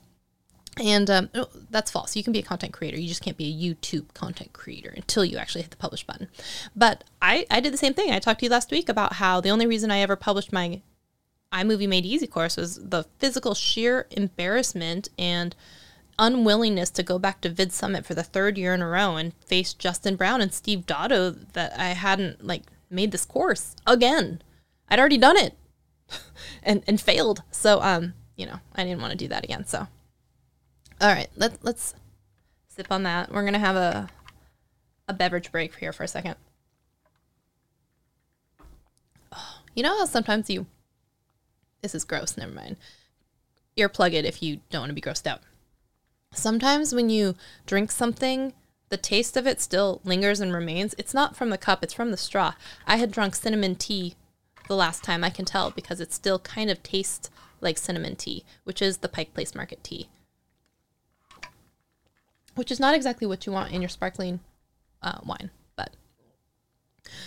And 0.81 1.09
um, 1.09 1.29
that's 1.69 1.91
false. 1.91 2.15
You 2.15 2.23
can 2.23 2.33
be 2.33 2.39
a 2.39 2.43
content 2.43 2.73
creator. 2.73 2.99
You 2.99 3.07
just 3.07 3.21
can't 3.21 3.37
be 3.37 3.45
a 3.45 3.53
YouTube 3.53 4.11
content 4.13 4.53
creator 4.53 4.91
until 4.95 5.23
you 5.23 5.37
actually 5.37 5.61
hit 5.61 5.71
the 5.71 5.77
publish 5.77 6.03
button. 6.03 6.29
But 6.75 7.03
I, 7.21 7.45
I 7.51 7.59
did 7.59 7.73
the 7.73 7.77
same 7.77 7.93
thing. 7.93 8.11
I 8.11 8.19
talked 8.19 8.39
to 8.39 8.45
you 8.47 8.51
last 8.51 8.71
week 8.71 8.89
about 8.89 9.13
how 9.13 9.39
the 9.39 9.49
only 9.49 9.67
reason 9.67 9.91
I 9.91 9.99
ever 9.99 10.15
published 10.15 10.51
my 10.51 10.81
iMovie 11.51 11.87
Made 11.87 12.05
Easy 12.05 12.25
course 12.25 12.57
was 12.57 12.77
the 12.77 13.03
physical 13.19 13.53
sheer 13.53 14.07
embarrassment 14.11 15.09
and 15.19 15.55
unwillingness 16.17 16.89
to 16.91 17.03
go 17.03 17.19
back 17.19 17.41
to 17.41 17.49
Vid 17.49 17.71
Summit 17.71 18.05
for 18.05 18.15
the 18.15 18.23
third 18.23 18.57
year 18.57 18.73
in 18.73 18.81
a 18.81 18.87
row 18.87 19.15
and 19.15 19.33
face 19.45 19.73
Justin 19.73 20.15
Brown 20.15 20.41
and 20.41 20.53
Steve 20.53 20.85
Dotto 20.85 21.51
that 21.53 21.77
I 21.79 21.89
hadn't 21.89 22.45
like 22.45 22.63
made 22.89 23.11
this 23.11 23.25
course 23.25 23.75
again. 23.85 24.41
I'd 24.89 24.99
already 24.99 25.17
done 25.17 25.37
it 25.37 25.55
and 26.63 26.83
and 26.87 26.99
failed. 26.99 27.43
So 27.51 27.81
um, 27.81 28.13
you 28.35 28.45
know, 28.45 28.59
I 28.75 28.83
didn't 28.83 29.01
want 29.01 29.11
to 29.11 29.17
do 29.17 29.27
that 29.27 29.43
again. 29.43 29.65
So 29.65 29.87
all 31.03 31.09
right, 31.09 31.27
let 31.35 31.63
let's 31.63 31.93
sip 32.69 32.87
on 32.89 33.03
that. 33.03 33.29
We're 33.29 33.43
gonna 33.43 33.59
have 33.59 33.75
a 33.75 34.07
a 35.09 35.13
beverage 35.13 35.51
break 35.51 35.75
here 35.75 35.91
for 35.91 36.03
a 36.03 36.07
second. 36.07 36.35
You 39.75 39.83
know 39.83 39.97
how 39.97 40.05
sometimes 40.05 40.49
you 40.49 40.65
this 41.81 41.93
is 41.93 42.05
gross, 42.05 42.37
never 42.37 42.53
mind. 42.53 42.77
Earplug 43.77 44.13
it 44.13 44.23
if 44.23 44.41
you 44.41 44.61
don't 44.69 44.83
want 44.83 44.91
to 44.91 44.95
be 44.95 45.01
grossed 45.01 45.27
out. 45.27 45.41
Sometimes 46.31 46.95
when 46.95 47.09
you 47.09 47.35
drink 47.65 47.91
something, 47.91 48.53
the 48.87 48.97
taste 48.97 49.35
of 49.35 49.45
it 49.45 49.59
still 49.59 49.99
lingers 50.05 50.39
and 50.39 50.53
remains. 50.53 50.95
It's 50.97 51.13
not 51.13 51.35
from 51.35 51.49
the 51.49 51.57
cup, 51.57 51.83
it's 51.83 51.93
from 51.93 52.11
the 52.11 52.17
straw. 52.17 52.53
I 52.87 52.95
had 52.95 53.11
drunk 53.11 53.35
cinnamon 53.35 53.75
tea 53.75 54.15
the 54.69 54.75
last 54.75 55.03
time 55.03 55.23
I 55.23 55.29
can 55.29 55.43
tell 55.43 55.71
because 55.71 55.99
it 55.99 56.13
still 56.13 56.39
kind 56.39 56.69
of 56.69 56.81
tastes 56.81 57.29
like 57.59 57.77
cinnamon 57.77 58.15
tea, 58.15 58.45
which 58.63 58.81
is 58.81 58.99
the 58.99 59.09
Pike 59.09 59.33
Place 59.33 59.53
Market 59.53 59.83
tea. 59.83 60.07
Which 62.55 62.71
is 62.71 62.79
not 62.79 62.95
exactly 62.95 63.27
what 63.27 63.45
you 63.45 63.51
want 63.51 63.71
in 63.71 63.81
your 63.81 63.89
sparkling 63.89 64.39
uh, 65.01 65.19
wine, 65.25 65.49
but 65.75 65.95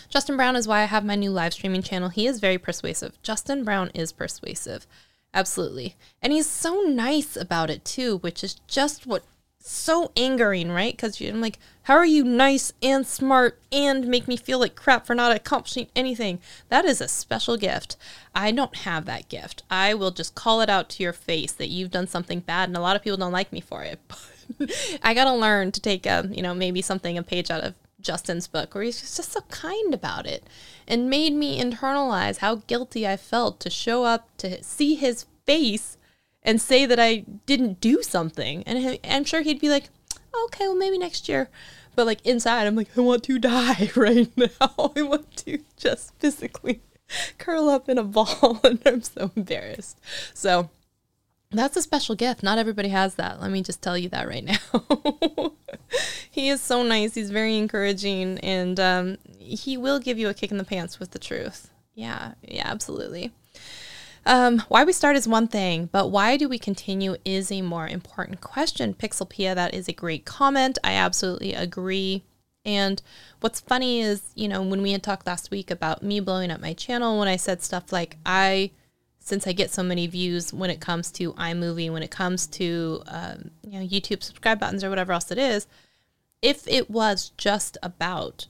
Justin 0.09 0.37
Brown 0.37 0.57
is 0.57 0.69
why 0.69 0.83
I 0.83 0.85
have 0.85 1.05
my 1.05 1.17
new 1.17 1.31
live 1.31 1.53
streaming 1.53 1.83
channel. 1.83 2.09
He 2.09 2.27
is 2.27 2.41
very 2.41 2.59
persuasive. 2.59 3.21
Justin 3.23 3.65
Brown 3.65 3.91
is 3.95 4.13
persuasive. 4.13 4.87
Absolutely. 5.35 5.97
And 6.23 6.33
he's 6.33 6.47
so 6.47 6.81
nice 6.83 7.37
about 7.37 7.71
it 7.71 7.85
too, 7.85 8.19
which 8.19 8.43
is 8.43 8.55
just 8.67 9.07
what 9.07 9.25
so 9.67 10.13
angering, 10.17 10.71
right? 10.71 10.93
Because 10.93 11.21
I'm 11.21 11.41
like, 11.41 11.59
how 11.83 11.95
are 11.95 12.07
you 12.07 12.23
nice 12.25 12.73
and 12.83 13.07
smart 13.07 13.61
and 13.73 14.07
make 14.07 14.29
me 14.29 14.37
feel 14.37 14.61
like 14.61 14.77
crap 14.77 15.07
for 15.07 15.15
not 15.15 15.35
accomplishing 15.35 15.89
anything? 15.97 16.39
That 16.69 16.85
is 16.85 17.01
a 17.01 17.09
special 17.09 17.57
gift. 17.57 17.97
I 18.35 18.53
don't 18.53 18.77
have 18.79 19.05
that 19.07 19.29
gift. 19.29 19.65
I 19.71 19.93
will 19.93 20.13
just 20.13 20.35
call 20.35 20.61
it 20.61 20.71
out 20.71 20.89
to 20.91 21.03
your 21.03 21.13
face 21.13 21.53
that 21.53 21.69
you've 21.69 21.91
done 21.91 22.07
something 22.07 22.41
bad, 22.41 22.69
and 22.69 22.77
a 22.77 22.81
lot 22.81 22.97
of 22.97 23.03
people 23.03 23.19
don't 23.19 23.33
like 23.33 23.53
me 23.53 23.61
for 23.61 23.83
it. 23.83 24.01
I 25.03 25.15
gotta 25.15 25.35
learn 25.35 25.73
to 25.73 25.81
take 25.81 26.07
a, 26.07 26.29
you 26.31 26.43
know, 26.43 26.55
maybe 26.55 26.83
something 26.83 27.19
a 27.19 27.23
page 27.23 27.51
out 27.51 27.63
of 27.63 27.75
Justin's 28.01 28.47
book 28.47 28.75
where 28.75 28.85
he's 28.85 29.01
just 29.01 29.33
so 29.33 29.41
kind 29.43 29.93
about 29.93 30.27
it 30.27 30.45
and 30.87 31.11
made 31.11 31.33
me 31.33 31.61
internalize 31.61 32.39
how 32.39 32.57
guilty 32.67 33.07
I 33.07 33.17
felt 33.17 33.61
to 33.61 33.71
show 33.71 34.05
up 34.05 34.29
to 34.39 34.63
see 34.63 34.95
his 34.95 35.27
face 35.45 35.97
and 36.43 36.61
say 36.61 36.87
that 36.87 37.01
I 37.01 37.25
didn't 37.47 37.81
do 37.81 38.03
something. 38.03 38.63
And 38.65 38.99
I'm 39.05 39.25
sure 39.25 39.43
he'd 39.43 39.61
be 39.61 39.69
like, 39.69 39.91
okay, 40.45 40.69
well, 40.69 40.77
maybe 40.77 40.99
next 40.99 41.29
year. 41.29 41.49
But 41.97 42.07
like 42.07 42.25
inside, 42.25 42.67
I'm 42.67 42.77
like, 42.77 42.97
I 42.97 43.01
want 43.01 43.25
to 43.25 43.39
die 43.39 43.91
right 43.97 44.31
now. 44.37 44.93
I 44.95 45.03
want 45.03 45.37
to 45.39 45.59
just 45.77 46.15
physically 46.19 46.81
curl 47.39 47.69
up 47.69 47.89
in 47.89 47.99
a 47.99 48.05
ball 48.05 48.61
and 48.65 48.81
I'm 48.87 49.03
so 49.03 49.33
embarrassed. 49.35 49.99
So 50.35 50.71
that's 51.51 51.77
a 51.77 51.83
special 51.83 52.15
gift. 52.15 52.43
Not 52.43 52.59
everybody 52.59 52.89
has 52.89 53.15
that. 53.17 53.41
Let 53.41 53.51
me 53.51 53.63
just 53.63 53.83
tell 53.83 53.97
you 53.97 54.09
that 54.11 54.29
right 54.29 54.45
now. 54.45 55.53
he 56.31 56.49
is 56.49 56.61
so 56.61 56.83
nice. 56.83 57.15
He's 57.15 57.31
very 57.31 57.57
encouraging, 57.57 58.39
and 58.41 58.79
um, 58.81 59.19
he 59.39 59.77
will 59.77 59.99
give 59.99 60.19
you 60.19 60.29
a 60.29 60.35
kick 60.35 60.51
in 60.51 60.59
the 60.59 60.65
pants 60.65 60.99
with 60.99 61.13
the 61.13 61.19
truth. 61.19 61.71
Yeah, 61.95 62.35
yeah, 62.43 62.67
absolutely. 62.67 63.33
Um, 64.27 64.59
why 64.69 64.83
we 64.83 64.93
start 64.93 65.15
is 65.15 65.29
one 65.29 65.47
thing, 65.47 65.89
but 65.93 66.11
why 66.11 66.37
do 66.37 66.49
we 66.49 66.59
continue 66.59 67.15
is 67.25 67.53
a 67.53 67.63
more 67.63 67.87
important 67.87 68.41
question. 68.41 68.93
Pixelpia, 68.93 69.55
that 69.55 69.73
is 69.73 69.89
a 69.89 69.93
great 69.93 70.25
comment. 70.25 70.79
I 70.83 70.95
absolutely 70.95 71.55
agree. 71.55 72.25
And 72.65 73.01
what's 73.41 73.61
funny 73.61 74.01
is, 74.01 74.33
you 74.35 74.49
know, 74.49 74.61
when 74.63 74.83
we 74.83 74.91
had 74.91 75.05
talked 75.05 75.29
last 75.29 75.53
week 75.53 75.71
about 75.71 76.03
me 76.03 76.19
blowing 76.19 76.51
up 76.51 76.61
my 76.61 76.73
channel, 76.73 77.21
when 77.21 77.29
I 77.29 77.37
said 77.37 77.63
stuff 77.63 77.93
like, 77.93 78.17
I 78.27 78.73
since 79.27 79.45
I 79.45 79.53
get 79.53 79.73
so 79.73 79.83
many 79.83 80.07
views 80.07 80.53
when 80.53 80.71
it 80.71 80.81
comes 80.81 81.11
to 81.11 81.33
iMovie, 81.33 81.91
when 81.91 82.05
it 82.05 82.13
comes 82.13 82.47
to 82.47 83.03
um, 83.09 83.51
you 83.65 83.81
know 83.81 83.85
YouTube 83.85 84.23
subscribe 84.23 84.61
buttons 84.61 84.85
or 84.85 84.89
whatever 84.89 85.13
else 85.13 85.33
it 85.33 85.39
is, 85.39 85.67
if 86.43 86.67
it 86.69 86.89
was 86.89 87.33
just 87.37 87.77
about 87.83 88.47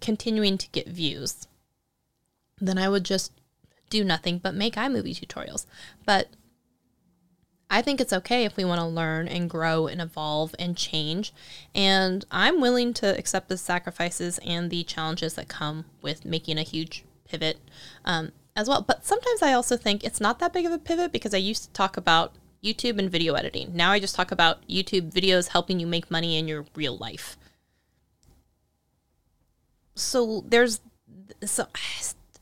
continuing 0.00 0.58
to 0.58 0.68
get 0.70 0.88
views, 0.88 1.46
then 2.60 2.76
I 2.76 2.88
would 2.88 3.04
just 3.04 3.30
do 3.88 4.02
nothing 4.02 4.38
but 4.38 4.52
make 4.52 4.74
iMovie 4.74 5.14
tutorials. 5.14 5.64
But 6.04 6.30
I 7.70 7.80
think 7.80 8.00
it's 8.00 8.12
okay 8.12 8.44
if 8.44 8.56
we 8.56 8.64
want 8.64 8.80
to 8.80 8.86
learn 8.86 9.28
and 9.28 9.48
grow 9.48 9.86
and 9.86 10.00
evolve 10.00 10.56
and 10.58 10.76
change. 10.76 11.32
And 11.72 12.24
I'm 12.32 12.60
willing 12.60 12.94
to 12.94 13.16
accept 13.16 13.48
the 13.48 13.56
sacrifices 13.56 14.40
and 14.44 14.72
the 14.72 14.82
challenges 14.82 15.34
that 15.34 15.46
come 15.46 15.84
with 16.02 16.24
making 16.24 16.58
a 16.58 16.62
huge 16.62 17.04
pivot. 17.28 17.58
Um, 18.04 18.32
as 18.56 18.68
well. 18.68 18.82
But 18.82 19.04
sometimes 19.04 19.42
I 19.42 19.52
also 19.52 19.76
think 19.76 20.02
it's 20.02 20.20
not 20.20 20.38
that 20.40 20.52
big 20.52 20.66
of 20.66 20.72
a 20.72 20.78
pivot 20.78 21.12
because 21.12 21.34
I 21.34 21.38
used 21.38 21.64
to 21.64 21.70
talk 21.70 21.96
about 21.96 22.32
YouTube 22.64 22.98
and 22.98 23.10
video 23.10 23.34
editing. 23.34 23.70
Now 23.74 23.92
I 23.92 24.00
just 24.00 24.16
talk 24.16 24.32
about 24.32 24.66
YouTube 24.66 25.12
videos 25.12 25.48
helping 25.48 25.78
you 25.78 25.86
make 25.86 26.10
money 26.10 26.38
in 26.38 26.48
your 26.48 26.64
real 26.74 26.96
life. 26.96 27.36
So 29.94 30.42
there's 30.46 30.80
so 31.44 31.66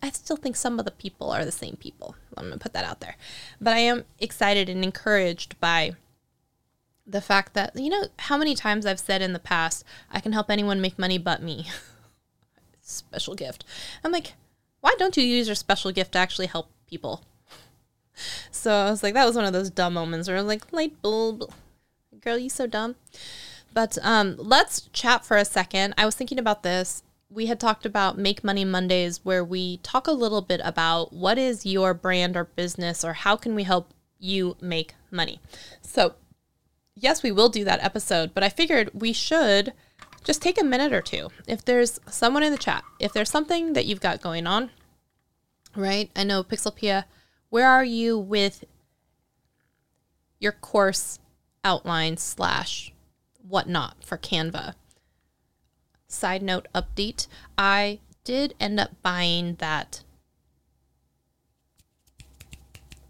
I 0.03 0.11
still 0.11 0.37
think 0.37 0.57
some 0.57 0.79
of 0.79 0.85
the 0.85 0.91
people 0.91 1.31
are 1.31 1.45
the 1.45 1.53
same 1.53 1.77
people. 1.77 2.15
I'm 2.37 2.45
going 2.45 2.59
to 2.59 2.63
put 2.63 2.75
that 2.75 2.85
out 2.85 3.01
there. 3.01 3.17
But 3.61 3.73
I 3.73 3.79
am 3.79 4.05
excited 4.19 4.69
and 4.69 4.85
encouraged 4.85 5.59
by 5.61 5.95
the 7.07 7.21
fact 7.21 7.55
that 7.55 7.75
you 7.75 7.91
know 7.91 8.07
how 8.19 8.37
many 8.37 8.55
times 8.55 8.87
I've 8.87 9.01
said 9.01 9.23
in 9.23 9.33
the 9.33 9.39
past, 9.39 9.85
I 10.11 10.21
can 10.21 10.33
help 10.33 10.51
anyone 10.51 10.81
make 10.81 10.99
money 10.99 11.19
but 11.19 11.43
me. 11.43 11.67
Special 12.83 13.35
gift. 13.35 13.65
I'm 14.03 14.13
like, 14.13 14.35
why 14.85 14.95
don't 14.99 15.17
you 15.17 15.23
use 15.23 15.49
your 15.49 15.55
special 15.55 15.93
gift 15.93 16.13
to 16.13 16.19
actually 16.19 16.45
help 16.45 16.69
people? 16.87 17.25
So 18.51 18.71
I 18.71 18.91
was 18.91 19.03
like, 19.03 19.15
that 19.15 19.25
was 19.25 19.35
one 19.35 19.47
of 19.47 19.55
those 19.55 19.71
dumb 19.71 19.95
moments 19.95 20.29
where 20.29 20.37
I 20.37 20.41
was 20.41 20.47
like, 20.47 20.71
light 20.75 21.01
bulb, 21.01 21.51
girl, 22.21 22.37
you 22.37 22.51
so 22.51 22.67
dumb. 22.67 22.97
But 23.73 23.97
um, 24.03 24.37
let's 24.37 24.83
chat 24.93 25.25
for 25.25 25.39
a 25.39 25.45
second. 25.47 25.95
I 25.97 26.05
was 26.05 26.15
thinking 26.15 26.39
about 26.39 26.65
this. 26.65 27.03
We 27.31 27.47
had 27.47 27.59
talked 27.59 27.87
about 27.87 28.19
Make 28.19 28.45
Money 28.45 28.67
Mondays, 28.67 29.25
where 29.25 29.43
we 29.43 29.79
talk 29.79 30.07
a 30.07 30.13
little 30.13 30.43
bit 30.43 30.61
about 30.63 31.15
what 31.15 31.39
is 31.39 31.65
your 31.65 31.95
brand 31.95 32.37
or 32.37 32.45
business, 32.45 33.03
or 33.07 33.15
how 33.15 33.37
can 33.37 33.55
we 33.55 33.63
help 33.63 33.95
you 34.19 34.55
make 34.61 34.95
money. 35.11 35.41
So, 35.81 36.15
yes, 36.95 37.23
we 37.23 37.33
will 37.33 37.49
do 37.49 37.65
that 37.65 37.83
episode, 37.83 38.35
but 38.35 38.45
I 38.45 38.51
figured 38.51 38.91
we 38.93 39.15
should 39.15 39.73
just 40.25 40.41
take 40.43 40.61
a 40.61 40.65
minute 40.65 40.93
or 40.93 41.03
two. 41.03 41.29
If 41.47 41.65
there's 41.65 42.01
someone 42.09 42.43
in 42.43 42.51
the 42.51 42.59
chat, 42.59 42.83
if 42.99 43.13
there's 43.13 43.31
something 43.31 43.75
that 43.75 43.85
you've 43.85 44.01
got 44.01 44.23
going 44.23 44.47
on, 44.47 44.71
right? 45.77 46.11
I 46.17 46.25
know 46.25 46.43
Pixelpia, 46.43 47.05
where 47.51 47.69
are 47.69 47.85
you 47.85 48.19
with 48.19 48.65
your 50.41 50.53
course 50.53 51.19
outline 51.63 52.17
slash 52.17 52.93
whatnot 53.47 54.03
for 54.03 54.17
Canva? 54.17 54.75
Side 56.09 56.43
note 56.43 56.69
update 56.75 57.27
I 57.59 58.01
did 58.25 58.55
end 58.59 58.81
up 58.81 58.91
buying 59.03 59.57
that. 59.57 60.03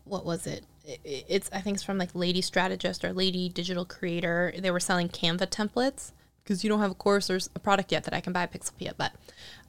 What 0.04 0.24
was 0.26 0.46
it? 0.46 0.64
It's 1.04 1.48
I 1.52 1.60
think 1.60 1.76
it's 1.76 1.84
from 1.84 1.96
like 1.96 2.14
Lady 2.14 2.42
Strategist 2.42 3.04
or 3.04 3.12
Lady 3.12 3.48
Digital 3.48 3.84
Creator. 3.84 4.54
They 4.58 4.70
were 4.70 4.80
selling 4.80 5.08
Canva 5.08 5.46
templates 5.46 6.12
because 6.44 6.62
you 6.62 6.70
don't 6.70 6.80
have 6.80 6.90
a 6.90 6.94
course 6.94 7.30
or 7.30 7.38
a 7.54 7.58
product 7.58 7.90
yet 7.90 8.04
that 8.04 8.14
I 8.14 8.20
can 8.20 8.32
buy 8.32 8.46
Pixelpia. 8.46 8.92
But 8.96 9.12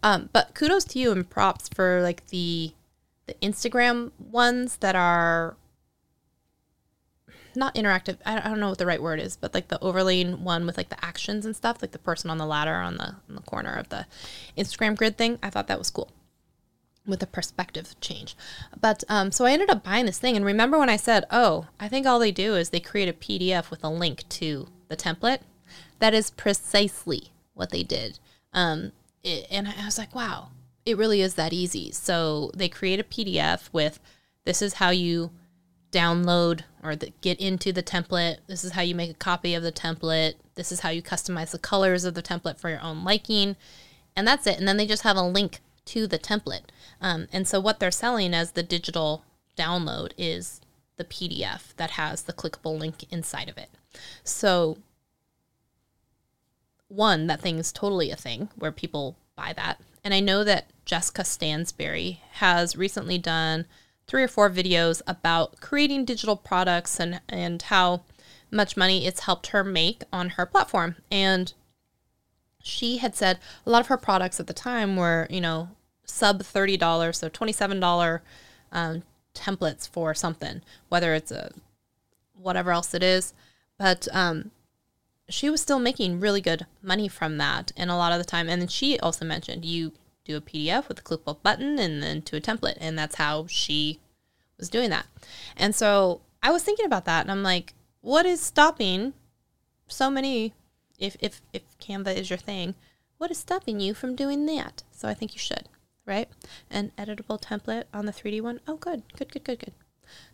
um, 0.04 0.30
but 0.34 0.54
kudos 0.54 0.84
to 0.86 1.00
you 1.00 1.12
and 1.12 1.28
props 1.28 1.70
for 1.70 2.02
like 2.02 2.28
the 2.28 2.74
the 3.26 3.34
Instagram 3.42 4.12
ones 4.20 4.78
that 4.78 4.96
are 4.96 5.56
not 7.56 7.74
interactive. 7.76 8.18
I 8.26 8.40
don't 8.40 8.60
know 8.60 8.70
what 8.70 8.78
the 8.78 8.86
right 8.86 9.02
word 9.02 9.20
is, 9.20 9.38
but 9.38 9.54
like 9.54 9.70
the 9.70 9.82
overlaying 9.82 10.44
one 10.44 10.66
with 10.66 10.78
like 10.78 10.90
the 10.90 11.04
actions 11.04 11.46
and 11.46 11.56
stuff, 11.56 11.82
like 11.82 11.92
the 11.92 12.00
person 12.00 12.30
on 12.30 12.38
the 12.38 12.46
ladder 12.46 12.76
on 12.76 12.98
the, 12.98 13.16
on 13.30 13.36
the 13.36 13.42
corner 13.42 13.74
of 13.74 13.90
the 13.90 14.06
Instagram 14.58 14.96
grid 14.96 15.18
thing. 15.18 15.40
I 15.42 15.50
thought 15.50 15.68
that 15.68 15.80
was 15.80 15.90
cool. 15.90 16.12
with 17.06 17.24
a 17.24 17.28
perspective 17.28 17.96
change. 18.02 18.36
But 18.80 19.04
um, 19.10 19.32
so 19.32 19.46
I 19.46 19.52
ended 19.52 19.70
up 19.70 19.84
buying 19.84 20.06
this 20.06 20.20
thing. 20.20 20.36
And 20.36 20.46
remember 20.46 20.78
when 20.78 20.90
I 20.90 20.98
said, 20.98 21.26
oh, 21.32 21.68
I 21.80 21.88
think 21.88 22.06
all 22.06 22.20
they 22.20 22.32
do 22.32 22.56
is 22.56 22.70
they 22.70 22.80
create 22.80 23.10
a 23.10 23.14
PDF 23.14 23.70
with 23.70 23.84
a 23.84 23.90
link 23.90 24.28
to 24.30 24.68
the 24.90 24.98
template? 24.98 25.40
That 26.00 26.14
is 26.14 26.32
precisely 26.32 27.32
what 27.54 27.72
they 27.72 27.84
did. 27.84 28.20
Um, 28.54 28.92
it, 29.24 29.48
and 29.50 29.68
I 29.68 29.86
was 29.86 29.98
like, 29.98 30.14
wow, 30.14 30.50
it 30.86 30.98
really 30.98 31.22
is 31.22 31.36
that 31.36 31.54
easy. 31.54 31.92
So 31.92 32.52
they 32.56 32.70
create 32.70 33.00
a 33.00 33.04
PDF 33.04 33.70
with 33.72 34.00
this 34.46 34.62
is 34.62 34.76
how 34.76 34.92
you 34.92 35.32
download 35.92 36.62
or 36.84 36.96
the, 36.96 37.12
get 37.22 37.40
into 37.40 37.72
the 37.72 37.84
template. 37.84 38.38
This 38.48 38.64
is 38.64 38.74
how 38.74 38.82
you 38.82 38.94
make 38.94 39.12
a 39.12 39.16
copy 39.16 39.56
of 39.56 39.64
the 39.64 39.72
template. 39.72 40.36
This 40.56 40.72
is 40.72 40.82
how 40.82 40.90
you 40.90 41.02
customize 41.02 41.52
the 41.52 41.60
colors 41.60 42.04
of 42.04 42.14
the 42.14 42.22
template 42.22 42.60
for 42.60 42.70
your 42.70 42.82
own 42.82 43.04
liking. 43.04 43.56
And 44.16 44.28
that's 44.28 44.46
it. 44.46 44.60
And 44.60 44.68
then 44.68 44.78
they 44.78 44.86
just 44.86 45.04
have 45.04 45.18
a 45.18 45.22
link 45.22 45.60
to 45.86 46.08
the 46.08 46.20
template. 46.20 46.66
Um, 47.02 47.28
and 47.32 47.48
so 47.48 47.60
what 47.60 47.80
they're 47.80 47.92
selling 47.92 48.34
as 48.34 48.52
the 48.52 48.64
digital 48.64 49.24
download 49.58 50.12
is 50.18 50.62
the 50.98 51.04
PDF 51.04 51.76
that 51.78 51.92
has 51.92 52.24
the 52.24 52.34
clickable 52.34 52.78
link 52.78 53.12
inside 53.12 53.50
of 53.50 53.58
it. 53.58 53.70
So, 54.24 54.78
one, 56.96 57.28
that 57.28 57.42
thing 57.42 57.60
is 57.60 57.72
totally 57.72 58.12
a 58.12 58.16
thing 58.16 58.50
where 58.56 58.72
people 58.72 59.18
buy 59.36 59.54
that. 59.54 59.82
And 60.04 60.14
I 60.14 60.20
know 60.20 60.44
that 60.44 60.70
Jessica 60.86 61.24
Stansberry 61.24 62.20
has 62.34 62.76
recently 62.76 63.18
done 63.18 63.66
three 64.08 64.24
or 64.24 64.28
four 64.28 64.50
videos 64.50 65.02
about 65.08 65.60
creating 65.60 66.06
digital 66.06 66.36
products 66.36 67.00
and, 67.00 67.22
and 67.28 67.62
how 67.62 68.04
much 68.52 68.78
money 68.78 69.06
it's 69.06 69.22
helped 69.22 69.48
her 69.48 69.64
make 69.64 70.04
on 70.14 70.32
her 70.32 70.46
platform. 70.46 70.96
And 71.12 71.54
she 72.62 72.98
had 72.98 73.16
said 73.16 73.40
a 73.66 73.70
lot 73.70 73.82
of 73.82 73.88
her 73.88 73.98
products 73.98 74.40
at 74.40 74.48
the 74.48 74.54
time 74.54 74.96
were, 74.96 75.28
you 75.30 75.42
know, 75.42 75.70
sub 76.06 76.42
$30, 76.44 77.16
so 77.16 77.30
$27 77.30 78.22
um, 78.72 79.04
templates 79.34 79.88
for 79.88 80.14
something, 80.14 80.62
whether 80.90 81.14
it's 81.14 81.32
a 81.32 81.52
whatever 82.34 82.72
else 82.72 82.94
it 82.94 83.04
is. 83.04 83.34
But 83.78 84.08
um, 84.12 84.52
she 85.30 85.50
was 85.50 85.62
still 85.62 85.80
making 85.80 86.20
really 86.20 86.42
good 86.42 86.66
money 86.82 87.08
from 87.08 87.38
that. 87.38 87.72
And 87.76 87.90
a 87.90 87.96
lot 87.96 88.12
of 88.12 88.20
the 88.20 88.26
time, 88.26 88.50
and 88.50 88.62
then 88.62 88.68
she 88.68 89.00
also 89.00 89.26
mentioned 89.26 89.66
you 89.66 89.94
do 90.24 90.38
a 90.38 90.42
PDF 90.42 90.88
with 90.88 91.00
a 91.00 91.04
clickable 91.04 91.42
button 91.42 91.78
and 91.80 92.02
then 92.02 92.22
to 92.24 92.38
a 92.38 92.42
template. 92.42 92.78
And 92.80 92.98
that's 92.98 93.16
how 93.16 93.46
she 93.48 94.00
was 94.58 94.70
doing 94.70 94.90
that. 94.90 95.06
And 95.56 95.76
so 95.76 96.22
I 96.42 96.52
was 96.52 96.64
thinking 96.64 96.86
about 96.86 97.06
that 97.06 97.22
and 97.22 97.32
I'm 97.32 97.44
like, 97.44 97.74
what 98.02 98.26
is 98.26 98.42
stopping 98.42 99.14
so 99.88 100.10
many 100.10 100.54
if 100.98 101.18
if 101.20 101.42
if 101.54 101.64
Canva 101.80 102.16
is 102.16 102.30
your 102.30 102.38
thing, 102.38 102.76
what 103.18 103.32
is 103.32 103.38
stopping 103.38 103.80
you 103.80 103.94
from 103.94 104.16
doing 104.16 104.46
that? 104.46 104.84
So 104.92 105.08
I 105.08 105.14
think 105.14 105.34
you 105.34 105.40
should 105.40 105.68
right? 106.06 106.30
An 106.70 106.92
editable 106.98 107.42
template 107.42 107.86
on 107.94 108.06
the 108.06 108.12
3D 108.12 108.42
one. 108.42 108.60
Oh, 108.68 108.78
good, 108.78 109.04
good, 109.18 109.32
good, 109.32 109.44
good, 109.44 109.60
good. 109.60 109.74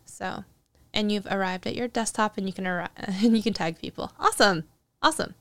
So, 0.04 0.44
and 0.92 1.10
you've 1.10 1.26
arrived 1.26 1.66
at 1.66 1.74
your 1.74 1.88
desktop, 1.88 2.36
and 2.36 2.46
you 2.46 2.52
can 2.52 2.66
arrive, 2.66 2.90
and 2.96 3.36
you 3.36 3.42
can 3.42 3.54
tag 3.54 3.78
people. 3.78 4.12
Awesome, 4.18 4.64
awesome, 5.02 5.34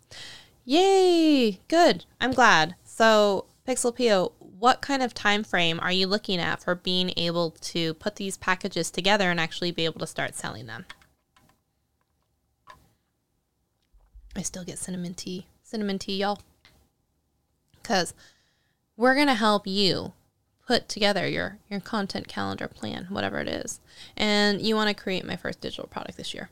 yay, 0.66 1.59
good. 1.68 2.05
I'm 2.20 2.32
glad. 2.32 2.76
So, 2.84 3.45
Pixelpia, 3.68 4.32
what 4.39 4.82
kind 4.82 5.01
of 5.01 5.14
time 5.14 5.43
frame 5.43 5.80
are 5.80 5.91
you 5.91 6.07
looking 6.07 6.39
at 6.39 6.62
for 6.62 6.76
being 6.76 7.14
able 7.18 7.51
to 7.62 7.93
put 7.95 8.16
these 8.18 8.38
packages 8.38 8.91
together 8.91 9.32
and 9.32 9.39
actually 9.39 9.72
be 9.72 9.86
able 9.86 9.99
to 9.99 10.07
start 10.07 10.36
selling 10.36 10.68
them? 10.68 10.86
I 14.36 14.41
still 14.43 14.64
get 14.64 14.78
cinnamon 14.78 15.14
tea, 15.14 15.47
cinnamon 15.64 15.99
tea, 15.99 16.18
y'all, 16.18 16.39
because 17.82 18.14
we're 18.95 19.16
gonna 19.16 19.36
help 19.36 19.68
you 19.68 20.14
put 20.66 20.88
together 20.88 21.28
your 21.28 21.57
your 21.70 21.80
content 21.80 22.28
calendar 22.28 22.68
plan, 22.68 23.07
whatever 23.09 23.39
it 23.39 23.47
is. 23.47 23.80
And 24.16 24.62
you 24.62 24.76
want 24.76 24.95
to 24.95 25.03
create 25.03 25.26
my 25.26 25.36
first 25.36 25.59
digital 25.59 25.88
product 25.88 26.18
this 26.18 26.34
year. 26.34 26.49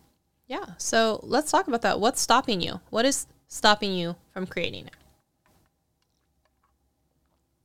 Yeah. 0.50 0.66
So 0.80 1.20
let's 1.22 1.52
talk 1.52 1.68
about 1.68 1.84
that. 1.84 2.00
What's 2.00 2.20
stopping 2.20 2.60
you? 2.60 2.82
What 2.90 3.06
is 3.06 3.28
stopping 3.48 3.94
you 3.94 4.16
from 4.34 4.48
creating 4.48 4.88
it? 4.88 4.94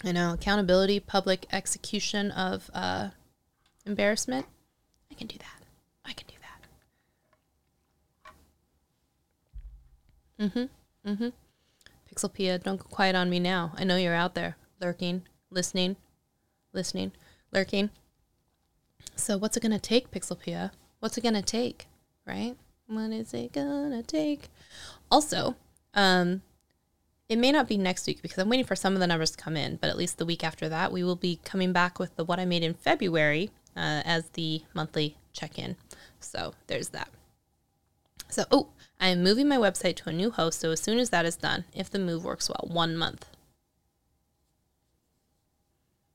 You 0.05 0.12
know, 0.12 0.35
accountability, 0.35 1.01
public 1.01 1.47
execution 1.51 2.30
of 2.30 2.70
uh, 2.74 3.09
embarrassment. 3.87 4.45
I 5.11 5.14
can 5.14 5.26
do 5.26 5.39
that. 5.39 5.62
I 6.05 6.12
can 6.12 6.26
do 6.28 6.35
that. 10.39 10.51
Mm-hmm. 10.51 11.11
Mm-hmm. 11.11 11.28
Pixelpia, 12.12 12.62
don't 12.62 12.76
go 12.76 12.85
quiet 12.85 13.16
on 13.16 13.30
me 13.30 13.41
now. 13.41 13.72
I 13.76 13.85
know 13.85 13.97
you're 13.97 14.14
out 14.14 14.35
there, 14.35 14.59
lurking, 14.78 15.22
listening, 15.51 15.97
listening, 16.74 17.12
lurking. 17.51 17.89
So 19.16 19.39
what's 19.39 19.57
it 19.57 19.62
gonna 19.62 19.78
take, 19.78 20.11
Pixelpia? 20.11 20.70
What's 21.01 21.16
it 21.16 21.22
gonna 21.24 21.41
take, 21.41 21.87
right? 22.26 22.57
What 22.87 23.11
is 23.11 23.32
it 23.35 23.53
gonna 23.53 24.03
take? 24.03 24.49
Also, 25.11 25.57
um, 25.95 26.43
it 27.28 27.37
may 27.37 27.51
not 27.51 27.68
be 27.68 27.78
next 27.78 28.07
week 28.07 28.20
because 28.20 28.39
I'm 28.39 28.49
waiting 28.49 28.66
for 28.66 28.76
some 28.76 28.95
of 28.95 29.01
the 29.01 29.07
numbers 29.07 29.30
to 29.32 29.43
come 29.43 29.57
in, 29.57 29.76
but 29.76 29.89
at 29.89 29.97
least 29.97 30.18
the 30.18 30.26
week 30.26 30.45
after 30.45 30.68
that, 30.68 30.93
we 30.93 31.03
will 31.03 31.16
be 31.16 31.41
coming 31.45 31.72
back 31.72 31.99
with 31.99 32.14
the 32.16 32.24
what 32.24 32.39
I 32.39 32.45
made 32.45 32.62
in 32.62 32.74
February 32.74 33.51
uh, 33.76 34.03
as 34.05 34.28
the 34.30 34.62
monthly 34.74 35.16
check-in. 35.32 35.76
So 36.20 36.55
there's 36.66 36.91
that. 36.91 37.09
So, 38.28 38.45
oh, 38.51 38.68
I 39.01 39.09
am 39.09 39.22
moving 39.22 39.49
my 39.49 39.57
website 39.57 39.97
to 39.97 40.11
a 40.11 40.12
new 40.12 40.30
host. 40.30 40.61
So 40.61 40.70
as 40.70 40.80
soon 40.80 40.99
as 40.99 41.11
that 41.11 41.24
is 41.24 41.37
done, 41.37 41.64
if 41.74 41.89
the 41.91 41.99
move 41.99 42.24
works 42.24 42.49
well, 42.49 42.68
one 42.70 42.97
month 42.97 43.26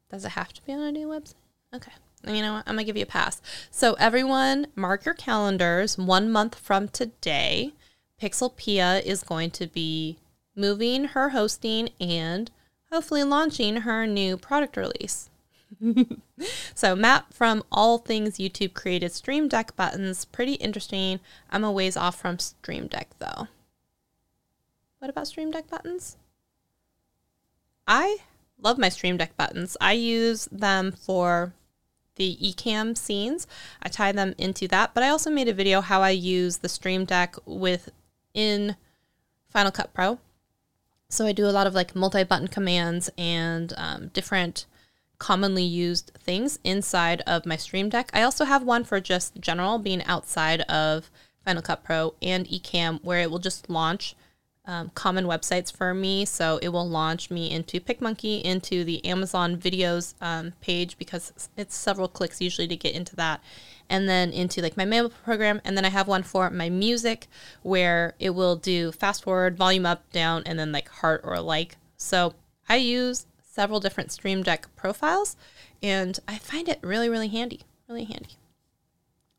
does 0.10 0.26
it 0.26 0.30
have 0.30 0.52
to 0.54 0.66
be 0.66 0.74
on 0.74 0.82
a 0.82 0.92
new 0.92 1.08
website? 1.08 1.36
Okay. 1.74 1.92
You 2.26 2.42
know? 2.42 2.62
I'm 2.66 2.78
to 2.78 2.84
give 2.84 2.98
you 2.98 3.04
a 3.04 3.08
pass. 3.08 3.42
So, 3.72 3.94
everyone, 3.94 4.68
mark 4.76 5.06
your 5.06 5.14
calendars. 5.14 5.98
One 5.98 6.32
month 6.32 6.56
from 6.56 6.88
today, 6.90 7.74
Pixel 8.22 8.56
Pia 8.56 9.00
is 9.00 9.24
going 9.24 9.52
to 9.52 9.68
be 9.68 10.18
moving 10.56 11.06
her 11.06 11.30
hosting 11.30 11.90
and 12.00 12.52
hopefully 12.92 13.24
launching 13.24 13.78
her 13.78 14.06
new 14.06 14.38
product 14.38 14.76
release. 14.76 15.30
so, 16.76 16.96
Matt 16.96 17.34
from 17.34 17.64
All 17.72 17.98
Things 17.98 18.38
YouTube 18.38 18.74
created 18.74 19.12
Stream 19.12 19.48
Deck 19.48 19.76
buttons. 19.76 20.26
Pretty 20.26 20.54
interesting. 20.54 21.20
I'm 21.50 21.64
a 21.64 21.72
ways 21.72 21.96
off 21.96 22.20
from 22.20 22.40
Stream 22.40 22.88
Deck 22.88 23.10
though. 23.20 23.48
What 25.00 25.10
about 25.10 25.28
Stream 25.28 25.52
Deck 25.52 25.70
buttons? 25.70 26.18
I 27.88 28.18
love 28.62 28.78
my 28.78 28.90
Stream 28.90 29.18
Deck 29.18 29.36
buttons. 29.38 29.78
I 29.80 29.94
use 29.94 30.48
them 30.52 30.92
for 30.92 31.54
the 32.20 32.38
Ecamm 32.40 32.96
scenes. 32.96 33.48
I 33.82 33.90
tie 33.90 34.12
them 34.12 34.36
into 34.38 34.68
that, 34.68 34.94
but 34.94 35.02
I 35.02 35.10
also 35.10 35.32
made 35.32 35.48
a 35.48 35.54
video 35.54 35.82
how 35.82 36.02
I 36.02 36.12
use 36.12 36.58
the 36.58 36.70
Stream 36.70 37.06
Deck 37.06 37.36
within 37.48 38.76
Final 39.48 39.72
Cut 39.72 39.94
Pro. 39.94 40.20
So 41.10 41.26
I 41.26 41.32
do 41.32 41.48
a 41.48 41.50
lot 41.50 41.66
of 41.66 41.74
like 41.74 41.96
multi-button 41.96 42.50
commands 42.50 43.10
and 43.18 43.74
um, 43.78 44.10
different 44.10 44.68
commonly 45.18 45.64
used 45.64 46.12
things 46.20 46.60
inside 46.64 47.22
of 47.22 47.46
my 47.46 47.56
Stream 47.56 47.90
Deck. 47.90 48.12
I 48.14 48.22
also 48.22 48.46
have 48.46 48.62
one 48.62 48.84
for 48.84 49.00
just 49.00 49.40
general 49.40 49.80
being 49.80 50.04
outside 50.04 50.62
of 50.62 51.10
Final 51.44 51.64
Cut 51.64 51.84
Pro 51.84 52.14
and 52.22 52.46
Ecamm 52.48 53.04
where 53.04 53.22
it 53.22 53.32
will 53.32 53.40
just 53.40 53.70
launch 53.70 54.16
um, 54.66 54.92
common 54.94 55.26
websites 55.26 55.76
for 55.76 55.94
me. 55.94 56.26
So 56.26 56.60
it 56.62 56.70
will 56.70 56.88
launch 56.88 57.32
me 57.32 57.50
into 57.50 57.80
PicMonkey, 57.80 58.42
into 58.42 58.84
the 58.84 59.04
Amazon 59.06 59.58
videos 59.58 60.14
um, 60.22 60.54
page 60.62 60.98
because 60.98 61.50
it's 61.58 61.76
several 61.76 62.08
clicks 62.08 62.42
usually 62.42 62.68
to 62.68 62.76
get 62.76 62.94
into 62.94 63.16
that. 63.16 63.42
And 63.90 64.08
then 64.08 64.32
into 64.32 64.62
like 64.62 64.78
my 64.78 64.86
mail 64.86 65.10
program. 65.10 65.62
And 65.66 65.76
then 65.76 65.86
I 65.86 65.90
have 65.90 66.08
one 66.08 66.22
for 66.22 66.50
my 66.52 66.70
music 66.70 67.28
where 67.64 68.14
it 68.20 68.32
will 68.32 68.56
do 68.56 68.92
fast 68.92 69.24
forward, 69.24 69.58
volume 69.58 69.86
up, 69.86 70.10
down, 70.12 70.44
and 70.46 70.60
then 70.60 70.72
like 70.72 70.88
heart 70.88 71.22
or 71.24 71.40
like. 71.40 71.78
So 71.98 72.36
I 72.68 72.76
use 72.76 73.26
several 73.42 73.80
different 73.80 74.12
Stream 74.12 74.44
Deck 74.44 74.68
profiles 74.76 75.36
and 75.82 76.20
I 76.28 76.38
find 76.38 76.70
it 76.70 76.80
really, 76.84 77.10
really 77.10 77.30
handy. 77.30 77.62
Really 77.88 78.04
handy. 78.04 78.38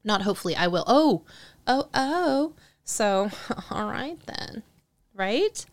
Not 0.02 0.22
hopefully 0.22 0.56
I 0.56 0.66
will. 0.66 0.84
Oh, 0.88 1.22
oh, 1.68 1.88
oh. 1.94 2.54
So, 2.82 3.30
all 3.70 3.86
right 3.86 4.18
then 4.26 4.64
right? 5.20 5.66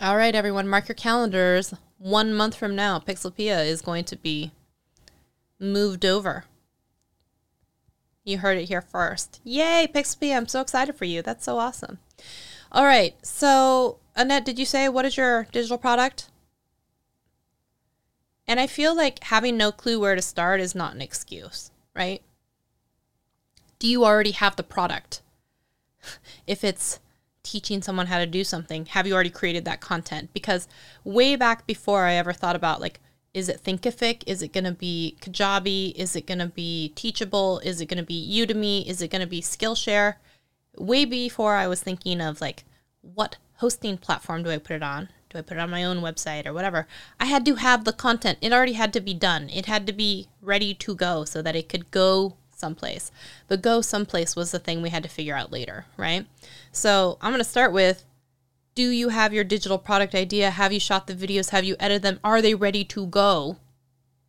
All 0.00 0.16
right, 0.16 0.34
everyone, 0.34 0.66
mark 0.66 0.88
your 0.88 0.94
calendars. 0.94 1.74
One 1.98 2.32
month 2.32 2.56
from 2.56 2.74
now, 2.74 2.98
Pixelpia 2.98 3.64
is 3.66 3.82
going 3.82 4.04
to 4.04 4.16
be 4.16 4.52
moved 5.60 6.06
over. 6.06 6.46
You 8.24 8.38
heard 8.38 8.56
it 8.56 8.68
here 8.68 8.80
first. 8.80 9.42
Yay, 9.44 9.86
Pixelpia, 9.94 10.34
I'm 10.34 10.48
so 10.48 10.62
excited 10.62 10.96
for 10.96 11.04
you. 11.04 11.20
That's 11.20 11.44
so 11.44 11.58
awesome. 11.58 11.98
All 12.72 12.86
right, 12.86 13.14
so 13.22 13.98
Annette, 14.16 14.46
did 14.46 14.58
you 14.58 14.64
say 14.64 14.88
what 14.88 15.04
is 15.04 15.18
your 15.18 15.46
digital 15.52 15.76
product? 15.76 16.30
And 18.48 18.58
I 18.58 18.66
feel 18.66 18.96
like 18.96 19.24
having 19.24 19.58
no 19.58 19.72
clue 19.72 20.00
where 20.00 20.14
to 20.14 20.22
start 20.22 20.58
is 20.58 20.74
not 20.74 20.94
an 20.94 21.02
excuse, 21.02 21.70
right? 21.94 22.22
Do 23.78 23.86
you 23.86 24.06
already 24.06 24.30
have 24.30 24.56
the 24.56 24.62
product? 24.62 25.20
If 26.46 26.64
it's 26.64 27.00
teaching 27.42 27.82
someone 27.82 28.06
how 28.06 28.18
to 28.18 28.26
do 28.26 28.44
something, 28.44 28.86
have 28.86 29.06
you 29.06 29.14
already 29.14 29.30
created 29.30 29.64
that 29.64 29.80
content? 29.80 30.30
Because 30.32 30.68
way 31.04 31.36
back 31.36 31.66
before 31.66 32.04
I 32.04 32.14
ever 32.14 32.32
thought 32.32 32.56
about 32.56 32.80
like, 32.80 33.00
is 33.34 33.48
it 33.48 33.62
Thinkific? 33.62 34.22
Is 34.26 34.42
it 34.42 34.52
going 34.52 34.64
to 34.64 34.72
be 34.72 35.16
Kajabi? 35.20 35.94
Is 35.96 36.14
it 36.14 36.26
going 36.26 36.38
to 36.38 36.46
be 36.46 36.92
Teachable? 36.94 37.60
Is 37.60 37.80
it 37.80 37.86
going 37.86 37.98
to 37.98 38.04
be 38.04 38.46
Udemy? 38.46 38.86
Is 38.86 39.00
it 39.00 39.10
going 39.10 39.22
to 39.22 39.26
be 39.26 39.40
Skillshare? 39.40 40.16
Way 40.76 41.04
before 41.04 41.56
I 41.56 41.66
was 41.66 41.82
thinking 41.82 42.20
of 42.20 42.40
like, 42.40 42.64
what 43.00 43.38
hosting 43.56 43.96
platform 43.96 44.42
do 44.42 44.50
I 44.50 44.58
put 44.58 44.76
it 44.76 44.82
on? 44.82 45.08
Do 45.30 45.38
I 45.38 45.42
put 45.42 45.56
it 45.56 45.60
on 45.60 45.70
my 45.70 45.82
own 45.82 46.00
website 46.00 46.46
or 46.46 46.52
whatever? 46.52 46.86
I 47.18 47.24
had 47.24 47.46
to 47.46 47.54
have 47.54 47.84
the 47.84 47.92
content. 47.92 48.38
It 48.42 48.52
already 48.52 48.74
had 48.74 48.92
to 48.92 49.00
be 49.00 49.14
done. 49.14 49.48
It 49.48 49.64
had 49.64 49.86
to 49.86 49.92
be 49.94 50.28
ready 50.42 50.74
to 50.74 50.94
go 50.94 51.24
so 51.24 51.40
that 51.40 51.56
it 51.56 51.70
could 51.70 51.90
go 51.90 52.36
someplace. 52.62 53.10
The 53.48 53.56
go 53.56 53.80
someplace 53.80 54.36
was 54.36 54.52
the 54.52 54.60
thing 54.60 54.80
we 54.80 54.90
had 54.90 55.02
to 55.02 55.08
figure 55.08 55.34
out 55.34 55.50
later, 55.50 55.86
right? 55.96 56.26
So 56.70 57.18
I'm 57.20 57.32
going 57.32 57.40
to 57.40 57.56
start 57.56 57.72
with 57.72 58.04
do 58.74 58.88
you 58.88 59.10
have 59.10 59.34
your 59.34 59.44
digital 59.44 59.78
product 59.78 60.14
idea? 60.14 60.50
Have 60.50 60.72
you 60.72 60.80
shot 60.80 61.06
the 61.06 61.14
videos? 61.14 61.50
Have 61.50 61.64
you 61.64 61.76
edited 61.78 62.02
them? 62.02 62.20
Are 62.24 62.40
they 62.40 62.54
ready 62.54 62.84
to 62.84 63.06
go 63.06 63.58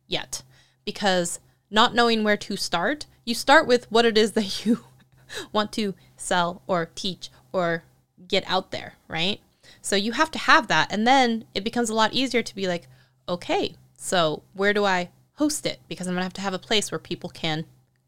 yet? 0.06 0.42
Because 0.84 1.38
not 1.70 1.94
knowing 1.94 2.24
where 2.24 2.36
to 2.36 2.56
start, 2.56 3.06
you 3.24 3.34
start 3.34 3.66
with 3.66 3.90
what 3.90 4.04
it 4.04 4.18
is 4.18 4.32
that 4.32 4.50
you 4.66 4.80
want 5.52 5.72
to 5.72 5.94
sell 6.16 6.60
or 6.66 6.90
teach 6.94 7.30
or 7.52 7.84
get 8.28 8.44
out 8.46 8.70
there, 8.72 8.94
right? 9.08 9.40
So 9.80 9.96
you 9.96 10.12
have 10.12 10.30
to 10.32 10.38
have 10.38 10.66
that. 10.68 10.92
And 10.92 11.06
then 11.06 11.44
it 11.54 11.64
becomes 11.64 11.88
a 11.88 11.94
lot 11.94 12.12
easier 12.12 12.42
to 12.42 12.54
be 12.54 12.66
like, 12.66 12.86
okay, 13.28 13.76
so 13.96 14.42
where 14.52 14.74
do 14.74 14.84
I 14.84 15.10
host 15.36 15.64
it? 15.64 15.80
Because 15.88 16.06
I'm 16.06 16.14
going 16.14 16.20
to 16.20 16.24
have 16.24 16.34
to 16.34 16.40
have 16.42 16.54
a 16.54 16.58
place 16.58 16.92
where 16.92 16.98
people 16.98 17.30
can 17.30 17.64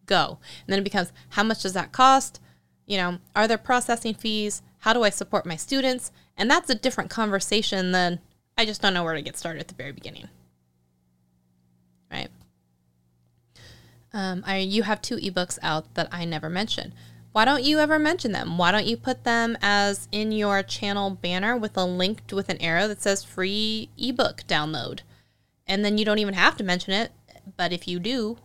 go. 0.07 0.39
And 0.67 0.73
then 0.73 0.79
it 0.79 0.85
becomes, 0.85 1.13
how 1.31 1.43
much 1.43 1.63
does 1.63 1.73
that 1.75 1.93
cost? 1.93 2.41
You 2.87 2.97
know, 2.97 3.19
are 3.35 3.49
there 3.49 3.59
processing 3.59 4.15
fees? 4.15 4.63
How 4.81 4.93
do 4.93 5.03
I 5.03 5.11
support 5.11 5.47
my 5.47 5.57
students? 5.57 6.13
And 6.37 6.51
that's 6.51 6.71
a 6.71 6.75
different 6.75 7.11
conversation 7.11 7.93
than 7.93 8.21
I 8.57 8.65
just 8.65 8.81
don't 8.81 8.95
know 8.95 9.05
where 9.05 9.15
to 9.15 9.23
get 9.23 9.37
started 9.37 9.61
at 9.61 9.69
the 9.69 9.75
very 9.75 9.93
beginning. 9.93 10.29
Right? 12.11 12.29
Um, 14.13 14.45
I, 14.47 14.59
you 14.59 14.85
have 14.85 15.03
two 15.03 15.17
ebooks 15.17 15.59
out 15.63 15.95
that 15.95 16.09
I 16.11 16.25
never 16.25 16.49
mentioned. 16.49 16.93
Why 17.33 17.45
don't 17.45 17.65
you 17.65 17.81
ever 17.81 17.99
mention 17.99 18.33
them? 18.33 18.57
Why 18.57 18.73
don't 18.73 18.87
you 18.87 18.97
put 18.97 19.25
them 19.25 19.59
as 19.61 20.09
in 20.11 20.33
your 20.33 20.63
channel 20.63 21.11
banner 21.11 21.55
with 21.55 21.77
a 21.77 21.85
link 21.85 22.23
with 22.33 22.49
an 22.49 22.63
arrow 22.63 22.89
that 22.89 23.03
says 23.03 23.25
free 23.25 23.91
ebook 23.99 24.45
download? 24.49 25.01
And 25.67 25.85
then 25.85 25.99
you 25.99 26.07
don't 26.07 26.19
even 26.19 26.33
have 26.33 26.57
to 26.57 26.65
mention 26.65 26.95
it. 26.95 27.13
But 27.57 27.73
if 27.73 27.87
you 27.87 27.99
do, 27.99 28.39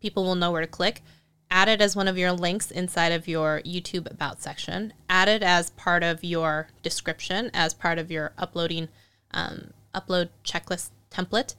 people 0.00 0.24
will 0.24 0.34
know 0.34 0.50
where 0.50 0.60
to 0.60 0.66
click 0.66 1.02
add 1.50 1.68
it 1.68 1.80
as 1.80 1.96
one 1.96 2.08
of 2.08 2.16
your 2.16 2.32
links 2.32 2.70
inside 2.70 3.12
of 3.12 3.26
your 3.26 3.60
YouTube 3.64 4.10
About 4.10 4.40
section. 4.40 4.92
Add 5.08 5.28
it 5.28 5.42
as 5.42 5.70
part 5.70 6.02
of 6.02 6.22
your 6.22 6.68
description, 6.82 7.50
as 7.52 7.74
part 7.74 7.98
of 7.98 8.10
your 8.10 8.32
uploading 8.38 8.88
um, 9.32 9.72
upload 9.94 10.28
checklist 10.44 10.90
template. 11.10 11.54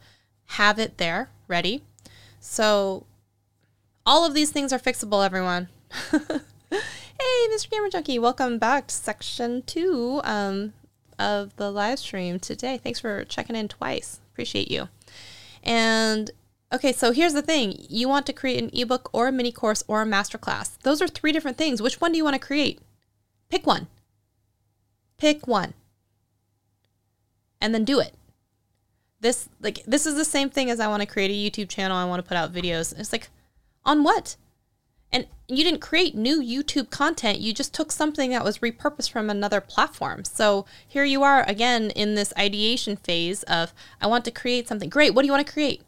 Have 0.46 0.80
it 0.80 0.98
there 0.98 1.30
ready. 1.48 1.84
So 2.40 3.06
all 4.06 4.26
of 4.26 4.34
these 4.34 4.52
things 4.52 4.72
are 4.72 4.80
fixable, 4.80 5.26
everyone. 5.26 5.68
hey, 6.12 7.48
Mr. 7.50 7.70
Camera 7.70 7.90
Junkie, 7.90 8.20
welcome 8.20 8.58
back 8.58 8.88
to 8.88 8.96
section 8.96 9.62
two 9.64 10.22
um, 10.24 10.74
of 11.20 11.56
the 11.58 11.70
live 11.70 12.00
stream 12.00 12.40
today. 12.40 12.78
Thanks 12.78 13.00
for 13.00 13.26
checking 13.26 13.56
in 13.56 13.68
twice. 13.68 14.22
Appreciate 14.32 14.72
you. 14.72 14.88
And 15.64 16.32
Okay, 16.74 16.94
so 16.94 17.12
here's 17.12 17.34
the 17.34 17.42
thing. 17.42 17.86
You 17.90 18.08
want 18.08 18.26
to 18.28 18.34
create 18.34 18.64
an 18.64 18.70
ebook 18.74 19.10
or 19.12 19.28
a 19.28 19.32
mini 19.32 19.52
course 19.52 19.84
or 19.88 20.02
a 20.02 20.06
masterclass. 20.06 20.78
Those 20.84 21.02
are 21.02 21.08
three 21.08 21.34
different 21.34 21.58
things. 21.58 21.82
Which 21.82 22.00
one 22.00 22.14
do 22.14 22.18
you 22.18 22.24
want 22.24 22.36
to 22.36 22.40
create? 22.40 22.80
Pick 23.50 23.68
one. 23.68 23.88
Pick 25.18 25.48
one. 25.48 25.74
And 27.60 27.74
then 27.74 27.84
do 27.84 28.00
it. 28.00 28.16
This 29.20 29.50
like 29.62 29.84
this 29.86 30.08
is 30.08 30.16
the 30.16 30.26
same 30.26 30.50
thing 30.50 30.72
as 30.72 30.80
I 30.80 30.88
want 30.88 31.02
to 31.02 31.06
create 31.06 31.30
a 31.30 31.34
YouTube 31.62 31.70
channel. 31.70 31.98
I 31.98 32.06
want 32.06 32.24
to 32.24 32.28
put 32.28 32.38
out 32.38 32.54
videos. 32.54 32.98
It's 32.98 33.12
like 33.12 33.30
on 33.86 34.04
what? 34.04 34.36
And 35.12 35.28
you 35.48 35.64
didn't 35.64 35.82
create 35.82 36.16
new 36.16 36.42
YouTube 36.42 36.90
content. 36.90 37.40
You 37.40 37.54
just 37.54 37.74
took 37.74 37.92
something 37.92 38.32
that 38.32 38.46
was 38.46 38.60
repurposed 38.60 39.12
from 39.12 39.30
another 39.30 39.60
platform. 39.60 40.24
So 40.24 40.66
here 40.88 41.04
you 41.04 41.22
are 41.22 41.44
again 41.48 41.92
in 41.92 42.16
this 42.16 42.34
ideation 42.40 42.96
phase 42.96 43.44
of 43.44 43.74
I 44.00 44.08
want 44.08 44.24
to 44.26 44.32
create 44.32 44.70
something. 44.70 44.90
Great. 44.90 45.14
What 45.14 45.22
do 45.22 45.26
you 45.28 45.34
want 45.34 45.46
to 45.46 45.54
create? 45.54 45.82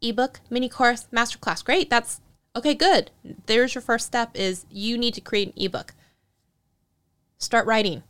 Ebook, 0.00 0.40
mini 0.50 0.68
course, 0.68 1.06
masterclass. 1.12 1.64
Great. 1.64 1.90
That's 1.90 2.20
okay, 2.54 2.74
good. 2.74 3.10
There's 3.46 3.74
your 3.74 3.82
first 3.82 4.06
step 4.06 4.30
is 4.34 4.66
you 4.70 4.98
need 4.98 5.14
to 5.14 5.20
create 5.20 5.48
an 5.48 5.62
ebook. 5.62 5.94
Start 7.38 7.66
writing. 7.66 8.02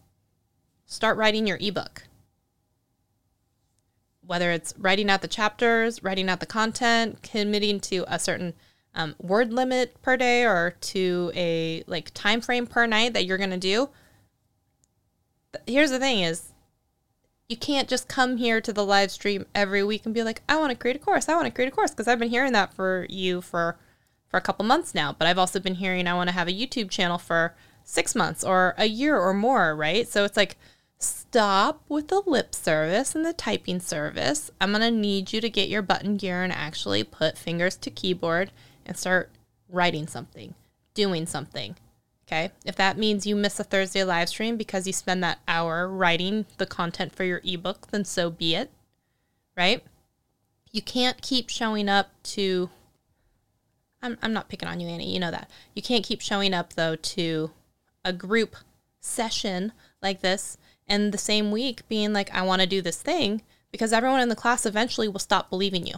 Start 0.86 1.16
writing 1.16 1.46
your 1.46 1.58
ebook. 1.60 2.04
Whether 4.24 4.50
it's 4.50 4.74
writing 4.78 5.10
out 5.10 5.22
the 5.22 5.28
chapters, 5.28 6.02
writing 6.02 6.28
out 6.28 6.40
the 6.40 6.46
content, 6.46 7.22
committing 7.22 7.80
to 7.80 8.04
a 8.08 8.18
certain 8.18 8.54
um, 8.94 9.14
word 9.18 9.52
limit 9.52 10.00
per 10.02 10.16
day 10.16 10.44
or 10.44 10.74
to 10.80 11.30
a 11.34 11.84
like 11.86 12.12
time 12.14 12.40
frame 12.40 12.66
per 12.66 12.86
night 12.86 13.12
that 13.14 13.24
you're 13.24 13.38
going 13.38 13.50
to 13.50 13.56
do. 13.56 13.90
Here's 15.66 15.90
the 15.90 15.98
thing 15.98 16.20
is 16.20 16.52
you 17.48 17.56
can't 17.56 17.88
just 17.88 18.08
come 18.08 18.36
here 18.36 18.60
to 18.60 18.72
the 18.72 18.84
live 18.84 19.10
stream 19.10 19.46
every 19.54 19.82
week 19.82 20.04
and 20.04 20.14
be 20.14 20.22
like, 20.22 20.42
I 20.48 20.58
want 20.58 20.70
to 20.70 20.76
create 20.76 20.96
a 20.96 21.00
course. 21.00 21.28
I 21.28 21.34
want 21.34 21.46
to 21.46 21.50
create 21.50 21.68
a 21.68 21.74
course 21.74 21.90
because 21.90 22.06
I've 22.06 22.18
been 22.18 22.28
hearing 22.28 22.52
that 22.52 22.74
for 22.74 23.06
you 23.08 23.40
for 23.40 23.78
for 24.28 24.36
a 24.36 24.42
couple 24.42 24.66
months 24.66 24.94
now. 24.94 25.14
But 25.18 25.26
I've 25.26 25.38
also 25.38 25.58
been 25.58 25.76
hearing 25.76 26.06
I 26.06 26.14
want 26.14 26.28
to 26.28 26.34
have 26.34 26.48
a 26.48 26.52
YouTube 26.52 26.90
channel 26.90 27.16
for 27.16 27.54
six 27.84 28.14
months 28.14 28.44
or 28.44 28.74
a 28.76 28.84
year 28.84 29.18
or 29.18 29.32
more, 29.32 29.74
right? 29.74 30.06
So 30.06 30.24
it's 30.24 30.36
like 30.36 30.58
stop 30.98 31.82
with 31.88 32.08
the 32.08 32.20
lip 32.26 32.54
service 32.54 33.14
and 33.14 33.24
the 33.24 33.32
typing 33.32 33.80
service. 33.80 34.50
I'm 34.60 34.72
gonna 34.72 34.90
need 34.90 35.32
you 35.32 35.40
to 35.40 35.48
get 35.48 35.70
your 35.70 35.80
button 35.80 36.18
gear 36.18 36.42
and 36.42 36.52
actually 36.52 37.02
put 37.02 37.38
fingers 37.38 37.76
to 37.76 37.90
keyboard 37.90 38.50
and 38.84 38.94
start 38.94 39.30
writing 39.70 40.06
something, 40.06 40.54
doing 40.92 41.24
something. 41.24 41.76
Okay. 42.28 42.50
If 42.66 42.76
that 42.76 42.98
means 42.98 43.26
you 43.26 43.34
miss 43.34 43.58
a 43.58 43.64
Thursday 43.64 44.04
live 44.04 44.28
stream 44.28 44.58
because 44.58 44.86
you 44.86 44.92
spend 44.92 45.24
that 45.24 45.38
hour 45.48 45.88
writing 45.88 46.44
the 46.58 46.66
content 46.66 47.14
for 47.14 47.24
your 47.24 47.40
ebook, 47.42 47.86
then 47.90 48.04
so 48.04 48.28
be 48.28 48.54
it. 48.54 48.70
Right? 49.56 49.82
You 50.70 50.82
can't 50.82 51.22
keep 51.22 51.48
showing 51.48 51.88
up 51.88 52.10
to. 52.24 52.68
I'm, 54.02 54.18
I'm 54.20 54.34
not 54.34 54.50
picking 54.50 54.68
on 54.68 54.78
you, 54.78 54.88
Annie. 54.88 55.12
You 55.12 55.18
know 55.18 55.30
that. 55.30 55.50
You 55.74 55.80
can't 55.80 56.04
keep 56.04 56.20
showing 56.20 56.52
up, 56.52 56.74
though, 56.74 56.96
to 56.96 57.50
a 58.04 58.12
group 58.12 58.56
session 59.00 59.72
like 60.02 60.20
this 60.20 60.58
and 60.86 61.12
the 61.12 61.18
same 61.18 61.50
week 61.50 61.88
being 61.88 62.12
like, 62.12 62.32
I 62.34 62.42
want 62.42 62.60
to 62.60 62.66
do 62.66 62.82
this 62.82 63.00
thing 63.00 63.40
because 63.72 63.92
everyone 63.92 64.20
in 64.20 64.28
the 64.28 64.36
class 64.36 64.66
eventually 64.66 65.08
will 65.08 65.18
stop 65.18 65.48
believing 65.48 65.86
you. 65.86 65.94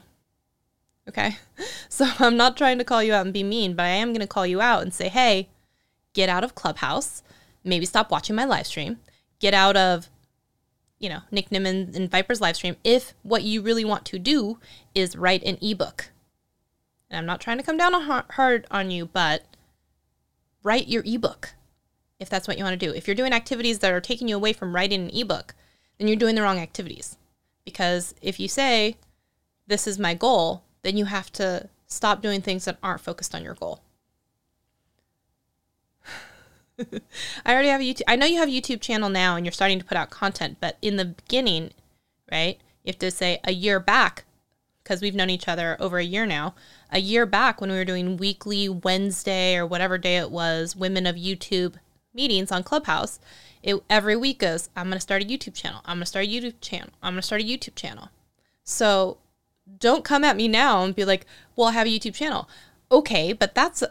Okay. 1.09 1.37
So 1.93 2.09
I'm 2.21 2.37
not 2.37 2.57
trying 2.57 2.79
to 2.79 2.85
call 2.85 3.03
you 3.03 3.13
out 3.13 3.27
and 3.27 3.35
be 3.35 3.43
mean, 3.43 3.75
but 3.75 3.83
I 3.83 3.89
am 3.89 4.11
going 4.11 4.21
to 4.21 4.27
call 4.27 4.47
you 4.47 4.61
out 4.61 4.81
and 4.81 4.95
say, 4.95 5.09
hey, 5.09 5.49
get 6.13 6.29
out 6.29 6.45
of 6.45 6.55
Clubhouse, 6.55 7.23
maybe 7.65 7.87
stop 7.87 8.11
watching 8.11 8.37
my 8.37 8.45
live 8.45 8.67
stream, 8.67 8.99
get 9.39 9.55
out 9.55 9.77
of, 9.77 10.09
you 10.99 11.09
know, 11.09 11.21
Nick 11.31 11.51
Nimmin 11.51 11.95
and 11.95 12.11
Viper's 12.11 12.41
live 12.41 12.57
stream 12.57 12.77
if 12.85 13.15
what 13.23 13.43
you 13.43 13.63
really 13.63 13.85
want 13.85 14.05
to 14.07 14.19
do 14.19 14.59
is 14.95 15.17
write 15.17 15.43
an 15.45 15.59
ebook. 15.61 16.11
And 17.09 17.19
I'm 17.19 17.27
not 17.27 17.41
trying 17.41 17.59
to 17.59 17.65
come 17.65 17.77
down 17.77 17.93
hard 18.31 18.67
on 18.71 18.91
you, 18.91 19.07
but 19.07 19.45
write 20.63 20.89
your 20.89 21.03
ebook 21.05 21.55
if 22.21 22.29
that's 22.29 22.47
what 22.47 22.59
you 22.59 22.65
want 22.65 22.79
to 22.79 22.87
do. 22.87 22.93
If 22.95 23.09
you're 23.09 23.17
doing 23.17 23.33
activities 23.33 23.79
that 23.81 23.93
are 23.93 24.01
taking 24.01 24.29
you 24.29 24.37
away 24.37 24.53
from 24.53 24.75
writing 24.75 25.03
an 25.03 25.11
ebook, 25.17 25.55
then 25.99 26.07
you're 26.07 26.17
doing 26.17 26.35
the 26.35 26.43
wrong 26.43 26.59
activities. 26.59 27.17
Because 27.65 28.15
if 28.21 28.39
you 28.39 28.47
say, 28.47 28.97
this 29.67 29.87
is 29.87 29.99
my 29.99 30.15
goal, 30.15 30.63
then 30.83 30.97
you 30.97 31.07
have 31.07 31.33
to 31.33 31.69
stop 31.87 32.23
doing 32.23 32.41
things 32.41 32.65
that 32.67 32.79
aren't 32.83 33.01
focused 33.01 33.35
on 33.35 33.43
your 33.43 33.55
goal. 33.55 33.81
I 37.45 37.53
already 37.53 37.69
have 37.69 37.81
a 37.81 37.85
YouTube. 37.85 38.03
I 38.09 38.17
know 38.17 38.27
you 38.27 38.39
have 38.39 38.49
a 38.49 38.53
YouTube 38.53 38.81
channel 38.81 39.09
now 39.09 39.37
and 39.37 39.45
you're 39.45 39.53
starting 39.53 39.79
to 39.79 39.85
put 39.85 39.97
out 39.97 40.11
content, 40.11 40.59
but 40.61 40.77
in 40.83 40.97
the 40.97 41.05
beginning, 41.05 41.71
right? 42.31 42.59
You 42.85 42.91
have 42.91 42.99
to 42.99 43.11
say 43.11 43.41
a 43.45 43.53
year 43.53 43.81
back 43.81 44.25
because 44.83 45.03
we've 45.03 45.15
known 45.15 45.31
each 45.31 45.49
other 45.49 45.77
over 45.79 45.99
a 45.99 46.05
year 46.05 46.27
now. 46.27 46.55
A 46.91 47.01
year 47.01 47.27
back 47.27 47.61
when 47.61 47.71
we 47.71 47.77
were 47.77 47.85
doing 47.85 48.17
weekly 48.17 48.69
Wednesday 48.69 49.57
or 49.57 49.67
whatever 49.67 49.99
day 49.99 50.17
it 50.17 50.31
was, 50.31 50.75
Women 50.75 51.07
of 51.07 51.17
YouTube 51.17 51.75
meetings 52.13 52.51
on 52.51 52.63
Clubhouse, 52.63 53.21
it 53.63 53.77
every 53.89 54.17
week 54.17 54.41
goes, 54.41 54.69
I'm 54.75 54.87
going 54.87 54.97
to 54.97 55.01
start 55.01 55.23
a 55.23 55.27
YouTube 55.27 55.55
channel. 55.55 55.81
I'm 55.85 55.99
going 55.99 56.03
to 56.03 56.07
start 56.07 56.25
a 56.25 56.29
YouTube 56.29 56.61
channel. 56.61 56.91
I'm 57.03 57.13
going 57.15 57.21
to 57.21 57.27
start 57.27 57.43
a 57.43 57.45
YouTube 57.45 57.75
channel. 57.75 58.09
So 58.65 59.19
don't 59.79 60.05
come 60.05 60.25
at 60.25 60.37
me 60.37 60.49
now 60.49 60.83
and 60.83 60.95
be 60.95 61.05
like, 61.05 61.27
well, 61.55 61.69
I 61.69 61.73
have 61.73 61.87
a 61.87 61.91
YouTube 61.91 62.15
channel. 62.15 62.49
Okay, 62.91 63.33
but 63.33 63.55
that's 63.55 63.85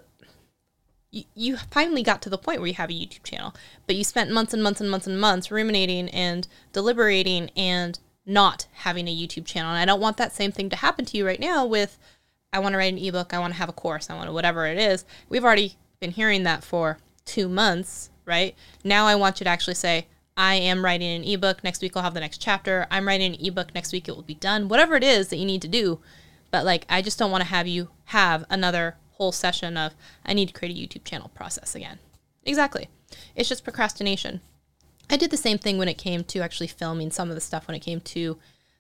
you, 1.12 1.24
you 1.36 1.58
finally 1.58 2.04
got 2.04 2.22
to 2.24 2.30
the 2.30 2.38
point 2.38 2.60
where 2.60 2.68
you 2.68 2.76
have 2.76 2.90
a 2.90 2.94
YouTube 2.94 3.24
channel, 3.24 3.54
but 3.88 3.96
you 3.96 4.04
spent 4.04 4.32
months 4.32 4.54
and 4.54 4.64
months 4.64 4.82
and 4.82 4.90
months 4.90 5.08
and 5.08 5.20
months 5.20 5.52
ruminating 5.52 6.10
and 6.10 6.48
deliberating 6.74 7.50
and 7.56 8.00
not 8.26 8.68
having 8.74 9.08
a 9.08 9.16
YouTube 9.16 9.46
channel. 9.46 9.72
And 9.72 9.80
I 9.80 9.86
don't 9.86 10.02
want 10.02 10.18
that 10.18 10.34
same 10.36 10.52
thing 10.52 10.70
to 10.70 10.76
happen 10.76 11.06
to 11.06 11.18
you 11.18 11.26
right 11.26 11.40
now 11.40 11.66
with 11.66 11.98
I 12.52 12.60
want 12.60 12.74
to 12.74 12.78
write 12.78 12.94
an 12.94 13.00
ebook, 13.00 13.34
I 13.34 13.40
want 13.40 13.54
to 13.54 13.60
have 13.60 13.70
a 13.70 13.74
course, 13.74 14.10
I 14.10 14.16
want 14.16 14.28
to 14.28 14.34
whatever 14.34 14.66
it 14.66 14.78
is. 14.78 15.06
We've 15.30 15.44
already 15.44 15.76
been 16.00 16.12
hearing 16.12 16.44
that 16.44 16.64
for 16.64 16.98
2 17.26 17.48
months, 17.48 18.10
right? 18.26 18.56
Now 18.84 19.06
I 19.06 19.16
want 19.16 19.40
you 19.40 19.44
to 19.44 19.50
actually 19.50 19.76
say, 19.76 20.08
I 20.38 20.56
am 20.56 20.86
writing 20.86 21.10
an 21.10 21.24
ebook. 21.24 21.64
Next 21.64 21.82
week 21.82 21.98
I'll 21.98 22.04
have 22.04 22.14
the 22.14 22.22
next 22.22 22.38
chapter. 22.38 22.88
I'm 22.90 23.08
writing 23.08 23.34
an 23.34 23.46
ebook. 23.46 23.76
Next 23.76 23.92
week 23.92 24.08
it 24.08 24.16
will 24.16 24.24
be 24.24 24.36
done. 24.36 24.68
Whatever 24.68 24.96
it 24.96 25.04
is 25.04 25.28
that 25.28 25.38
you 25.38 25.46
need 25.46 25.62
to 25.64 25.68
do. 25.68 26.00
But 26.50 26.66
like, 26.66 26.86
I 26.90 27.02
just 27.02 27.20
don't 27.20 27.32
want 27.32 27.44
to 27.44 27.50
have 27.50 27.68
you 27.68 27.90
have 28.06 28.46
another 28.50 28.96
whole 29.20 29.32
session 29.34 29.78
of, 29.78 29.94
I 30.26 30.34
need 30.34 30.48
to 30.48 30.54
create 30.54 30.76
a 30.76 30.80
YouTube 30.80 31.04
channel 31.04 31.30
process 31.36 31.76
again. 31.76 32.00
Exactly. 32.46 32.88
It's 33.36 33.50
just 33.50 33.66
procrastination. 33.66 34.40
I 35.10 35.18
did 35.18 35.30
the 35.30 35.38
same 35.38 35.58
thing 35.58 35.78
when 35.78 35.90
it 35.90 35.98
came 35.98 36.24
to 36.24 36.40
actually 36.40 36.68
filming 36.68 37.12
some 37.12 37.30
of 37.30 37.36
the 37.36 37.42
stuff 37.42 37.68
when 37.68 37.76
it 37.76 37.82
came 37.82 38.00
to 38.02 38.38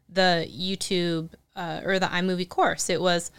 the 0.07 0.47
YouTube 0.49 1.31
uh, 1.55 1.81
or 1.83 1.99
the 1.99 2.05
iMovie 2.05 2.47
course. 2.47 2.89
It 2.89 3.01
was, 3.01 3.31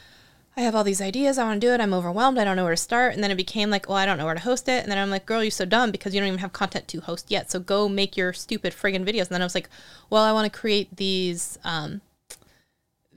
I 0.57 0.61
have 0.61 0.75
all 0.75 0.85
these 0.85 1.01
ideas. 1.01 1.39
I 1.39 1.45
want 1.45 1.61
to 1.61 1.67
do 1.67 1.73
it. 1.73 1.81
I'm 1.81 1.95
overwhelmed. 1.95 2.37
I 2.37 2.45
don't 2.45 2.57
know 2.57 2.65
where 2.65 2.75
to 2.75 2.77
start. 2.77 3.15
And 3.15 3.25
then 3.25 3.31
it 3.31 3.37
became 3.37 3.71
like, 3.71 3.89
well, 3.89 3.97
I 3.97 4.05
don't 4.05 4.19
know 4.19 4.27
where 4.27 4.35
to 4.35 4.41
host 4.41 4.69
it. 4.69 4.83
And 4.83 4.93
then 4.93 4.99
I'm 4.99 5.11
like, 5.11 5.25
girl, 5.25 5.43
you're 5.43 5.51
so 5.51 5.65
dumb 5.65 5.91
because 5.91 6.15
you 6.15 6.21
don't 6.21 6.29
even 6.29 6.41
have 6.41 6.53
content 6.53 6.87
to 6.89 7.01
host 7.01 7.31
yet. 7.31 7.51
So 7.51 7.61
go 7.61 7.89
make 7.89 8.17
your 8.17 8.35
stupid 8.35 8.75
friggin' 8.75 9.07
videos. 9.07 9.29
And 9.29 9.31
then 9.31 9.43
I 9.43 9.47
was 9.47 9.55
like, 9.55 9.71
well, 10.11 10.25
I 10.25 10.33
want 10.33 10.53
to 10.53 10.59
create 10.59 10.97
these 10.97 11.59
um, 11.65 12.03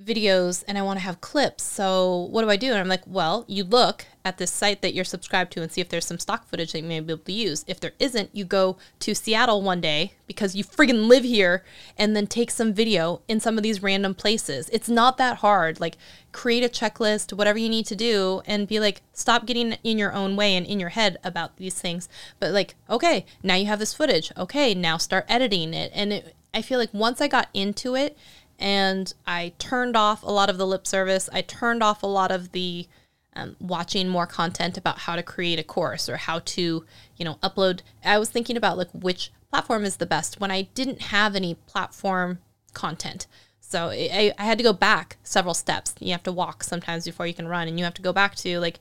videos 0.03 0.63
and 0.67 0.77
I 0.77 0.81
want 0.81 0.99
to 0.99 1.05
have 1.05 1.21
clips. 1.21 1.63
So 1.63 2.27
what 2.31 2.41
do 2.41 2.49
I 2.49 2.57
do? 2.57 2.71
And 2.71 2.79
I'm 2.79 2.87
like, 2.87 3.03
well, 3.05 3.45
you 3.47 3.63
look 3.63 4.05
at 4.25 4.37
this 4.37 4.51
site 4.51 4.81
that 4.81 4.93
you're 4.93 5.03
subscribed 5.03 5.51
to 5.53 5.61
and 5.61 5.71
see 5.71 5.81
if 5.81 5.89
there's 5.89 6.05
some 6.05 6.19
stock 6.19 6.47
footage 6.47 6.71
that 6.71 6.81
you 6.81 6.87
may 6.87 6.99
be 6.99 7.13
able 7.13 7.23
to 7.23 7.31
use. 7.31 7.65
If 7.67 7.79
there 7.79 7.91
isn't, 7.99 8.29
you 8.33 8.45
go 8.45 8.77
to 8.99 9.13
Seattle 9.13 9.61
one 9.61 9.81
day 9.81 10.13
because 10.27 10.55
you 10.55 10.63
friggin' 10.63 11.07
live 11.07 11.23
here 11.23 11.63
and 11.97 12.15
then 12.15 12.27
take 12.27 12.49
some 12.49 12.73
video 12.73 13.21
in 13.27 13.39
some 13.39 13.57
of 13.57 13.63
these 13.63 13.83
random 13.83 14.15
places. 14.15 14.69
It's 14.71 14.89
not 14.89 15.17
that 15.17 15.37
hard. 15.37 15.79
Like 15.79 15.97
create 16.31 16.63
a 16.63 16.69
checklist, 16.69 17.33
whatever 17.33 17.57
you 17.57 17.69
need 17.69 17.85
to 17.87 17.95
do 17.95 18.41
and 18.45 18.67
be 18.67 18.79
like, 18.79 19.01
stop 19.13 19.45
getting 19.45 19.73
in 19.83 19.97
your 19.97 20.13
own 20.13 20.35
way 20.35 20.55
and 20.55 20.65
in 20.65 20.79
your 20.79 20.89
head 20.89 21.17
about 21.23 21.57
these 21.57 21.79
things. 21.79 22.07
But 22.39 22.51
like, 22.51 22.75
okay, 22.89 23.25
now 23.41 23.55
you 23.55 23.65
have 23.65 23.79
this 23.79 23.93
footage. 23.93 24.31
Okay, 24.37 24.73
now 24.73 24.97
start 24.97 25.25
editing 25.27 25.73
it. 25.73 25.91
And 25.93 26.13
it, 26.13 26.35
I 26.53 26.61
feel 26.61 26.79
like 26.79 26.93
once 26.93 27.19
I 27.19 27.27
got 27.27 27.49
into 27.53 27.95
it 27.95 28.17
and 28.59 29.13
I 29.25 29.53
turned 29.59 29.95
off 29.95 30.23
a 30.23 30.31
lot 30.31 30.49
of 30.49 30.57
the 30.57 30.67
lip 30.67 30.87
service. 30.87 31.29
I 31.31 31.41
turned 31.41 31.83
off 31.83 32.03
a 32.03 32.07
lot 32.07 32.31
of 32.31 32.51
the 32.51 32.87
um, 33.35 33.55
watching 33.59 34.07
more 34.07 34.27
content 34.27 34.77
about 34.77 34.99
how 34.99 35.15
to 35.15 35.23
create 35.23 35.59
a 35.59 35.63
course 35.63 36.07
or 36.07 36.17
how 36.17 36.39
to, 36.39 36.85
you 37.17 37.25
know, 37.25 37.35
upload. 37.41 37.81
I 38.03 38.19
was 38.19 38.29
thinking 38.29 38.57
about 38.57 38.77
like 38.77 38.91
which 38.91 39.31
platform 39.49 39.85
is 39.85 39.97
the 39.97 40.05
best 40.05 40.39
when 40.39 40.51
I 40.51 40.63
didn't 40.73 41.01
have 41.03 41.35
any 41.35 41.55
platform 41.55 42.39
content. 42.73 43.27
So 43.59 43.89
I, 43.89 44.33
I 44.37 44.43
had 44.43 44.59
to 44.59 44.63
go 44.63 44.73
back 44.73 45.17
several 45.23 45.55
steps. 45.55 45.95
You 45.99 46.11
have 46.11 46.23
to 46.23 46.31
walk 46.31 46.63
sometimes 46.63 47.05
before 47.05 47.25
you 47.25 47.33
can 47.33 47.47
run, 47.47 47.67
and 47.67 47.79
you 47.79 47.85
have 47.85 47.95
to 47.95 48.01
go 48.03 48.13
back 48.13 48.35
to 48.35 48.59
like 48.59 48.79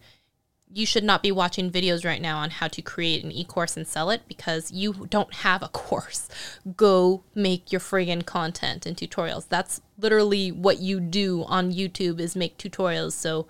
you 0.75 0.87
should 0.87 1.05
not 1.05 1.23
be 1.23 1.31
watching 1.31 1.71
videos 1.71 2.05
right 2.05 2.23
now 2.23 2.39
on 2.39 2.51
how 2.51 2.69
to 2.69 2.81
create 2.83 3.23
an 3.23 3.33
e-course 3.33 3.77
and 3.77 3.87
sell 3.87 4.11
it 4.11 4.23
because 4.27 4.73
you 4.73 5.07
don't 5.11 5.35
have 5.35 5.63
a 5.63 5.69
course. 5.83 6.29
Go 6.77 7.25
make 7.35 7.73
your 7.73 7.81
friggin' 7.81 8.25
content 8.25 8.87
and 8.87 8.97
tutorials. 8.97 9.49
That's 9.49 9.81
literally 9.99 10.51
what 10.51 10.79
you 10.79 11.01
do 11.01 11.45
on 11.45 11.73
YouTube 11.73 12.21
is 12.21 12.35
make 12.35 12.59
tutorials. 12.59 13.13
So 13.13 13.47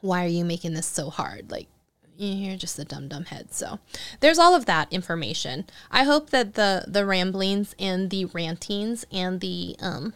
why 0.00 0.24
are 0.24 0.28
you 0.28 0.44
making 0.44 0.74
this 0.74 0.86
so 0.86 1.10
hard? 1.10 1.50
Like 1.50 1.68
you're 2.16 2.56
just 2.56 2.78
a 2.78 2.84
dumb 2.84 3.08
dumb 3.08 3.26
head. 3.26 3.52
So 3.54 3.78
there's 4.20 4.38
all 4.38 4.54
of 4.54 4.66
that 4.66 4.92
information. 4.92 5.66
I 5.90 6.04
hope 6.04 6.30
that 6.30 6.54
the 6.54 6.84
the 6.86 7.06
ramblings 7.06 7.74
and 7.78 8.10
the 8.10 8.24
rantings 8.26 9.06
and 9.12 9.40
the 9.40 9.76
um 9.80 10.14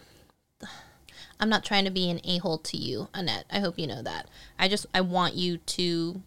I'm 1.43 1.49
not 1.49 1.65
trying 1.65 1.85
to 1.87 1.91
be 1.91 2.09
an 2.09 2.21
a 2.23 2.39
hole 2.39 2.59
to 2.59 2.77
you, 2.77 3.09
Annette. 3.13 3.47
I 3.51 3.59
hope 3.59 3.77
you 3.77 3.89
know 3.89 4.01
that. 4.01 4.29
I 4.61 4.69
just 4.69 4.87
I 4.95 5.01
want 5.01 5.35
you 5.35 5.57
to 5.57 6.23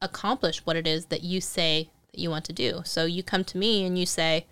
accomplish 0.00 0.64
what 0.64 0.76
it 0.76 0.86
is 0.86 1.06
that 1.06 1.24
you 1.24 1.40
say 1.40 1.90
that 2.12 2.20
you 2.20 2.30
want 2.30 2.44
to 2.44 2.52
do. 2.52 2.82
So 2.84 3.04
you 3.04 3.24
come 3.24 3.42
to 3.42 3.58
me 3.58 3.84
and 3.84 3.98
you 3.98 4.06
say, 4.06 4.46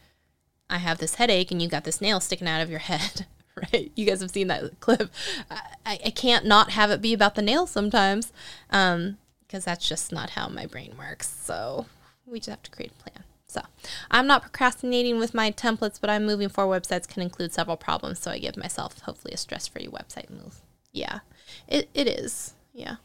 I 0.69 0.79
have 0.79 0.99
this 0.99 1.15
headache 1.15 1.53
and 1.53 1.63
you 1.63 1.69
got 1.69 1.85
this 1.85 2.01
nail 2.01 2.19
sticking 2.19 2.49
out 2.49 2.61
of 2.61 2.69
your 2.69 2.79
head. 2.91 3.27
right? 3.73 3.93
You 3.95 4.05
guys 4.07 4.21
have 4.21 4.33
seen 4.33 4.49
that 4.49 4.81
clip. 4.81 5.09
I, 5.53 6.01
I 6.07 6.11
can't 6.11 6.45
not 6.45 6.71
have 6.71 6.91
it 6.91 7.01
be 7.01 7.15
about 7.15 7.37
the 7.37 7.43
nail 7.43 7.69
sometimes 7.69 8.33
um, 8.71 9.19
because 9.47 9.67
that's 9.67 9.89
just 9.89 10.11
not 10.11 10.31
how 10.31 10.49
my 10.49 10.67
brain 10.67 10.95
works. 10.99 11.29
So 11.29 11.87
we 12.27 12.41
just 12.41 12.51
have 12.51 12.65
to 12.65 12.73
create 12.73 12.91
a 12.91 13.03
plan. 13.09 13.25
So 13.49 13.63
I'm 14.11 14.27
not 14.27 14.43
procrastinating 14.43 15.19
with 15.19 15.33
my 15.33 15.51
templates, 15.51 15.99
but 16.01 16.11
I'm 16.11 16.27
moving 16.27 16.51
for 16.51 16.67
websites 16.67 17.09
can 17.09 17.23
include 17.23 17.53
several 17.53 17.77
problems. 17.77 18.19
So 18.19 18.31
I 18.31 18.39
give 18.39 18.57
myself 18.57 19.01
hopefully 19.01 19.33
a 19.33 19.39
stress 19.39 19.67
free 19.67 19.87
website 19.87 20.29
move. 20.29 20.61
Yeah, 20.93 21.21
it, 21.67 21.89
it 21.95 22.07
is. 22.07 22.55
Yeah. 22.75 22.97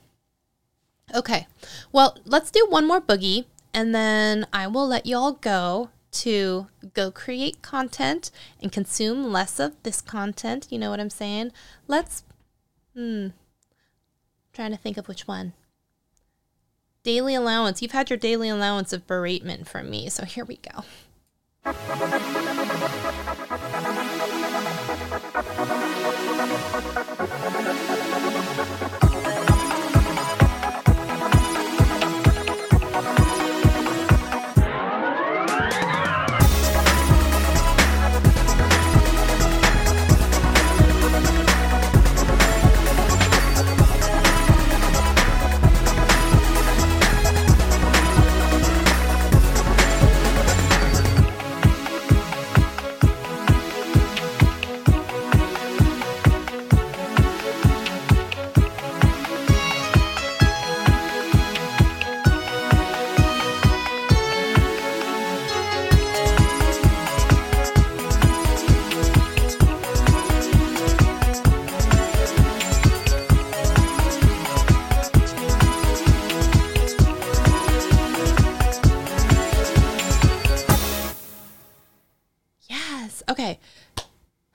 Okay. 1.16 1.48
Well, 1.92 2.18
let's 2.26 2.52
do 2.52 2.66
one 2.70 2.88
more 2.88 3.02
boogie 3.02 3.46
and 3.74 3.96
then 3.96 4.46
I 4.52 4.68
will 4.68 4.88
let 4.88 5.06
you 5.06 5.16
all 5.18 5.34
go 5.34 5.90
to 6.12 6.68
go 6.94 7.10
create 7.10 7.62
content 7.62 8.30
and 8.62 8.72
consume 8.72 9.32
less 9.32 9.60
of 9.60 9.82
this 9.84 10.02
content. 10.02 10.68
You 10.70 10.78
know 10.78 10.90
what 10.90 11.00
I'm 11.00 11.10
saying? 11.10 11.52
Let's, 11.88 12.24
hmm, 12.94 13.28
trying 14.54 14.72
to 14.72 14.78
think 14.78 14.98
of 14.98 15.08
which 15.08 15.28
one. 15.28 15.54
Daily 17.04 17.36
allowance. 17.36 17.82
You've 17.82 17.92
had 17.92 18.10
your 18.10 18.18
daily 18.18 18.48
allowance 18.48 18.94
of 18.94 19.06
beratement 19.06 19.68
from 19.68 19.90
me, 19.90 20.08
so 20.10 20.24
here 20.24 20.46
we 20.46 20.58
go. 20.58 20.86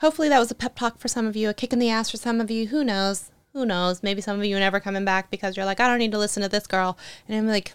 Hopefully 0.09 0.31
that 0.31 0.39
was 0.39 0.51
a 0.51 0.55
pep 0.55 0.75
talk 0.75 0.99
for 0.99 1.07
some 1.07 1.27
of 1.27 1.37
you, 1.37 1.51
a 1.51 1.55
kick 1.55 1.71
in 1.71 1.79
the 1.79 1.91
ass 1.91 2.09
for 2.09 2.17
some 2.17 2.41
of 2.41 2.51
you. 2.51 2.69
Who 2.69 2.83
knows? 2.83 3.31
Who 3.53 3.67
knows? 3.67 4.03
Maybe 4.03 4.23
some 4.23 4.39
of 4.39 4.47
you 4.47 4.57
are 4.57 4.59
never 4.59 4.81
coming 4.81 5.05
back 5.05 5.31
because 5.31 5.55
you're 5.55 5.67
like, 5.67 5.81
I 5.81 5.87
don't 5.87 5.99
need 5.99 6.13
to 6.13 6.19
listen 6.19 6.43
to 6.43 6.49
this 6.49 6.67
girl. 6.67 6.97
And 7.29 7.37
I'm 7.37 7.47
like, 7.47 7.75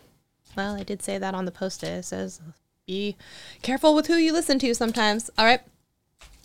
well, 0.57 0.73
I 0.73 0.81
did 0.81 1.03
say 1.03 1.19
that 1.19 1.35
on 1.35 1.45
the 1.45 1.51
post. 1.51 1.83
It 1.83 2.03
says, 2.05 2.41
be 2.87 3.15
careful 3.61 3.93
with 3.93 4.07
who 4.07 4.15
you 4.15 4.33
listen 4.33 4.57
to 4.57 4.73
sometimes. 4.73 5.29
All 5.37 5.45
right. 5.45 5.61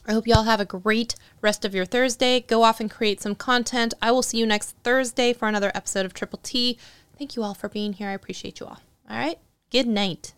I 0.07 0.13
hope 0.13 0.27
you 0.27 0.35
all 0.35 0.45
have 0.45 0.61
a 0.61 0.67
great 0.67 1.15
rest 1.41 1.65
of 1.65 1.75
your 1.75 1.87
Thursday. 1.87 2.41
Go 2.41 2.65
off 2.65 2.81
and 2.81 2.91
create 2.91 3.23
some 3.23 3.35
content. 3.35 3.95
I 4.03 4.13
will 4.13 4.21
see 4.21 4.37
you 4.37 4.45
next 4.45 4.77
Thursday 4.85 5.33
for 5.33 5.49
another 5.49 5.73
episode 5.75 6.05
of 6.05 6.13
Triple 6.13 6.41
T. 6.43 6.77
Thank 7.17 7.35
you 7.35 7.43
all 7.43 7.55
for 7.55 7.71
being 7.71 7.95
here. 7.95 8.11
I 8.11 8.13
appreciate 8.13 8.61
you 8.61 8.67
all. 8.67 8.83
All 9.09 9.17
right. 9.17 9.39
Good 9.71 9.87
night. 9.87 10.35